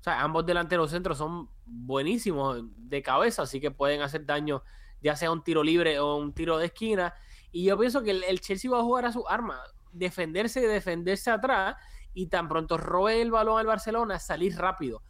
o 0.00 0.02
sea, 0.02 0.22
ambos 0.22 0.46
delanteros 0.46 0.90
centros 0.90 1.18
son 1.18 1.50
buenísimos 1.66 2.62
de 2.74 3.02
cabeza, 3.02 3.42
así 3.42 3.60
que 3.60 3.70
pueden 3.70 4.00
hacer 4.00 4.24
daño, 4.24 4.62
ya 5.02 5.14
sea 5.14 5.30
un 5.30 5.44
tiro 5.44 5.62
libre 5.62 5.98
o 6.00 6.16
un 6.16 6.32
tiro 6.32 6.56
de 6.56 6.66
esquina. 6.66 7.12
Y 7.52 7.64
yo 7.64 7.78
pienso 7.78 8.02
que 8.02 8.12
el, 8.12 8.40
Chelsea 8.40 8.70
va 8.70 8.78
a 8.78 8.82
jugar 8.82 9.04
a 9.04 9.12
su 9.12 9.28
arma, 9.28 9.60
defenderse 9.92 10.60
y 10.62 10.64
defenderse 10.64 11.30
atrás, 11.30 11.76
y 12.14 12.28
tan 12.28 12.48
pronto 12.48 12.78
robe 12.78 13.20
el 13.20 13.30
balón 13.30 13.58
al 13.58 13.66
Barcelona, 13.66 14.18
salir 14.18 14.56
rápido. 14.56 15.02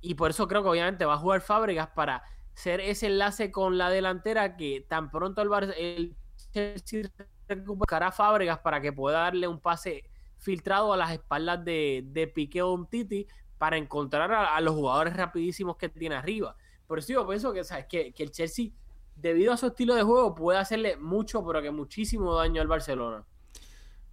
Y 0.00 0.14
por 0.14 0.30
eso 0.30 0.46
creo 0.46 0.62
que 0.62 0.68
obviamente 0.68 1.04
va 1.04 1.14
a 1.14 1.18
jugar 1.18 1.40
Fábregas 1.40 1.88
para 1.88 2.22
ser 2.54 2.80
ese 2.80 3.08
enlace 3.08 3.50
con 3.50 3.78
la 3.78 3.90
delantera 3.90 4.56
que 4.56 4.86
tan 4.88 5.10
pronto 5.10 5.42
el, 5.42 5.48
Bar 5.48 5.74
el 5.76 6.16
Chelsea 6.52 7.10
recuperará 7.48 8.12
Fábregas 8.12 8.60
para 8.60 8.80
que 8.80 8.92
pueda 8.92 9.22
darle 9.22 9.48
un 9.48 9.58
pase 9.58 10.08
filtrado 10.38 10.92
a 10.92 10.96
las 10.96 11.10
espaldas 11.10 11.64
de, 11.64 12.04
de 12.06 12.28
Piqué 12.28 12.62
o 12.62 12.86
Titi 12.88 13.26
para 13.60 13.76
encontrar 13.76 14.32
a, 14.32 14.58
los 14.62 14.74
jugadores 14.74 15.14
rapidísimos 15.14 15.76
que 15.76 15.90
tiene 15.90 16.14
arriba. 16.14 16.56
Por 16.86 16.98
eso 16.98 17.12
yo 17.12 17.28
pienso 17.28 17.52
que, 17.52 17.62
¿sabes? 17.62 17.84
Que, 17.84 18.10
que 18.12 18.22
el 18.22 18.30
Chelsea, 18.30 18.70
debido 19.16 19.52
a 19.52 19.58
su 19.58 19.66
estilo 19.66 19.94
de 19.94 20.02
juego, 20.02 20.34
puede 20.34 20.58
hacerle 20.58 20.96
mucho, 20.96 21.44
pero 21.44 21.60
que 21.60 21.70
muchísimo 21.70 22.34
daño 22.36 22.62
al 22.62 22.68
Barcelona. 22.68 23.22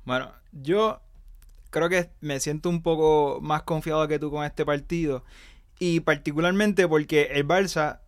Bueno, 0.04 0.34
yo 0.52 1.00
creo 1.70 1.88
que 1.88 2.12
me 2.20 2.42
siento 2.42 2.68
un 2.68 2.84
poco 2.84 3.40
más 3.42 3.64
confiado 3.64 4.06
que 4.10 4.20
tú 4.20 4.30
con 4.32 4.44
este 4.44 4.66
partido. 4.66 5.24
Y 5.80 6.02
particularmente 6.02 6.86
porque 6.86 7.30
el 7.32 7.48
Barça 7.48 8.02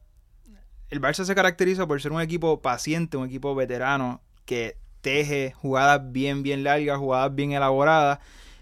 el 0.90 1.00
Barça 1.00 1.24
se 1.24 1.36
caracteriza 1.36 1.88
por 1.88 2.02
ser 2.02 2.12
un 2.12 2.20
equipo 2.20 2.62
paciente, 2.62 3.16
un 3.16 3.28
equipo 3.28 3.56
veterano 3.56 4.22
que 4.44 4.76
teje 5.00 5.54
jugadas 5.54 6.12
bien, 6.12 6.44
bien 6.44 6.66
largas, 6.66 6.98
jugadas 6.98 7.34
bien 7.34 7.54
elaboradas. 7.54 8.20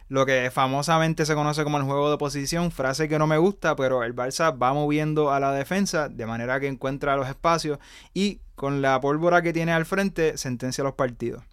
Lo 0.10 0.26
que 0.26 0.50
famosamente 0.52 1.26
se 1.26 1.36
conoce 1.36 1.64
como 1.64 1.78
el 1.78 1.84
juego 1.84 2.10
de 2.10 2.18
posición, 2.18 2.72
frase 2.72 3.10
que 3.10 3.20
no 3.20 3.28
me 3.28 3.38
gusta, 3.38 3.76
pero 3.76 4.04
el 4.04 4.16
Barça 4.16 4.58
va 4.58 4.74
moviendo 4.74 5.32
a 5.32 5.40
la 5.40 5.52
defensa 5.52 6.08
de 6.08 6.26
manera 6.26 6.60
que 6.60 6.68
encuentra 6.68 7.18
los 7.18 7.28
espacios 7.28 7.80
y 8.14 8.40
con 8.56 8.82
la 8.82 9.00
pólvora 9.02 9.42
que 9.42 9.54
tiene 9.54 9.74
al 9.74 9.86
frente 9.86 10.38
sentencia 10.38 10.84
los 10.84 10.94
partidos. 10.94 11.44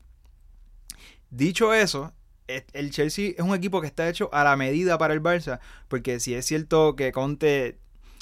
Dicho 1.30 1.74
eso, 1.74 2.12
el 2.46 2.90
Chelsea 2.90 3.32
es 3.36 3.40
un 3.40 3.54
equipo 3.54 3.80
que 3.80 3.88
está 3.88 4.08
hecho 4.08 4.30
a 4.32 4.44
la 4.44 4.56
medida 4.56 4.98
para 4.98 5.14
el 5.14 5.22
Barça, 5.22 5.58
porque 5.88 6.20
si 6.20 6.34
es 6.34 6.46
cierto 6.46 6.94
que 6.94 7.10
Conte 7.10 7.78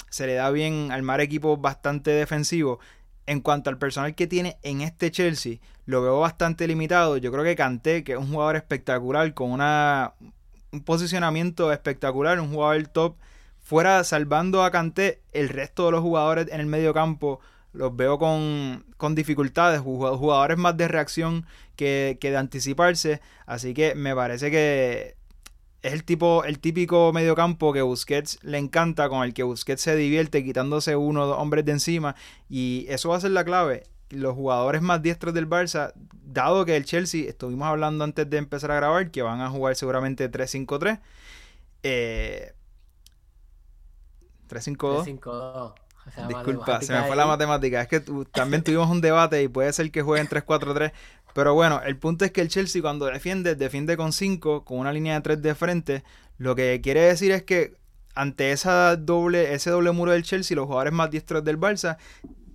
se 0.09 0.27
le 0.27 0.33
da 0.33 0.49
bien 0.49 0.91
armar 0.91 1.21
equipos 1.21 1.59
bastante 1.61 2.11
defensivos. 2.11 2.79
En 3.25 3.39
cuanto 3.39 3.69
al 3.69 3.77
personal 3.77 4.15
que 4.15 4.27
tiene 4.27 4.57
en 4.63 4.81
este 4.81 5.09
Chelsea, 5.09 5.59
lo 5.85 6.01
veo 6.01 6.19
bastante 6.19 6.67
limitado. 6.67 7.17
Yo 7.17 7.31
creo 7.31 7.43
que 7.43 7.55
Kanté, 7.55 8.03
que 8.03 8.13
es 8.13 8.17
un 8.17 8.29
jugador 8.29 8.55
espectacular, 8.55 9.33
con 9.33 9.51
una, 9.51 10.13
un 10.71 10.83
posicionamiento 10.83 11.71
espectacular, 11.71 12.39
un 12.39 12.51
jugador 12.51 12.87
top, 12.87 13.15
fuera 13.61 14.03
salvando 14.03 14.63
a 14.63 14.71
Kanté, 14.71 15.21
el 15.31 15.49
resto 15.49 15.85
de 15.85 15.91
los 15.91 16.01
jugadores 16.01 16.47
en 16.51 16.59
el 16.59 16.67
medio 16.67 16.93
campo 16.93 17.39
los 17.73 17.95
veo 17.95 18.19
con, 18.19 18.85
con 18.97 19.15
dificultades, 19.15 19.81
jugadores 19.81 20.57
más 20.57 20.77
de 20.77 20.87
reacción 20.87 21.45
que, 21.75 22.17
que 22.21 22.31
de 22.31 22.37
anticiparse. 22.37 23.19
Así 23.45 23.73
que 23.73 23.95
me 23.95 24.15
parece 24.15 24.51
que 24.51 25.15
es 25.81 25.93
el 25.93 26.03
tipo, 26.03 26.45
el 26.45 26.59
típico 26.59 27.11
mediocampo 27.13 27.73
que 27.73 27.81
Busquets 27.81 28.39
le 28.43 28.57
encanta, 28.57 29.09
con 29.09 29.23
el 29.23 29.33
que 29.33 29.43
Busquets 29.43 29.81
se 29.81 29.95
divierte 29.95 30.43
quitándose 30.43 30.95
uno 30.95 31.23
o 31.23 31.27
dos 31.27 31.37
hombres 31.39 31.65
de 31.65 31.73
encima. 31.73 32.15
Y 32.47 32.85
eso 32.89 33.09
va 33.09 33.17
a 33.17 33.21
ser 33.21 33.31
la 33.31 33.43
clave. 33.43 33.83
Los 34.13 34.35
jugadores 34.35 34.81
más 34.81 35.01
diestros 35.01 35.33
del 35.33 35.49
Barça, 35.49 35.93
dado 36.25 36.65
que 36.65 36.75
el 36.75 36.85
Chelsea, 36.85 37.27
estuvimos 37.29 37.67
hablando 37.67 38.03
antes 38.03 38.29
de 38.29 38.37
empezar 38.37 38.71
a 38.71 38.75
grabar, 38.75 39.11
que 39.11 39.21
van 39.21 39.41
a 39.41 39.49
jugar 39.49 39.75
seguramente 39.75 40.29
3-5-3. 40.31 40.99
Eh, 41.83 42.53
3-5-2. 44.49 45.03
3-5-2. 45.05 45.73
O 46.05 46.11
sea, 46.13 46.27
Disculpa, 46.27 46.81
se 46.81 46.91
me 46.93 47.03
fue 47.07 47.15
la 47.15 47.25
matemática. 47.25 47.81
Es 47.81 47.87
que 47.87 47.99
tu- 48.01 48.25
también 48.33 48.61
tuvimos 48.63 48.89
un 48.89 49.01
debate 49.01 49.41
y 49.41 49.47
puede 49.47 49.71
ser 49.73 49.89
que 49.91 50.01
jueguen 50.01 50.27
3-4-3. 50.27 50.91
Pero 51.33 51.53
bueno, 51.53 51.81
el 51.83 51.97
punto 51.97 52.25
es 52.25 52.31
que 52.31 52.41
el 52.41 52.49
Chelsea 52.49 52.81
cuando 52.81 53.05
defiende, 53.05 53.55
defiende 53.55 53.97
con 53.97 54.11
5, 54.13 54.65
con 54.65 54.77
una 54.79 54.91
línea 54.91 55.15
de 55.15 55.21
3 55.21 55.41
de 55.41 55.55
frente. 55.55 56.03
Lo 56.37 56.55
que 56.55 56.79
quiere 56.81 57.01
decir 57.01 57.31
es 57.31 57.43
que 57.43 57.75
ante 58.15 58.51
esa 58.51 58.95
doble, 58.97 59.53
ese 59.53 59.71
doble 59.71 59.91
muro 59.91 60.11
del 60.11 60.23
Chelsea, 60.23 60.55
los 60.55 60.65
jugadores 60.65 60.93
más 60.93 61.09
diestros 61.09 61.43
del 61.43 61.59
Barça 61.59 61.97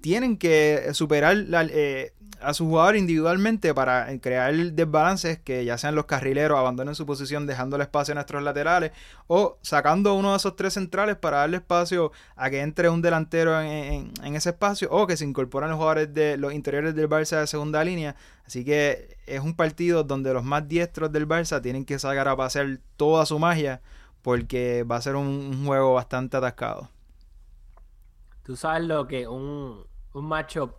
tienen 0.01 0.36
que 0.36 0.90
superar 0.92 1.36
eh, 1.53 2.12
a 2.40 2.55
su 2.55 2.66
jugador 2.66 2.96
individualmente 2.96 3.74
para 3.74 4.07
crear 4.20 4.55
desbalances 4.55 5.38
que 5.38 5.64
ya 5.64 5.76
sean 5.76 5.94
los 5.94 6.05
carrileros 6.05 6.59
abandonen 6.59 6.94
su 6.94 7.05
posición 7.05 7.46
dejando 7.46 7.76
el 7.76 7.82
espacio 7.82 8.12
a 8.12 8.16
nuestros 8.16 8.42
laterales 8.42 8.92
o 9.26 9.59
sacando 9.62 10.14
uno 10.14 10.30
de 10.30 10.36
esos 10.36 10.55
tres 10.57 10.74
centrales 10.74 11.16
para 11.16 11.38
darle 11.38 11.57
espacio 11.59 12.12
a 12.36 12.49
que 12.51 12.61
entre 12.61 12.88
un 12.88 13.03
delantero 13.03 13.61
en, 13.61 14.12
ese 14.34 14.51
espacio 14.51 14.88
o 14.90 15.07
que 15.07 15.16
se 15.16 15.24
incorporan 15.24 15.70
los 15.70 15.78
jugadores 15.78 16.14
de 16.14 16.36
los 16.36 16.53
interiores 16.53 16.94
del 16.94 17.09
Barça 17.09 17.40
de 17.40 17.46
segunda 17.46 17.82
línea. 17.82 18.14
Así 18.46 18.64
que 18.64 19.16
es 19.26 19.40
un 19.40 19.55
partido 19.55 20.05
donde 20.05 20.32
los 20.32 20.44
más 20.44 20.68
diestros 20.68 21.12
del 21.12 21.26
Barça 21.26 21.61
tienen 21.61 21.84
que 21.84 21.99
sacar 21.99 22.28
a 22.28 22.36
pasear 22.36 22.78
toda 22.96 23.26
su 23.26 23.38
magia 23.38 23.80
porque 24.22 24.84
va 24.84 24.96
a 24.96 25.03
ser 25.03 25.16
un, 25.16 25.26
un 25.26 25.66
juego 25.66 25.94
bastante 25.94 26.36
atascado. 26.36 26.88
Tú 28.42 28.57
sabes 28.57 28.84
lo 28.84 29.07
que 29.07 29.28
un, 29.28 29.84
un 30.19 30.27
matchup, 30.27 30.75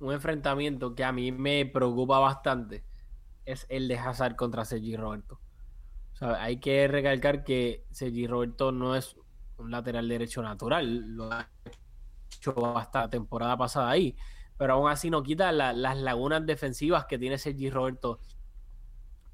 un 0.00 0.12
enfrentamiento 0.12 0.94
que 0.94 1.04
a 1.04 1.12
mí 1.12 1.32
me 1.32 1.66
preocupa 1.66 2.18
bastante 2.18 2.84
es 3.44 3.66
el 3.70 3.88
de 3.88 3.98
Hazard 3.98 4.36
contra 4.36 4.64
Sergi 4.64 4.96
Roberto. 4.96 5.40
Hay 6.20 6.60
que 6.60 6.88
recalcar 6.88 7.44
que 7.44 7.86
Sergi 7.90 8.26
Roberto 8.26 8.72
no 8.72 8.96
es 8.96 9.16
un 9.58 9.70
lateral 9.70 10.08
derecho 10.08 10.42
natural, 10.42 11.00
lo 11.16 11.32
ha 11.32 11.50
hecho 12.30 12.76
hasta 12.76 13.02
la 13.02 13.10
temporada 13.10 13.56
pasada 13.56 13.90
ahí, 13.90 14.16
pero 14.56 14.74
aún 14.74 14.90
así 14.90 15.10
no 15.10 15.22
quita 15.22 15.52
la- 15.52 15.72
las 15.72 15.96
lagunas 15.98 16.44
defensivas 16.46 17.06
que 17.06 17.18
tiene 17.18 17.38
Sergi 17.38 17.70
Roberto 17.70 18.20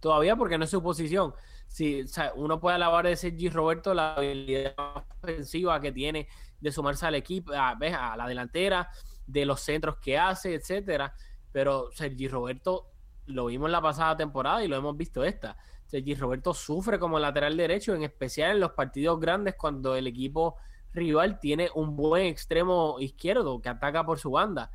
todavía 0.00 0.36
porque 0.36 0.58
no 0.58 0.64
es 0.64 0.70
su 0.70 0.82
posición. 0.82 1.34
Si, 1.68 2.04
uno 2.36 2.60
puede 2.60 2.76
alabar 2.76 3.06
de 3.06 3.16
Sergi 3.16 3.48
Roberto 3.48 3.94
la 3.94 4.14
habilidad 4.14 4.74
ofensiva 5.22 5.80
que 5.80 5.92
tiene 5.92 6.28
de 6.60 6.72
sumarse 6.72 7.06
al 7.06 7.14
equipo, 7.14 7.52
a, 7.54 7.70
a 7.70 8.16
la 8.16 8.26
delantera, 8.26 8.90
de 9.26 9.46
los 9.46 9.60
centros 9.60 9.96
que 9.98 10.18
hace, 10.18 10.54
etcétera. 10.54 11.14
Pero 11.52 11.90
Sergi 11.92 12.28
Roberto 12.28 12.90
lo 13.26 13.46
vimos 13.46 13.70
la 13.70 13.80
pasada 13.80 14.16
temporada 14.16 14.64
y 14.64 14.68
lo 14.68 14.76
hemos 14.76 14.96
visto 14.96 15.24
esta. 15.24 15.56
Sergi 15.86 16.14
Roberto 16.14 16.54
sufre 16.54 16.98
como 16.98 17.18
lateral 17.18 17.56
derecho, 17.56 17.94
en 17.94 18.02
especial 18.02 18.52
en 18.52 18.60
los 18.60 18.72
partidos 18.72 19.20
grandes 19.20 19.54
cuando 19.56 19.94
el 19.94 20.06
equipo 20.06 20.56
rival 20.92 21.38
tiene 21.40 21.70
un 21.74 21.96
buen 21.96 22.26
extremo 22.26 22.96
izquierdo 22.98 23.60
que 23.60 23.68
ataca 23.68 24.04
por 24.04 24.18
su 24.18 24.30
banda. 24.30 24.70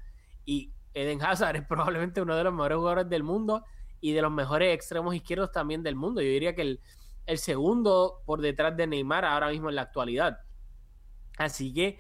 Y 0.46 0.72
Eden 0.94 1.22
Hazard 1.24 1.56
es 1.58 1.66
probablemente 1.68 2.22
uno 2.22 2.36
de 2.36 2.44
los 2.44 2.54
mejores 2.54 2.78
jugadores 2.78 3.10
del 3.10 3.24
mundo 3.24 3.64
y 4.00 4.14
de 4.14 4.22
los 4.22 4.32
mejores 4.32 4.74
extremos 4.74 5.16
izquierdos 5.16 5.52
también 5.52 5.84
del 5.84 5.96
mundo. 5.96 6.22
Yo 6.22 6.28
diría 6.28 6.56
que 6.56 6.62
el, 6.62 6.82
el 7.26 7.38
segundo 7.38 8.22
por 8.26 8.42
detrás 8.42 8.76
de 8.78 8.88
Neymar 8.88 9.26
ahora 9.26 9.50
mismo 9.50 9.70
en 9.70 9.76
la 9.76 9.84
actualidad. 9.84 10.40
Así 11.38 11.74
que 11.74 12.00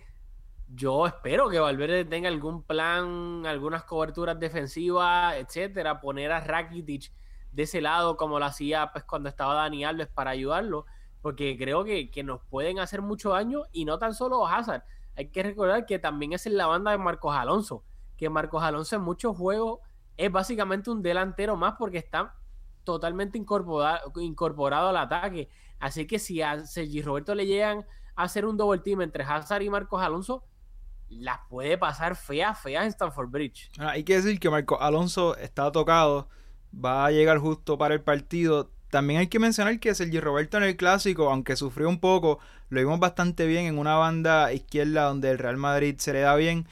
yo 0.67 1.07
espero 1.07 1.49
que 1.49 1.59
Valverde 1.59 2.05
tenga 2.05 2.27
algún 2.27 2.63
plan, 2.63 3.45
algunas 3.45 3.83
coberturas 3.83 4.39
defensivas, 4.39 5.35
etcétera, 5.35 6.01
poner 6.01 6.31
a 6.31 6.41
Rakitic 6.41 7.11
de 7.51 7.63
ese 7.63 7.81
lado 7.81 8.17
como 8.17 8.39
lo 8.39 8.45
hacía 8.45 8.91
pues 8.91 9.03
cuando 9.03 9.29
estaba 9.29 9.53
Dani 9.55 9.85
Alves 9.85 10.07
para 10.07 10.31
ayudarlo, 10.31 10.85
porque 11.21 11.57
creo 11.57 11.83
que, 11.83 12.11
que 12.11 12.23
nos 12.23 12.41
pueden 12.43 12.79
hacer 12.79 13.01
mucho 13.01 13.31
daño 13.31 13.63
y 13.71 13.85
no 13.85 13.97
tan 13.97 14.13
solo 14.13 14.45
Hazard. 14.45 14.83
Hay 15.15 15.29
que 15.31 15.41
recordar 15.41 15.85
que 15.85 15.99
también 15.99 16.33
es 16.33 16.45
en 16.45 16.57
la 16.57 16.67
banda 16.67 16.91
de 16.91 16.97
Marcos 16.97 17.35
Alonso, 17.35 17.83
que 18.17 18.29
Marcos 18.29 18.61
Alonso 18.61 18.95
en 18.95 19.01
muchos 19.01 19.35
juegos 19.35 19.79
es 20.17 20.31
básicamente 20.31 20.89
un 20.89 21.01
delantero 21.01 21.55
más 21.55 21.75
porque 21.77 21.97
está 21.99 22.35
totalmente 22.83 23.37
incorporado, 23.37 24.89
al 24.89 24.97
ataque. 24.97 25.49
Así 25.79 26.07
que 26.07 26.19
si 26.19 26.41
a 26.41 26.65
Sergi 26.65 27.01
Roberto 27.01 27.35
le 27.35 27.45
llegan 27.45 27.85
a 28.15 28.23
hacer 28.23 28.45
un 28.45 28.57
double 28.57 28.81
team 28.81 29.01
entre 29.01 29.23
Hazard 29.23 29.61
y 29.61 29.69
Marcos 29.69 30.01
Alonso, 30.01 30.43
las 31.09 31.39
puede 31.49 31.77
pasar 31.77 32.15
feas, 32.15 32.59
feas 32.59 32.83
en 32.83 32.89
Stanford 32.89 33.29
Bridge. 33.29 33.69
Ah, 33.79 33.91
hay 33.91 34.03
que 34.03 34.15
decir 34.15 34.39
que 34.39 34.49
Marco 34.49 34.81
Alonso 34.81 35.37
está 35.37 35.71
tocado, 35.71 36.27
va 36.73 37.05
a 37.05 37.11
llegar 37.11 37.37
justo 37.37 37.77
para 37.77 37.93
el 37.93 38.01
partido. 38.01 38.71
También 38.89 39.19
hay 39.19 39.27
que 39.27 39.39
mencionar 39.39 39.79
que 39.79 39.93
Sergio 39.95 40.21
Roberto 40.21 40.57
en 40.57 40.63
el 40.63 40.77
clásico, 40.77 41.29
aunque 41.29 41.55
sufrió 41.55 41.89
un 41.89 41.99
poco, 41.99 42.39
lo 42.69 42.79
vimos 42.79 42.99
bastante 42.99 43.45
bien 43.45 43.65
en 43.65 43.77
una 43.77 43.95
banda 43.95 44.53
izquierda 44.53 45.03
donde 45.03 45.31
el 45.31 45.37
Real 45.37 45.57
Madrid 45.57 45.95
se 45.97 46.13
le 46.13 46.21
da 46.21 46.35
bien. 46.35 46.67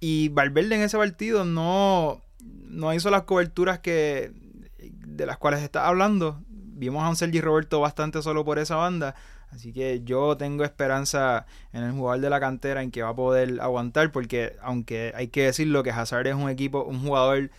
Y 0.00 0.30
Valverde 0.30 0.76
en 0.76 0.82
ese 0.82 0.96
partido 0.96 1.44
no, 1.44 2.22
no 2.42 2.94
hizo 2.94 3.10
las 3.10 3.22
coberturas 3.22 3.80
que 3.80 4.32
de 4.78 5.26
las 5.26 5.36
cuales 5.36 5.62
está 5.62 5.86
hablando. 5.86 6.42
Vimos 6.48 7.04
a 7.04 7.10
un 7.10 7.16
Sergi 7.16 7.40
Roberto 7.40 7.80
bastante 7.80 8.22
solo 8.22 8.44
por 8.44 8.58
esa 8.58 8.76
banda. 8.76 9.14
Así 9.50 9.72
que 9.72 10.02
yo 10.04 10.36
tengo 10.36 10.64
esperanza 10.64 11.46
en 11.72 11.82
el 11.82 11.92
jugador 11.92 12.20
de 12.20 12.30
la 12.30 12.40
cantera 12.40 12.82
en 12.82 12.90
que 12.90 13.02
va 13.02 13.10
a 13.10 13.14
poder 13.14 13.60
aguantar, 13.60 14.12
porque 14.12 14.56
aunque 14.62 15.12
hay 15.16 15.28
que 15.28 15.44
decirlo 15.44 15.82
que 15.82 15.90
Hazard 15.90 16.26
es 16.28 16.34
un 16.34 16.48
equipo, 16.48 16.84
un 16.84 17.02
jugador 17.02 17.50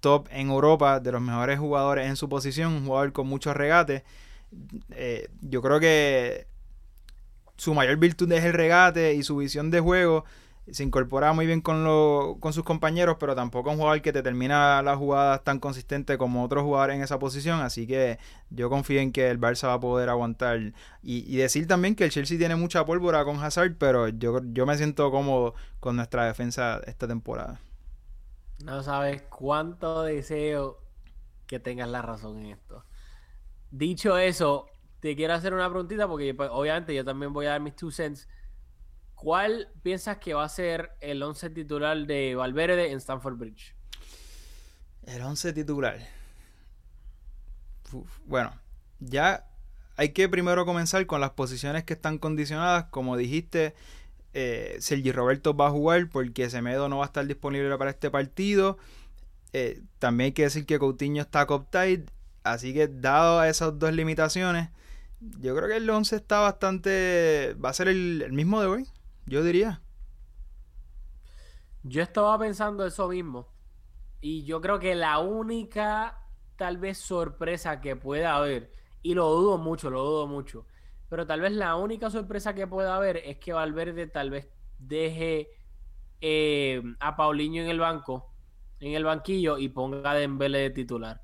top 0.00 0.28
en 0.30 0.48
Europa, 0.50 1.00
de 1.00 1.12
los 1.12 1.20
mejores 1.20 1.58
jugadores 1.58 2.06
en 2.06 2.16
su 2.16 2.28
posición, 2.28 2.72
un 2.72 2.86
jugador 2.86 3.12
con 3.12 3.26
muchos 3.26 3.56
regates, 3.56 4.02
eh, 4.90 5.28
yo 5.40 5.62
creo 5.62 5.80
que 5.80 6.46
su 7.56 7.74
mayor 7.74 7.96
virtud 7.98 8.30
es 8.32 8.44
el 8.44 8.52
regate 8.52 9.14
y 9.14 9.22
su 9.22 9.36
visión 9.36 9.70
de 9.70 9.80
juego. 9.80 10.24
Se 10.72 10.82
incorpora 10.82 11.32
muy 11.32 11.46
bien 11.46 11.60
con, 11.60 11.84
lo, 11.84 12.36
con 12.40 12.52
sus 12.52 12.64
compañeros, 12.64 13.16
pero 13.18 13.34
tampoco 13.34 13.70
es 13.70 13.74
un 13.74 13.80
jugador 13.80 14.02
que 14.02 14.12
te 14.12 14.22
termina 14.22 14.82
las 14.82 14.98
jugadas 14.98 15.42
tan 15.44 15.58
consistente 15.58 16.18
como 16.18 16.44
otros 16.44 16.64
jugadores 16.64 16.96
en 16.96 17.02
esa 17.02 17.18
posición. 17.18 17.60
Así 17.60 17.86
que 17.86 18.18
yo 18.50 18.70
confío 18.70 19.00
en 19.00 19.12
que 19.12 19.30
el 19.30 19.40
Barça 19.40 19.68
va 19.68 19.74
a 19.74 19.80
poder 19.80 20.08
aguantar. 20.08 20.72
Y, 21.02 21.36
decir 21.36 21.66
también 21.66 21.94
que 21.94 22.04
el 22.04 22.10
Chelsea 22.10 22.38
tiene 22.38 22.56
mucha 22.56 22.84
pólvora 22.84 23.24
con 23.24 23.42
Hazard, 23.42 23.76
pero 23.78 24.08
yo, 24.08 24.40
yo 24.52 24.66
me 24.66 24.76
siento 24.76 25.10
cómodo 25.10 25.54
con 25.80 25.96
nuestra 25.96 26.26
defensa 26.26 26.80
esta 26.86 27.08
temporada. 27.08 27.60
No 28.64 28.82
sabes 28.82 29.22
cuánto 29.22 30.02
deseo 30.02 30.78
que 31.46 31.58
tengas 31.58 31.88
la 31.88 32.02
razón 32.02 32.38
en 32.40 32.46
esto. 32.46 32.84
Dicho 33.70 34.18
eso, 34.18 34.66
te 35.00 35.16
quiero 35.16 35.34
hacer 35.34 35.54
una 35.54 35.68
preguntita 35.68 36.06
porque 36.06 36.34
pues, 36.34 36.50
obviamente 36.52 36.94
yo 36.94 37.04
también 37.04 37.32
voy 37.32 37.46
a 37.46 37.50
dar 37.50 37.60
mis 37.60 37.74
two 37.74 37.90
cents. 37.90 38.28
¿Cuál 39.20 39.68
piensas 39.82 40.16
que 40.16 40.32
va 40.32 40.44
a 40.44 40.48
ser 40.48 40.92
el 41.00 41.22
11 41.22 41.50
titular 41.50 42.06
de 42.06 42.34
Valverde 42.34 42.90
en 42.90 42.96
Stanford 42.96 43.36
Bridge? 43.36 43.74
El 45.02 45.20
11 45.20 45.52
titular. 45.52 45.98
Bueno, 48.24 48.58
ya 48.98 49.46
hay 49.96 50.10
que 50.14 50.26
primero 50.30 50.64
comenzar 50.64 51.04
con 51.04 51.20
las 51.20 51.32
posiciones 51.32 51.84
que 51.84 51.92
están 51.92 52.16
condicionadas. 52.16 52.84
Como 52.84 53.18
dijiste, 53.18 53.74
eh, 54.32 54.78
Sergi 54.80 55.12
Roberto 55.12 55.54
va 55.54 55.66
a 55.66 55.70
jugar 55.70 56.08
porque 56.08 56.48
Semedo 56.48 56.88
no 56.88 56.96
va 56.96 57.04
a 57.04 57.08
estar 57.08 57.26
disponible 57.26 57.76
para 57.76 57.90
este 57.90 58.10
partido. 58.10 58.78
Eh, 59.52 59.82
también 59.98 60.26
hay 60.26 60.32
que 60.32 60.44
decir 60.44 60.64
que 60.64 60.78
Coutinho 60.78 61.20
está 61.20 61.44
cop-tight. 61.44 62.08
Así 62.42 62.72
que, 62.72 62.88
dado 62.88 63.44
esas 63.44 63.78
dos 63.78 63.92
limitaciones, 63.92 64.70
yo 65.20 65.54
creo 65.54 65.68
que 65.68 65.76
el 65.76 65.90
11 65.90 66.16
está 66.16 66.40
bastante. 66.40 67.54
Va 67.62 67.68
a 67.68 67.74
ser 67.74 67.88
el 67.88 68.32
mismo 68.32 68.62
de 68.62 68.66
hoy, 68.66 68.86
yo 69.30 69.44
diría. 69.44 69.80
Yo 71.84 72.02
estaba 72.02 72.36
pensando 72.36 72.84
eso 72.84 73.08
mismo. 73.08 73.46
Y 74.20 74.44
yo 74.44 74.60
creo 74.60 74.80
que 74.80 74.94
la 74.96 75.20
única, 75.20 76.18
tal 76.56 76.78
vez, 76.78 76.98
sorpresa 76.98 77.80
que 77.80 77.94
pueda 77.94 78.34
haber, 78.34 78.72
y 79.02 79.14
lo 79.14 79.30
dudo 79.30 79.56
mucho, 79.56 79.88
lo 79.88 80.02
dudo 80.02 80.26
mucho, 80.26 80.66
pero 81.08 81.26
tal 81.26 81.40
vez 81.40 81.52
la 81.52 81.76
única 81.76 82.10
sorpresa 82.10 82.54
que 82.54 82.66
pueda 82.66 82.96
haber 82.96 83.18
es 83.18 83.38
que 83.38 83.52
Valverde 83.52 84.08
tal 84.08 84.30
vez 84.30 84.48
deje 84.78 85.48
eh, 86.20 86.82
a 86.98 87.16
Paulinho 87.16 87.62
en 87.62 87.68
el 87.68 87.78
banco, 87.78 88.34
en 88.80 88.92
el 88.92 89.04
banquillo, 89.04 89.56
y 89.56 89.68
ponga 89.68 90.10
a 90.10 90.14
Dembele 90.14 90.58
de 90.58 90.70
titular. 90.70 91.22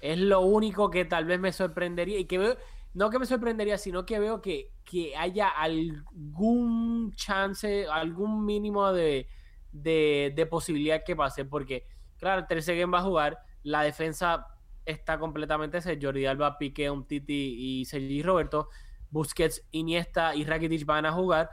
Es 0.00 0.18
lo 0.18 0.40
único 0.40 0.90
que 0.90 1.04
tal 1.04 1.24
vez 1.24 1.40
me 1.40 1.52
sorprendería 1.52 2.18
y 2.18 2.26
que 2.26 2.58
no 2.98 3.10
que 3.10 3.18
me 3.18 3.26
sorprendería, 3.26 3.78
sino 3.78 4.04
que 4.04 4.18
veo 4.18 4.42
que, 4.42 4.72
que 4.84 5.16
haya 5.16 5.48
algún 5.48 7.12
chance, 7.14 7.86
algún 7.86 8.44
mínimo 8.44 8.92
de, 8.92 9.28
de, 9.72 10.46
posibilidad 10.50 11.02
que 11.04 11.14
pase, 11.16 11.44
porque 11.44 11.86
claro, 12.18 12.46
Ter 12.46 12.62
Stegen 12.62 12.92
va 12.92 12.98
a 12.98 13.02
jugar, 13.02 13.38
la 13.62 13.82
defensa 13.82 14.46
está 14.84 15.18
completamente 15.18 15.80
set, 15.80 16.02
Jordi 16.02 16.26
Alba, 16.26 16.58
Piqué, 16.58 16.90
Umtiti 16.90 17.80
y 17.80 17.84
Sergi 17.84 18.22
Roberto, 18.22 18.68
Busquets, 19.10 19.64
Iniesta 19.70 20.34
y 20.34 20.44
Rakitic 20.44 20.84
van 20.84 21.06
a 21.06 21.12
jugar, 21.12 21.50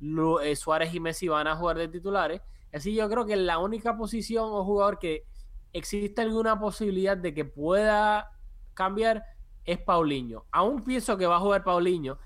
Lu- 0.00 0.40
eh, 0.40 0.56
Suárez 0.56 0.94
y 0.94 1.00
Messi 1.00 1.28
van 1.28 1.46
a 1.46 1.56
jugar 1.56 1.76
de 1.78 1.88
titulares, 1.88 2.40
así 2.72 2.94
yo 2.94 3.08
creo 3.10 3.26
que 3.26 3.36
la 3.36 3.58
única 3.58 3.96
posición 3.96 4.48
o 4.50 4.64
jugador 4.64 4.98
que 4.98 5.24
existe 5.72 6.22
alguna 6.22 6.58
posibilidad 6.58 7.16
de 7.16 7.34
que 7.34 7.44
pueda 7.44 8.30
cambiar 8.74 9.24
es 9.66 9.78
Paulinho. 9.78 10.46
Aún 10.52 10.82
pienso 10.82 11.18
que 11.18 11.26
va 11.26 11.36
a 11.36 11.40
jugar 11.40 11.64
Paulinho, 11.64 12.18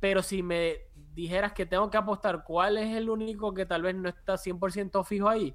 pero 0.00 0.22
si 0.22 0.42
me 0.42 0.78
dijeras 1.14 1.52
que 1.52 1.66
tengo 1.66 1.90
que 1.90 1.96
apostar 1.96 2.44
cuál 2.44 2.76
es 2.76 2.94
el 2.94 3.08
único 3.08 3.54
que 3.54 3.66
tal 3.66 3.82
vez 3.82 3.94
no 3.94 4.08
está 4.08 4.34
100% 4.34 5.04
fijo 5.04 5.28
ahí, 5.28 5.54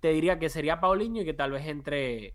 te 0.00 0.08
diría 0.08 0.38
que 0.38 0.48
sería 0.48 0.80
Paulinho 0.80 1.22
y 1.22 1.24
que 1.24 1.34
tal 1.34 1.52
vez 1.52 1.66
entre 1.66 2.34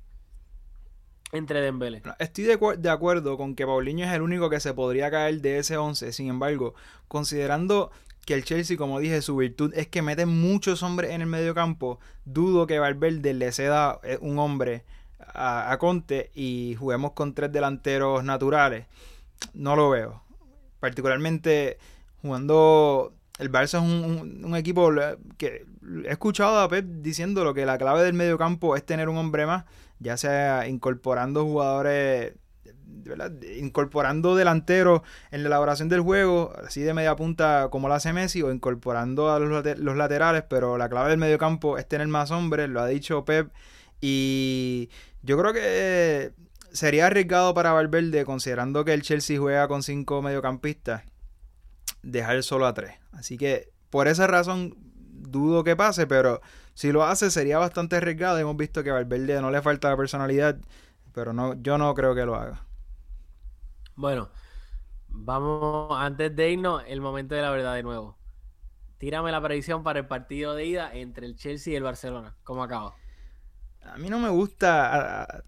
entre 1.32 1.62
Dembélé. 1.62 2.02
Estoy 2.18 2.46
de, 2.46 2.58
de 2.80 2.90
acuerdo 2.90 3.38
con 3.38 3.54
que 3.54 3.66
Paulinho 3.66 4.06
es 4.06 4.12
el 4.12 4.24
único 4.24 4.50
que 4.50 4.60
se 4.60 4.74
podría 4.74 5.12
caer 5.12 5.42
de 5.42 5.60
ese 5.60 5.78
11. 5.78 6.12
Sin 6.12 6.28
embargo, 6.28 6.74
considerando 7.08 7.92
que 8.26 8.34
el 8.34 8.44
Chelsea, 8.44 8.78
como 8.78 9.00
dije, 9.00 9.22
su 9.22 9.36
virtud 9.36 9.74
es 9.76 9.88
que 9.88 10.02
mete 10.02 10.26
muchos 10.26 10.82
hombres 10.82 11.12
en 11.12 11.22
el 11.22 11.28
medio 11.28 11.54
campo, 11.54 12.00
dudo 12.26 12.68
que 12.68 12.80
Valverde 12.80 13.34
le 13.34 13.52
ceda 13.52 14.00
eh, 14.04 14.18
un 14.22 14.40
hombre 14.40 14.84
a, 15.20 15.76
Conte 15.80 16.32
y 16.34 16.76
juguemos 16.78 17.12
con 17.12 17.34
tres 17.34 17.52
delanteros 17.52 18.24
naturales. 18.24 18.86
No 19.54 19.76
lo 19.76 19.90
veo. 19.90 20.22
Particularmente 20.80 21.78
jugando... 22.22 23.14
El 23.38 23.50
Barça 23.50 23.78
es 23.78 24.44
un, 24.44 24.54
equipo 24.58 24.92
que 25.38 25.66
he 26.04 26.12
escuchado 26.12 26.60
a 26.60 26.68
Pep 26.68 26.84
diciéndolo 26.86 27.54
que 27.54 27.66
la 27.66 27.78
clave 27.78 28.04
del 28.04 28.14
medio 28.14 28.38
campo 28.38 28.76
es 28.76 28.86
tener 28.86 29.08
un 29.08 29.16
hombre 29.16 29.46
más 29.46 29.64
ya 30.00 30.18
sea 30.18 30.68
incorporando 30.68 31.44
jugadores, 31.46 32.34
incorporando 33.58 34.36
delanteros 34.36 35.02
en 35.32 35.44
la 35.44 35.48
elaboración 35.48 35.90
del 35.90 36.02
juego, 36.02 36.54
así 36.66 36.82
de 36.82 36.94
media 36.94 37.16
punta 37.16 37.68
como 37.70 37.88
lo 37.88 37.94
hace 37.94 38.14
Messi, 38.14 38.42
o 38.42 38.52
incorporando 38.52 39.32
a 39.32 39.40
los, 39.40 39.66
los 39.78 39.98
laterales, 39.98 40.44
pero 40.50 40.78
la 40.78 40.90
clave 40.90 41.10
del 41.10 41.20
medio 41.20 41.38
campo 41.38 41.78
es 41.78 41.88
tener 41.88 42.08
más 42.08 42.32
hombres, 42.32 42.70
lo 42.70 42.82
ha 42.82 42.88
dicho 42.88 43.26
Pep, 43.26 43.52
y 44.02 44.90
yo 45.22 45.38
creo 45.38 45.54
que 45.54 46.34
sería 46.72 47.08
arriesgado 47.08 47.54
para 47.54 47.72
Valverde, 47.72 48.26
considerando 48.26 48.86
que 48.86 48.94
el 48.94 49.02
Chelsea 49.02 49.40
juega 49.40 49.68
con 49.68 49.84
cinco 49.84 50.22
mediocampistas, 50.22 51.04
dejar 52.04 52.42
solo 52.44 52.66
a 52.66 52.74
tres. 52.74 52.96
Así 53.12 53.38
que 53.38 53.72
por 53.90 54.08
esa 54.08 54.28
razón 54.28 54.76
dudo 55.32 55.64
que 55.64 55.76
pase, 55.76 56.08
pero 56.08 56.42
si 56.74 56.92
lo 56.92 57.04
hace 57.04 57.30
sería 57.32 57.58
bastante 57.58 57.98
arriesgado. 57.98 58.38
Hemos 58.38 58.58
visto 58.58 58.84
que 58.84 58.90
a 58.90 58.94
Valverde 58.94 59.42
no 59.42 59.52
le 59.52 59.62
falta 59.62 59.90
la 59.90 59.98
personalidad, 59.98 60.58
pero 61.14 61.34
no, 61.34 61.56
yo 61.62 61.78
no 61.78 61.94
creo 61.94 62.16
que 62.16 62.26
lo 62.26 62.36
haga. 62.36 62.66
Bueno, 63.96 64.30
vamos, 65.10 65.92
antes 66.00 66.36
de 66.36 66.52
irnos, 66.52 66.84
el 66.88 67.02
momento 67.02 67.36
de 67.36 67.42
la 67.42 67.52
verdad 67.52 67.76
de 67.76 67.84
nuevo. 67.84 68.18
Tírame 68.98 69.32
la 69.32 69.42
predicción 69.42 69.84
para 69.84 70.00
el 70.00 70.08
partido 70.08 70.56
de 70.56 70.66
ida 70.66 70.94
entre 70.94 71.26
el 71.26 71.36
Chelsea 71.36 71.74
y 71.74 71.76
el 71.76 71.84
Barcelona. 71.84 72.36
¿Cómo 72.44 72.64
acaba? 72.64 72.96
A 73.94 73.98
mí 73.98 74.10
no 74.10 74.20
me 74.20 74.30
gusta 74.30 75.44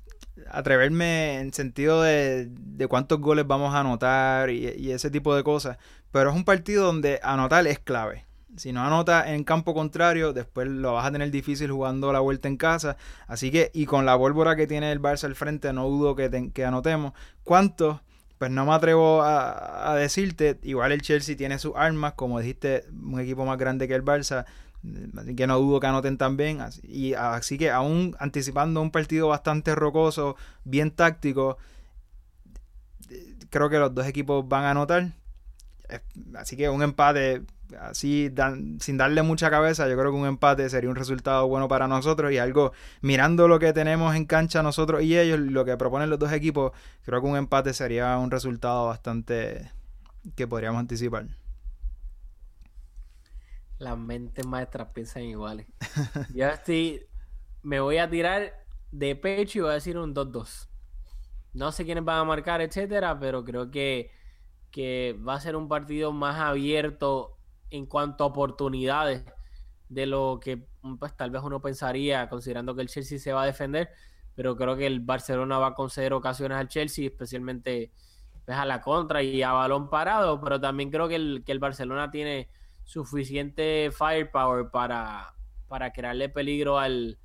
atreverme 0.49 1.39
en 1.39 1.53
sentido 1.53 2.01
de, 2.01 2.49
cuántos 2.89 3.19
goles 3.19 3.45
vamos 3.47 3.73
a 3.73 3.81
anotar 3.81 4.49
y, 4.49 4.91
ese 4.91 5.11
tipo 5.11 5.35
de 5.35 5.43
cosas, 5.43 5.77
pero 6.11 6.29
es 6.29 6.35
un 6.35 6.43
partido 6.43 6.85
donde 6.85 7.19
anotar 7.23 7.65
es 7.67 7.79
clave. 7.79 8.25
Si 8.57 8.73
no 8.73 8.83
anotas 8.83 9.27
en 9.27 9.45
campo 9.45 9.73
contrario, 9.73 10.33
después 10.33 10.67
lo 10.67 10.93
vas 10.93 11.05
a 11.05 11.11
tener 11.11 11.31
difícil 11.31 11.71
jugando 11.71 12.11
la 12.11 12.19
vuelta 12.19 12.49
en 12.49 12.57
casa. 12.57 12.97
Así 13.25 13.49
que, 13.49 13.71
y 13.73 13.85
con 13.85 14.05
la 14.05 14.17
pólvora 14.17 14.57
que 14.57 14.67
tiene 14.67 14.91
el 14.91 15.01
Barça 15.01 15.23
al 15.23 15.35
frente, 15.35 15.71
no 15.71 15.87
dudo 15.87 16.17
que 16.17 16.65
anotemos. 16.65 17.13
¿Cuántos? 17.43 18.01
Pues 18.37 18.51
no 18.51 18.65
me 18.65 18.73
atrevo 18.73 19.21
a, 19.21 19.91
a 19.91 19.95
decirte. 19.95 20.59
Igual 20.63 20.91
el 20.91 21.01
Chelsea 21.01 21.37
tiene 21.37 21.59
sus 21.59 21.71
armas, 21.77 22.13
como 22.13 22.41
dijiste, 22.41 22.83
un 22.91 23.21
equipo 23.21 23.45
más 23.45 23.57
grande 23.57 23.87
que 23.87 23.95
el 23.95 24.03
Barça. 24.03 24.43
Así 25.17 25.35
que 25.35 25.45
no 25.47 25.59
dudo 25.59 25.79
que 25.79 25.87
anoten 25.87 26.17
también. 26.17 26.61
Así, 26.61 26.81
y 26.83 27.13
así 27.13 27.57
que 27.57 27.69
aún 27.69 28.15
anticipando 28.19 28.81
un 28.81 28.91
partido 28.91 29.27
bastante 29.27 29.75
rocoso, 29.75 30.35
bien 30.63 30.91
táctico, 30.91 31.57
creo 33.49 33.69
que 33.69 33.79
los 33.79 33.93
dos 33.93 34.07
equipos 34.07 34.47
van 34.47 34.63
a 34.63 34.71
anotar. 34.71 35.11
Así 36.35 36.55
que 36.55 36.69
un 36.69 36.81
empate, 36.81 37.43
así 37.79 38.33
sin 38.79 38.97
darle 38.97 39.21
mucha 39.23 39.49
cabeza, 39.49 39.87
yo 39.89 39.97
creo 39.97 40.11
que 40.11 40.17
un 40.17 40.25
empate 40.25 40.69
sería 40.69 40.89
un 40.89 40.95
resultado 40.95 41.47
bueno 41.47 41.67
para 41.67 41.87
nosotros 41.87 42.31
y 42.31 42.37
algo, 42.37 42.71
mirando 43.01 43.47
lo 43.47 43.59
que 43.59 43.73
tenemos 43.73 44.15
en 44.15 44.25
cancha 44.25 44.63
nosotros 44.63 45.03
y 45.03 45.19
ellos, 45.19 45.39
lo 45.39 45.65
que 45.65 45.75
proponen 45.77 46.09
los 46.09 46.17
dos 46.17 46.31
equipos, 46.31 46.71
creo 47.03 47.21
que 47.21 47.27
un 47.27 47.35
empate 47.35 47.73
sería 47.73 48.17
un 48.17 48.31
resultado 48.31 48.87
bastante 48.87 49.69
que 50.35 50.47
podríamos 50.47 50.79
anticipar. 50.79 51.25
Las 53.81 53.97
mentes 53.97 54.45
maestras 54.45 54.89
piensan 54.93 55.23
iguales. 55.23 55.65
Yo 56.35 56.45
estoy. 56.45 57.03
Me 57.63 57.79
voy 57.79 57.97
a 57.97 58.07
tirar 58.07 58.53
de 58.91 59.15
pecho 59.15 59.57
y 59.57 59.61
voy 59.63 59.71
a 59.71 59.73
decir 59.73 59.97
un 59.97 60.13
2-2. 60.13 60.69
No 61.53 61.71
sé 61.71 61.83
quiénes 61.83 62.05
van 62.05 62.19
a 62.19 62.23
marcar, 62.23 62.61
etcétera, 62.61 63.19
pero 63.19 63.43
creo 63.43 63.71
que, 63.71 64.11
que 64.69 65.17
va 65.27 65.33
a 65.33 65.39
ser 65.39 65.55
un 65.55 65.67
partido 65.67 66.11
más 66.11 66.39
abierto 66.39 67.39
en 67.71 67.87
cuanto 67.87 68.23
a 68.23 68.27
oportunidades 68.27 69.25
de 69.89 70.05
lo 70.05 70.39
que 70.39 70.63
pues, 70.99 71.17
tal 71.17 71.31
vez 71.31 71.41
uno 71.41 71.59
pensaría, 71.59 72.29
considerando 72.29 72.75
que 72.75 72.83
el 72.83 72.87
Chelsea 72.87 73.17
se 73.17 73.33
va 73.33 73.41
a 73.41 73.45
defender. 73.47 73.89
Pero 74.35 74.55
creo 74.57 74.77
que 74.77 74.85
el 74.85 74.99
Barcelona 74.99 75.57
va 75.57 75.69
a 75.69 75.73
conceder 75.73 76.13
ocasiones 76.13 76.59
al 76.59 76.67
Chelsea, 76.67 77.07
especialmente 77.07 77.91
pues, 78.45 78.55
a 78.55 78.63
la 78.63 78.79
contra 78.79 79.23
y 79.23 79.41
a 79.41 79.53
balón 79.53 79.89
parado. 79.89 80.39
Pero 80.39 80.61
también 80.61 80.91
creo 80.91 81.07
que 81.07 81.15
el, 81.15 81.43
que 81.43 81.51
el 81.51 81.57
Barcelona 81.57 82.11
tiene 82.11 82.47
suficiente 82.83 83.89
firepower 83.91 84.69
para, 84.71 85.33
para 85.67 85.91
crearle 85.91 86.29
peligro 86.29 86.77
al, 86.79 87.17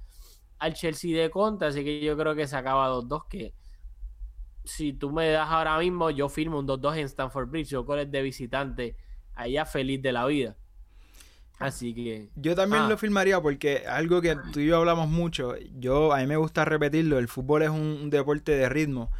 al 0.59 0.75
Chelsea 0.75 1.17
de 1.21 1.31
contra. 1.31 1.69
Así 1.69 1.85
que 1.85 2.01
yo 2.01 2.17
creo 2.17 2.35
que 2.35 2.47
se 2.47 2.57
acaba 2.57 2.89
2-2. 2.91 3.27
Que 3.29 3.55
si 4.65 4.93
tú 4.93 5.11
me 5.13 5.29
das 5.31 5.49
ahora 5.49 5.79
mismo, 5.79 6.11
yo 6.11 6.29
firmo 6.29 6.59
un 6.59 6.67
2-2 6.67 6.97
en 6.99 7.05
Stanford 7.07 7.49
Bridge. 7.49 7.71
Yo 7.71 7.85
con 7.87 7.99
el 7.99 8.11
de 8.11 8.23
visitante, 8.23 8.97
allá 9.35 9.65
feliz 9.67 10.03
de 10.03 10.13
la 10.13 10.27
vida. 10.27 10.57
Así 11.59 11.95
que. 11.95 12.29
Yo 12.37 12.55
también 12.55 12.83
Ah. 12.83 12.89
lo 12.89 12.99
firmaría 12.99 13.41
porque 13.41 13.85
algo 13.89 14.21
que 14.21 14.37
tú 14.53 14.61
y 14.61 14.67
yo 14.67 14.77
hablamos 14.77 15.09
mucho, 15.09 15.55
yo 15.79 16.13
a 16.13 16.19
mí 16.19 16.27
me 16.27 16.37
gusta 16.37 16.67
repetirlo, 16.67 17.19
el 17.19 17.29
fútbol 17.29 17.63
es 17.63 17.71
un, 17.71 17.79
un 18.03 18.11
deporte 18.11 18.53
de 18.53 18.69
ritmo. 18.69 19.11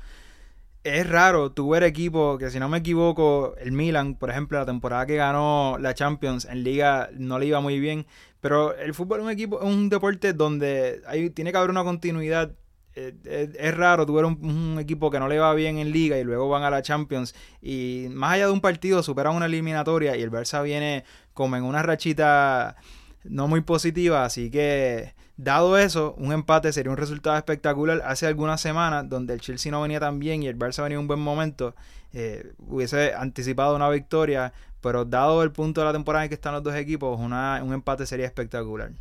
Es 0.87 1.05
raro 1.09 1.51
tú 1.51 1.71
ver 1.71 1.83
equipos 1.83 2.39
que 2.39 2.49
si 2.49 2.61
no 2.61 2.69
me 2.69 2.79
equivoco, 2.79 3.57
el 3.59 3.73
Milan, 3.73 4.15
por 4.15 4.31
ejemplo, 4.31 4.57
la 4.57 4.67
temporada 4.67 5.05
que 5.05 5.17
ganó 5.17 5.79
la 5.81 5.95
Champions 5.95 6.45
en 6.45 6.63
liga 6.63 7.11
no 7.19 7.41
le 7.41 7.47
iba 7.47 7.61
muy 7.61 7.81
bien, 7.81 8.07
pero 8.41 8.73
el 8.77 8.95
fútbol 8.95 9.19
es 9.19 9.25
un 9.25 9.31
equipo, 9.33 9.61
es 9.61 9.67
un 9.67 9.89
deporte 9.89 10.33
donde 10.33 11.03
hay, 11.09 11.31
tiene 11.31 11.51
que 11.51 11.59
haber 11.59 11.71
una 11.71 11.83
continuidad. 11.83 12.53
Eh, 12.95 13.15
Es, 13.25 13.51
es 13.59 13.77
raro 13.77 14.07
tú 14.07 14.17
un 14.17 14.79
equipo 14.79 15.11
que 15.11 15.19
no 15.19 15.27
le 15.27 15.41
va 15.41 15.53
bien 15.55 15.79
en 15.79 15.91
liga 15.91 16.19
y 16.19 16.25
luego 16.25 16.49
van 16.49 16.63
a 16.63 16.71
la 16.71 16.83
Champions 16.83 17.35
y 17.61 18.07
más 18.11 18.35
allá 18.35 18.47
de 18.47 18.53
un 18.53 18.61
partido 18.61 19.03
superan 19.03 19.35
una 19.35 19.47
eliminatoria 19.47 20.17
y 20.17 20.23
el 20.23 20.31
Barça 20.31 20.63
viene 20.63 21.03
como 21.35 21.57
en 21.57 21.65
una 21.65 21.83
rachita 21.83 22.77
no 23.25 23.49
muy 23.49 23.61
positiva, 23.63 24.25
así 24.25 24.53
que 24.53 25.15
dado 25.37 25.79
eso, 25.79 26.15
un 26.19 26.33
empate 26.33 26.73
sería 26.73 26.91
un 26.91 26.97
resultado 26.99 27.37
espectacular. 27.37 28.03
Hace 28.05 28.27
algunas 28.27 28.61
semanas, 28.61 29.09
donde 29.09 29.35
el 29.35 29.41
Chelsea 29.41 29.71
no 29.73 29.83
venía 29.83 30.01
tan 30.01 30.19
bien 30.19 30.43
y 30.43 30.49
el 30.49 30.59
Barça 30.59 30.83
venía 30.83 30.97
en 30.97 31.03
un 31.03 31.09
buen 31.09 31.21
momento, 31.21 31.75
eh, 32.13 32.55
hubiese 32.59 33.15
anticipado 33.15 33.77
una 33.77 33.89
victoria, 33.91 34.53
pero 34.81 35.05
dado 35.05 35.43
el 35.43 35.53
punto 35.53 35.81
de 35.81 35.87
la 35.87 35.93
temporada 35.93 36.25
en 36.25 36.29
que 36.31 36.35
están 36.35 36.55
los 36.55 36.63
dos 36.63 36.75
equipos, 36.75 37.19
una- 37.21 37.61
un 37.63 37.73
empate 37.75 38.07
sería 38.07 38.27
espectacular. 38.27 38.93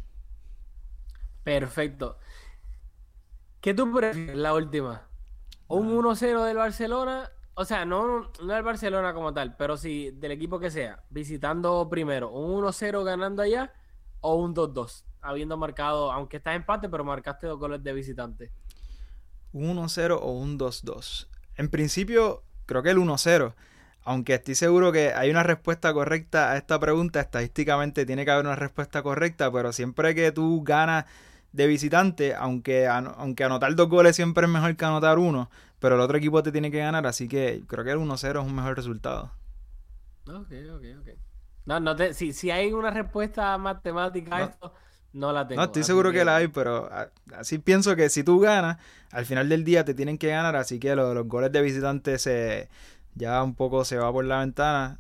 Perfecto. 1.44 2.18
¿Qué 3.62 3.74
tú 3.74 3.92
prefieres, 3.94 4.36
la 4.36 4.54
última? 4.54 5.08
¿Un 5.68 5.92
1-0 5.92 6.44
del 6.44 6.58
Barcelona? 6.58 7.32
O 7.56 7.66
sea, 7.66 7.86
no, 7.86 8.32
no 8.44 8.54
del 8.54 8.64
Barcelona 8.64 9.14
como 9.14 9.34
tal, 9.34 9.56
pero 9.58 9.78
sí 9.78 10.12
del 10.12 10.32
equipo 10.34 10.60
que 10.60 10.70
sea. 10.72 11.04
Visitando 11.10 11.88
primero, 11.90 12.32
¿un 12.32 12.52
1-0 12.54 13.04
ganando 13.04 13.42
allá 13.42 13.74
o 14.22 14.36
un 14.36 14.54
2-2? 14.54 15.06
Habiendo 15.28 15.58
marcado, 15.58 16.12
aunque 16.12 16.38
está 16.38 16.54
empate, 16.56 16.90
pero 16.90 17.04
marcaste 17.04 17.48
dos 17.48 17.60
goles 17.60 17.84
de 17.84 17.94
visitante. 17.94 18.52
un 19.54 19.70
1-0 19.78 20.20
o 20.22 20.32
un 20.32 20.58
2-2. 20.58 21.28
En 21.56 21.70
principio, 21.70 22.44
creo 22.66 22.84
que 22.84 22.92
el 22.92 22.98
1-0. 22.98 23.56
Aunque 24.04 24.36
estoy 24.36 24.56
seguro 24.56 24.92
que 24.92 25.14
hay 25.14 25.32
una 25.32 25.44
respuesta 25.44 25.94
correcta 25.94 26.52
a 26.52 26.58
esta 26.58 26.80
pregunta, 26.80 27.20
estadísticamente 27.22 28.06
tiene 28.06 28.24
que 28.26 28.32
haber 28.32 28.46
una 28.46 28.56
respuesta 28.56 29.02
correcta, 29.02 29.52
pero 29.52 29.74
siempre 29.74 30.14
que 30.14 30.32
tú 30.32 30.64
ganas 30.64 31.06
de 31.54 31.68
visitante, 31.68 32.36
aunque, 32.36 32.88
aunque 32.88 33.44
anotar 33.44 33.74
dos 33.76 33.90
goles 33.90 34.16
siempre 34.16 34.46
es 34.46 34.52
mejor 34.52 34.76
que 34.76 34.86
anotar 34.86 35.18
uno, 35.20 35.50
pero 35.80 35.96
el 35.96 36.02
otro 36.02 36.18
equipo 36.18 36.44
te 36.44 36.52
tiene 36.52 36.70
que 36.70 36.80
ganar, 36.80 37.08
así 37.08 37.28
que 37.28 37.64
creo 37.68 37.84
que 37.84 37.92
el 37.92 37.98
1-0 38.00 38.42
es 38.42 38.46
un 38.46 38.56
mejor 38.56 38.76
resultado. 38.76 39.32
Ok, 40.28 40.52
ok, 40.76 40.84
ok. 41.02 41.10
No, 41.66 41.80
no 41.80 41.96
te, 41.96 42.14
si, 42.14 42.34
si 42.34 42.52
hay 42.52 42.72
una 42.74 42.92
respuesta 42.92 43.58
matemática 43.58 44.38
a 44.38 44.40
No. 44.40 44.46
esto, 44.46 44.74
no 45.16 45.32
la 45.32 45.48
tengo. 45.48 45.62
No, 45.62 45.66
estoy 45.66 45.84
seguro 45.84 46.12
que 46.12 46.26
la 46.26 46.36
hay, 46.36 46.50
pero 46.50 46.90
así 47.36 47.58
pienso 47.58 47.96
que 47.96 48.10
si 48.10 48.24
tú 48.24 48.40
ganas, 48.40 48.78
al 49.12 49.26
final 49.26 49.48
del 49.48 49.64
día 49.64 49.86
te 49.86 49.94
tienen 49.94 50.18
que 50.18 50.28
ganar, 50.28 50.56
así 50.58 50.78
que 50.78 50.96
lo 50.96 51.14
los 51.14 51.28
goles 51.28 51.52
de 51.52 51.62
visitante 51.62 52.20
se 52.20 52.70
ya 53.16 53.42
un 53.42 53.56
poco 53.56 53.86
se 53.86 53.98
va 53.98 54.12
por 54.12 54.26
la 54.26 54.40
ventana. 54.40 55.00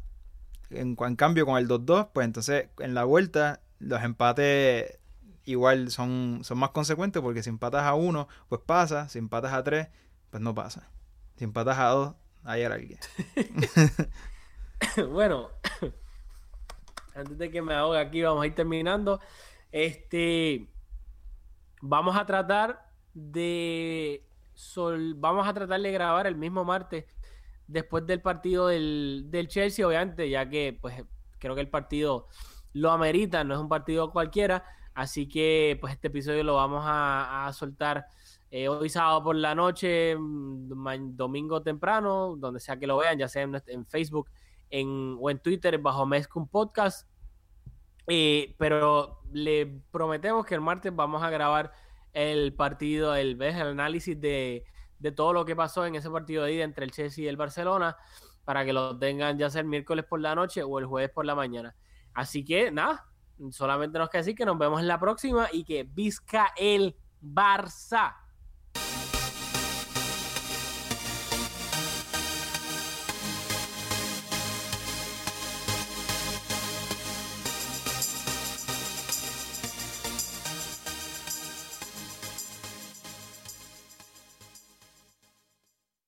En, 0.70 0.96
en 0.98 1.16
cambio, 1.16 1.46
con 1.46 1.58
el 1.58 1.68
2-2, 1.68 2.10
pues 2.14 2.26
entonces 2.26 2.70
en 2.80 2.94
la 2.94 3.04
vuelta 3.04 3.60
los 3.80 4.02
empates 4.04 5.00
igual 5.44 5.92
son, 5.92 6.40
son 6.44 6.58
más 6.58 6.70
consecuentes 6.70 7.22
porque 7.22 7.44
si 7.44 7.50
empatas 7.50 7.84
a 7.84 7.94
uno, 7.94 8.30
pues 8.48 8.62
pasa, 8.66 9.10
si 9.10 9.20
empatas 9.20 9.54
a 9.54 9.64
tres, 9.64 9.90
pues 10.30 10.42
no 10.42 10.56
pasa. 10.56 10.90
Si 11.36 11.44
empatas 11.44 11.78
a 11.78 11.88
dos, 11.90 12.16
hay 12.46 12.64
alguien. 12.64 13.00
bueno, 15.12 15.50
antes 17.16 17.38
de 17.38 17.52
que 17.52 17.62
me 17.62 17.74
ahogue 17.74 18.00
aquí, 18.00 18.22
vamos 18.22 18.44
a 18.44 18.48
ir 18.48 18.56
terminando. 18.56 19.20
Este, 19.76 20.70
vamos 21.82 22.16
a 22.16 22.26
tratar 22.26 22.88
de 23.14 24.26
sol, 24.54 25.16
vamos 25.18 25.46
a 25.46 25.54
tratar 25.54 25.82
de 25.82 25.92
grabar 25.92 26.28
el 26.28 26.38
mismo 26.38 26.64
martes 26.64 27.04
después 27.68 28.08
del 28.08 28.22
partido 28.22 28.68
del, 28.68 29.26
del 29.28 29.50
Chelsea, 29.50 29.86
obviamente, 29.86 30.30
ya 30.30 30.48
que 30.50 30.78
pues 30.80 31.04
creo 31.40 31.56
que 31.56 31.60
el 31.60 31.68
partido 31.68 32.30
lo 32.72 32.90
amerita, 32.92 33.44
no 33.44 33.54
es 33.54 33.60
un 33.60 33.68
partido 33.68 34.14
cualquiera, 34.14 34.64
así 34.94 35.28
que 35.28 35.78
pues 35.82 35.92
este 35.92 36.08
episodio 36.08 36.46
lo 36.46 36.56
vamos 36.56 36.86
a, 36.88 37.52
soltar 37.52 38.06
eh, 38.52 38.70
hoy 38.70 38.88
sábado 38.88 39.26
por 39.26 39.36
la 39.36 39.56
noche, 39.56 40.16
mm, 40.16 41.18
domingo 41.18 41.62
temprano, 41.62 42.38
donde 42.38 42.62
sea 42.62 42.80
que 42.80 42.88
lo 42.88 42.96
vean, 42.96 43.20
ya 43.20 43.28
sea 43.28 43.42
en, 43.42 43.86
Facebook 43.88 44.30
en, 44.70 45.18
o 45.20 45.30
en 45.30 45.40
Twitter 45.40 45.78
bajo 45.80 46.06
Mezcum 46.06 46.48
Podcast. 46.48 47.10
Pero 48.06 49.22
le 49.32 49.82
prometemos 49.92 50.46
que 50.46 50.56
el 50.56 50.62
martes 50.62 50.96
vamos 50.96 51.24
a 51.24 51.30
grabar 51.30 51.72
el 52.14 52.54
partido, 52.54 53.16
el, 53.16 53.42
el 53.42 53.62
análisis 53.62 54.20
de, 54.20 54.64
de 55.00 55.12
todo 55.12 55.34
lo 55.34 55.46
que 55.46 55.56
pasó 55.56 55.86
en 55.86 55.96
ese 55.96 56.10
partido 56.10 56.44
de 56.44 56.54
ida 56.54 56.64
entre 56.64 56.86
el 56.86 56.92
Chelsea 56.92 57.26
y 57.26 57.28
el 57.28 57.38
Barcelona, 57.38 57.98
para 58.46 58.64
que 58.64 58.74
lo 58.74 58.98
tengan 58.98 59.38
ya 59.38 59.50
sea 59.50 59.62
el 59.62 59.68
miércoles 59.68 60.06
por 60.06 60.20
la 60.20 60.36
noche 60.36 60.64
o 60.64 60.80
el 60.80 60.86
jueves 60.86 61.12
por 61.12 61.26
la 61.26 61.36
mañana. 61.36 61.76
Así 62.14 62.46
que 62.46 62.72
nada, 62.72 63.06
solamente 63.52 64.00
nos 64.00 64.10
queda 64.10 64.22
decir 64.22 64.36
que 64.36 64.46
nos 64.46 64.58
vemos 64.58 64.80
en 64.80 64.88
la 64.88 65.00
próxima 65.00 65.50
y 65.52 65.64
que 65.66 65.84
visca 65.84 66.54
el 66.56 66.96
Barça. 67.22 68.16